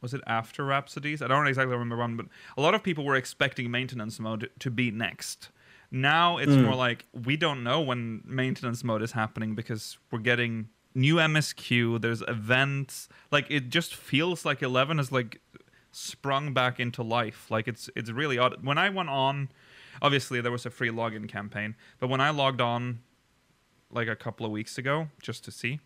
[0.00, 1.20] Was it after Rhapsodies?
[1.20, 2.26] I don't exactly remember one, but
[2.56, 5.50] a lot of people were expecting maintenance mode to be next.
[5.90, 6.64] Now it's mm.
[6.64, 12.00] more like we don't know when maintenance mode is happening because we're getting new MSQ.
[12.00, 13.08] There's events.
[13.30, 15.40] Like it just feels like Eleven has like
[15.92, 17.50] sprung back into life.
[17.50, 18.64] Like it's it's really odd.
[18.64, 19.50] When I went on,
[20.00, 23.00] obviously there was a free login campaign, but when I logged on,
[23.90, 25.80] like a couple of weeks ago, just to see,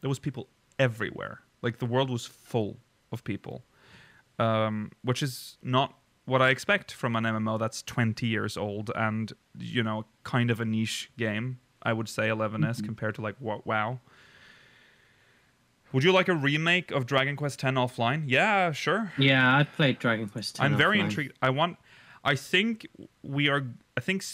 [0.00, 0.48] there was people
[0.78, 1.40] everywhere.
[1.62, 2.78] Like the world was full
[3.12, 3.64] of people,
[4.38, 5.94] um, which is not
[6.24, 10.60] what I expect from an MMO that's 20 years old and you know kind of
[10.60, 11.58] a niche game.
[11.82, 14.00] I would say 11s compared to like what WoW.
[15.92, 18.24] Would you like a remake of Dragon Quest X offline?
[18.26, 19.12] Yeah, sure.
[19.16, 20.56] Yeah, I played Dragon Quest.
[20.56, 21.32] X I'm very intrigued.
[21.40, 21.78] I want.
[22.22, 22.86] I think
[23.22, 23.66] we are.
[23.96, 24.24] I think.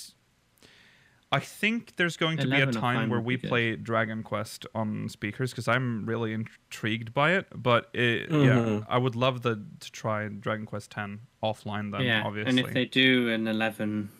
[1.36, 3.48] S- I think there's going to be a 11 time where we be good.
[3.48, 7.46] play Dragon Quest on speakers because I'm really intrigued by it.
[7.54, 8.86] But it, yeah, Mhm.
[8.88, 11.10] I would love the to try Dragon Quest X
[11.42, 11.92] offline.
[11.92, 12.50] Then yeah, obviously.
[12.50, 14.10] and if they do an 11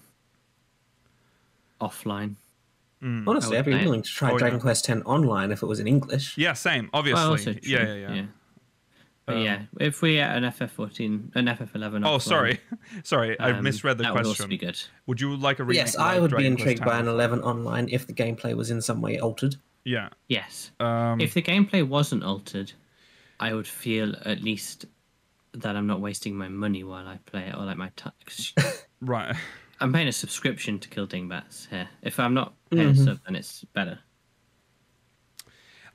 [1.81, 2.36] offline,
[3.03, 3.28] Mm.
[3.28, 4.62] Honestly, I I'd be willing to try Oh, Dragon yeah.
[4.62, 6.39] Quest X online if it was in English.
[6.39, 6.85] Yeah, same.
[6.91, 7.23] well, Obviously.
[7.23, 8.27] also true, yeah, yeah, yeah.
[9.27, 12.05] But Um, yeah, if we get an FF14, an FF11.
[12.07, 12.61] Oh, offline, sorry,
[13.05, 13.39] sorry.
[13.41, 14.51] I um, misread the that would also question.
[14.51, 14.79] be good.
[15.07, 15.77] Would you like a remake?
[15.77, 18.55] Yes, I like would be Dragon Quest intrigued by an 11 online if the gameplay
[18.55, 19.57] was in some way altered.
[19.85, 20.11] Yeah.
[20.29, 20.73] Yes.
[20.79, 22.73] Um, if the gameplay wasn't altered,
[23.41, 24.85] I would feel at least
[25.53, 28.13] that I'm not wasting my money while I play it, or like my time.
[29.01, 29.35] right.
[29.81, 31.89] I'm paying a subscription to Kill Dingbats here.
[32.03, 33.01] If I'm not paying Mhm.
[33.01, 33.99] a sub, then it's better.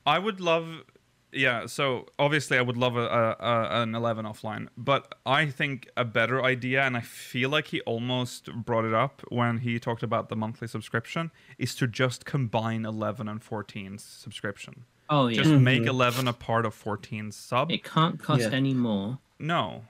[0.05, 0.83] I would love,
[1.31, 1.65] yeah.
[1.67, 6.05] So obviously, I would love a, a, a an eleven offline, but I think a
[6.05, 10.29] better idea, and I feel like he almost brought it up when he talked about
[10.29, 14.85] the monthly subscription, is to just combine eleven and 14's subscription.
[15.09, 15.87] Oh yeah, Just make Mhm.
[15.87, 17.71] eleven a part of 14's sub.
[17.71, 18.49] it can't cost Yeah.
[18.49, 19.85] any more, no.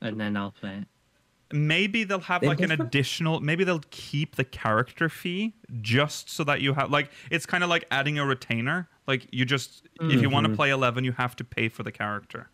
[0.00, 0.88] and then I'll play it.
[1.52, 3.40] Maybe they'll have They like an additional.
[3.40, 7.70] Maybe they'll keep the character fee just so that you have like it's kind of
[7.70, 8.88] like adding a retainer.
[9.10, 10.56] Like you just if you want to Mhm.
[10.56, 12.48] play eleven, you have to pay for the character.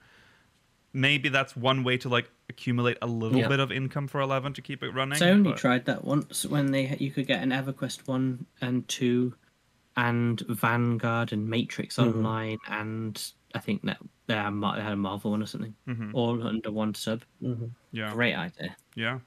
[0.94, 3.48] Maybe that's one way to like accumulate a little Yeah.
[3.48, 5.18] bit of income for eleven to keep it running.
[5.18, 8.46] So I only but- tried that once when they you could get an EverQuest one
[8.62, 9.34] and two,
[9.98, 12.06] and Vanguard and Matrix Mhm.
[12.14, 13.14] Online, and
[13.54, 16.10] I think that they had a Mar- they had a Marvel one or something, Mhm.
[16.14, 17.22] all under one sub.
[17.40, 18.74] hmm Yeah, Great idea.
[18.94, 19.18] yeah.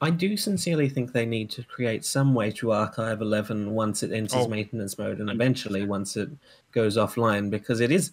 [0.00, 4.12] I do sincerely think they need to create some way to archive 11 once it
[4.12, 4.48] enters Oh.
[4.48, 6.28] maintenance mode and eventually once it
[6.72, 8.12] goes offline because it is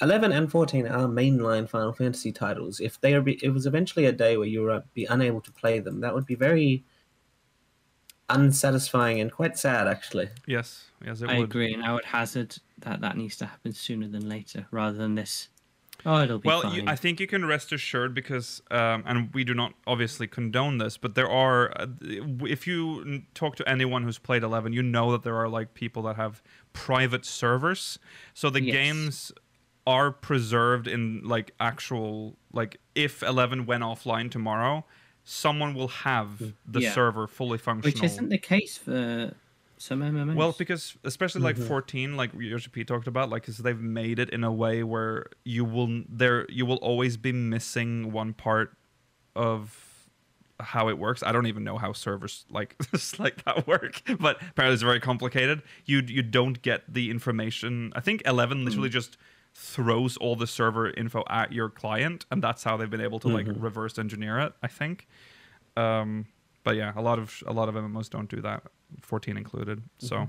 [0.00, 2.80] 11 and 14 are mainline Final Fantasy titles.
[2.80, 5.52] If they are, be, it was eventually a day where you would be unable to
[5.52, 6.84] play them, that would be very
[8.28, 10.28] unsatisfying and quite sad actually.
[10.46, 11.48] Yes, yes, it I would.
[11.50, 15.14] agree, and I would hazard that that needs to happen sooner than later, rather than
[15.14, 15.48] this.
[16.04, 16.74] Oh, it'll be Well, fine.
[16.74, 20.78] you, I think you can rest assured because, um, and we do not obviously condone
[20.78, 21.86] this, but there are, uh,
[22.42, 26.02] if you talk to anyone who's played 11, you know that there are like people
[26.02, 26.42] that have
[26.72, 27.98] private servers.
[28.34, 28.72] So the Yes.
[28.74, 29.32] games
[29.86, 34.84] are preserved in like actual, like if 11 went offline tomorrow,
[35.24, 36.92] someone will have the Yeah.
[36.92, 37.92] server fully functional.
[37.92, 39.34] Which isn't the case for
[39.78, 40.34] some MMOs.
[40.36, 41.66] Well, because especially like Mhm.
[41.68, 45.26] 14, like Yoshi P talked about, like, because they've made it in a way where
[45.44, 48.76] you will there you will always be missing one part
[49.34, 49.82] of
[50.58, 51.22] how it works.
[51.22, 52.76] I don't even know how servers like
[53.18, 55.62] like that work, but apparently it's very complicated.
[55.84, 57.92] You you don't get the information.
[57.94, 59.18] I think 11 literally just
[59.58, 63.28] throws all the server info at your client, and that's how they've been able to
[63.28, 63.62] like Mhm.
[63.62, 64.52] reverse engineer it.
[64.62, 65.06] I think.
[65.76, 66.26] Um,
[66.64, 68.64] but yeah, a lot of a lot of MMOs don't do that,
[69.02, 69.82] 14 included.
[69.98, 70.26] So.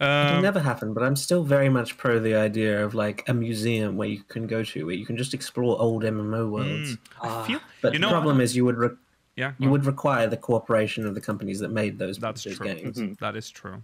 [0.00, 3.34] It'll Um, never happen, but I'm still very much pro the idea of like a
[3.34, 6.96] museum where you can go to where you can just explore old MMO worlds.
[6.96, 8.96] mm, I feel, But the know, problem is you would re-
[9.36, 12.56] yeah, you well, would require the cooperation of the companies that made those, That's those
[12.56, 12.66] true.
[12.66, 12.96] games.
[12.96, 13.18] Mhm.
[13.18, 13.82] That is true.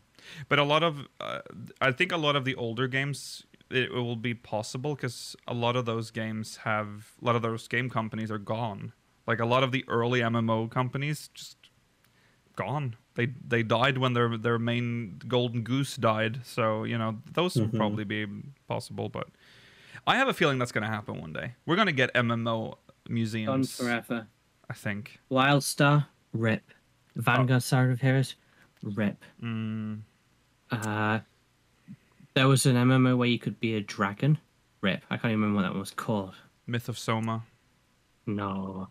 [0.48, 1.40] But a lot of, uh,
[1.82, 5.76] I think a lot of the older games, it will be possible because a lot
[5.76, 8.92] of those games have, a lot of those game companies are gone.
[9.26, 11.55] Like a lot of the early MMO companies just
[12.56, 12.96] gone.
[13.14, 16.40] They they died when their their main golden goose died.
[16.44, 17.76] So you know those would Mhm.
[17.76, 18.26] probably be
[18.68, 19.08] possible.
[19.08, 19.28] But
[20.06, 21.54] I have a feeling that's going to happen one day.
[21.66, 22.78] We're going to get MMO
[23.08, 23.46] museums.
[23.46, 23.76] Gone museums.
[23.76, 24.26] forever.
[24.68, 25.20] I think.
[25.30, 26.72] Wildstar, rip.
[27.14, 28.34] Vanguard Saga of Heroes,
[28.82, 29.24] rip.
[29.42, 30.00] Mm,
[30.70, 31.20] Uh,
[32.34, 34.38] there was an MMO where you could be a dragon.
[34.82, 35.02] Rip.
[35.08, 36.34] I can't even remember what that one was called.
[36.66, 37.44] Myth of Soma.
[38.26, 38.88] No.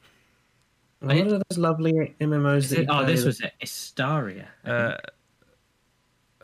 [1.00, 3.54] What are those lovely MMOs that it- you oh, this that- was it.
[3.64, 4.46] Istaria.
[4.66, 4.98] I Uh,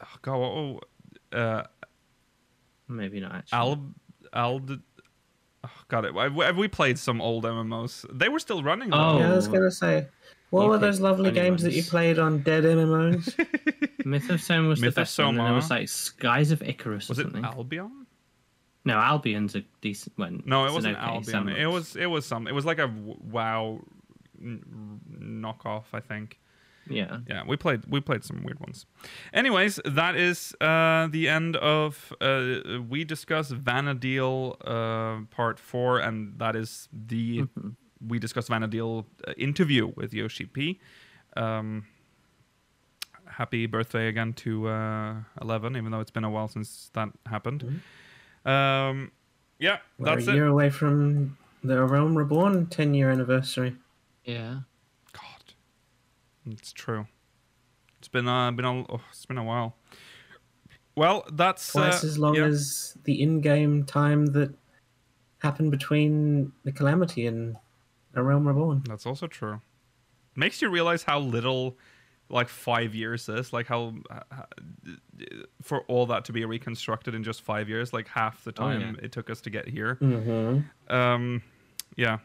[0.03, 0.79] oh, God, oh,
[1.37, 1.63] uh,
[2.87, 3.57] Maybe not actually.
[3.57, 3.85] Al,
[4.33, 4.61] Al,
[5.63, 6.13] oh, got it.
[6.13, 8.05] Have have we played some old MMOs?
[8.11, 8.89] They were still running.
[8.89, 8.97] though.
[8.97, 9.19] Oh.
[9.19, 10.07] Yeah, I was gonna say.
[10.49, 14.05] What You were those lovely funny games that you played on dead MMOs?
[14.05, 15.29] Myth of Soma was Myth the best one.
[15.29, 15.55] and There Soma.
[15.55, 17.45] was like Skies of Icarus or was it something.
[17.45, 18.05] Albion?
[18.83, 20.43] no, Albion's a decent one.
[20.45, 21.23] No, it wasn't okay Albion.
[21.23, 21.57] sandbox.
[21.59, 22.47] It was it was some.
[22.47, 23.85] It was like a WoW n-
[24.41, 26.39] knockoff, I think.
[26.89, 27.19] Yeah.
[27.27, 28.85] Yeah, we played we played some weird ones.
[29.33, 36.37] Anyways, that is uh, the end of uh, we discuss Vana'diel uh, part four, and
[36.39, 37.69] that is the Mm-hmm.
[38.07, 40.79] we discuss Vana'diel uh, interview with Yoshi P.
[41.37, 41.85] Um,
[43.27, 47.81] happy birthday again to uh, Eleven, even though it's been a while since that happened.
[48.43, 49.11] Um,
[49.59, 50.35] yeah, We're that's a it.
[50.35, 53.75] year away from the Realm Reborn 10 year anniversary.
[54.31, 54.59] Yeah.
[55.13, 55.53] God,
[56.45, 57.07] it's true.
[57.99, 59.75] It's been uh, been a oh, it's been a while.
[60.95, 62.45] Well, that's Twice uh, as long yeah.
[62.45, 64.53] as the in game time that
[65.39, 67.55] happened between the Calamity and
[68.15, 68.83] A Realm Reborn.
[68.87, 69.61] That's also true.
[70.35, 71.77] Makes you realize how little,
[72.29, 73.53] like five years is.
[73.53, 74.45] Like how, how
[75.61, 78.79] for all that to be reconstructed in just five years, like half the Oh, yeah.
[78.79, 79.97] time it took us to get here.
[80.01, 80.93] Mm-hmm.
[80.93, 81.41] Um,
[81.95, 82.19] yeah.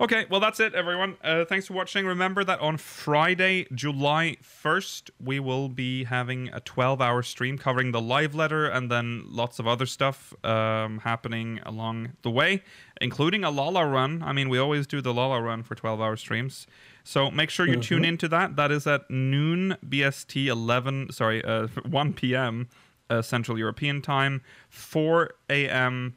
[0.00, 1.16] Okay, well that's it, everyone.
[1.22, 2.04] Uh, thanks for watching.
[2.06, 8.00] Remember that on Friday, July first, we will be having a twelve-hour stream covering the
[8.00, 12.64] live letter and then lots of other stuff um, happening along the way,
[13.00, 14.24] including a Lala run.
[14.24, 16.66] I mean, we always do the Lala run for twelve-hour streams.
[17.04, 18.56] So make sure you tune into that.
[18.56, 22.68] That is at noon BST, eleven sorry, uh, one p.m.
[23.08, 26.16] Uh, Central European time, four a.m.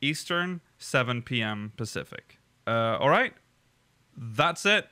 [0.00, 1.72] Eastern, 7 p.m.
[1.76, 2.38] Pacific.
[2.66, 3.34] Uh, all right,
[4.16, 4.88] that's it.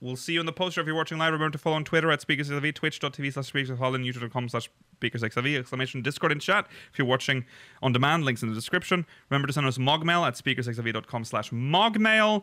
[0.00, 1.32] We'll see you in the poster if you're watching live.
[1.32, 4.68] Remember to follow on Twitter at SpeakersXIV, twitch.tv slash SpeakersXIV, YouTube.com slash
[5.00, 6.66] SpeakersXIV, exclamation Discord in chat.
[6.92, 7.44] If you're watching
[7.82, 9.06] on demand, links in the description.
[9.30, 12.42] Remember to send us mogmail at SpeakersXIV.com slash mogmail.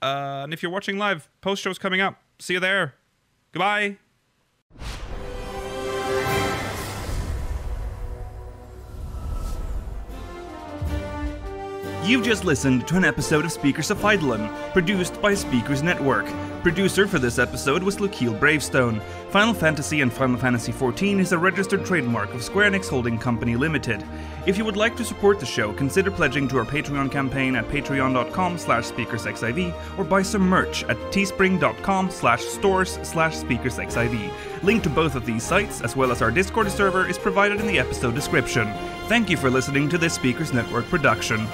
[0.00, 2.20] Uh, and if you're watching live, post shows coming up.
[2.38, 2.94] See you there.
[3.50, 3.96] Goodbye.
[12.04, 16.26] You've just listened to an episode of Speakers of Eidolon, produced by Speakers Network.
[16.62, 19.00] Producer for this episode was Lukiel Bravestone.
[19.30, 23.56] Final Fantasy and Final Fantasy XIV is a registered trademark of Square Enix Holding Company
[23.56, 24.04] Limited.
[24.44, 27.68] If you would like to support the show, consider pledging to our Patreon campaign at
[27.68, 34.62] patreon.com slash speakersxiv or buy some merch at teespring.com slash stores slash speakersxiv.
[34.62, 37.66] Link to both of these sites, as well as our Discord server, is provided in
[37.66, 38.70] the episode description.
[39.08, 41.48] Thank you for listening to this Speakers Network production.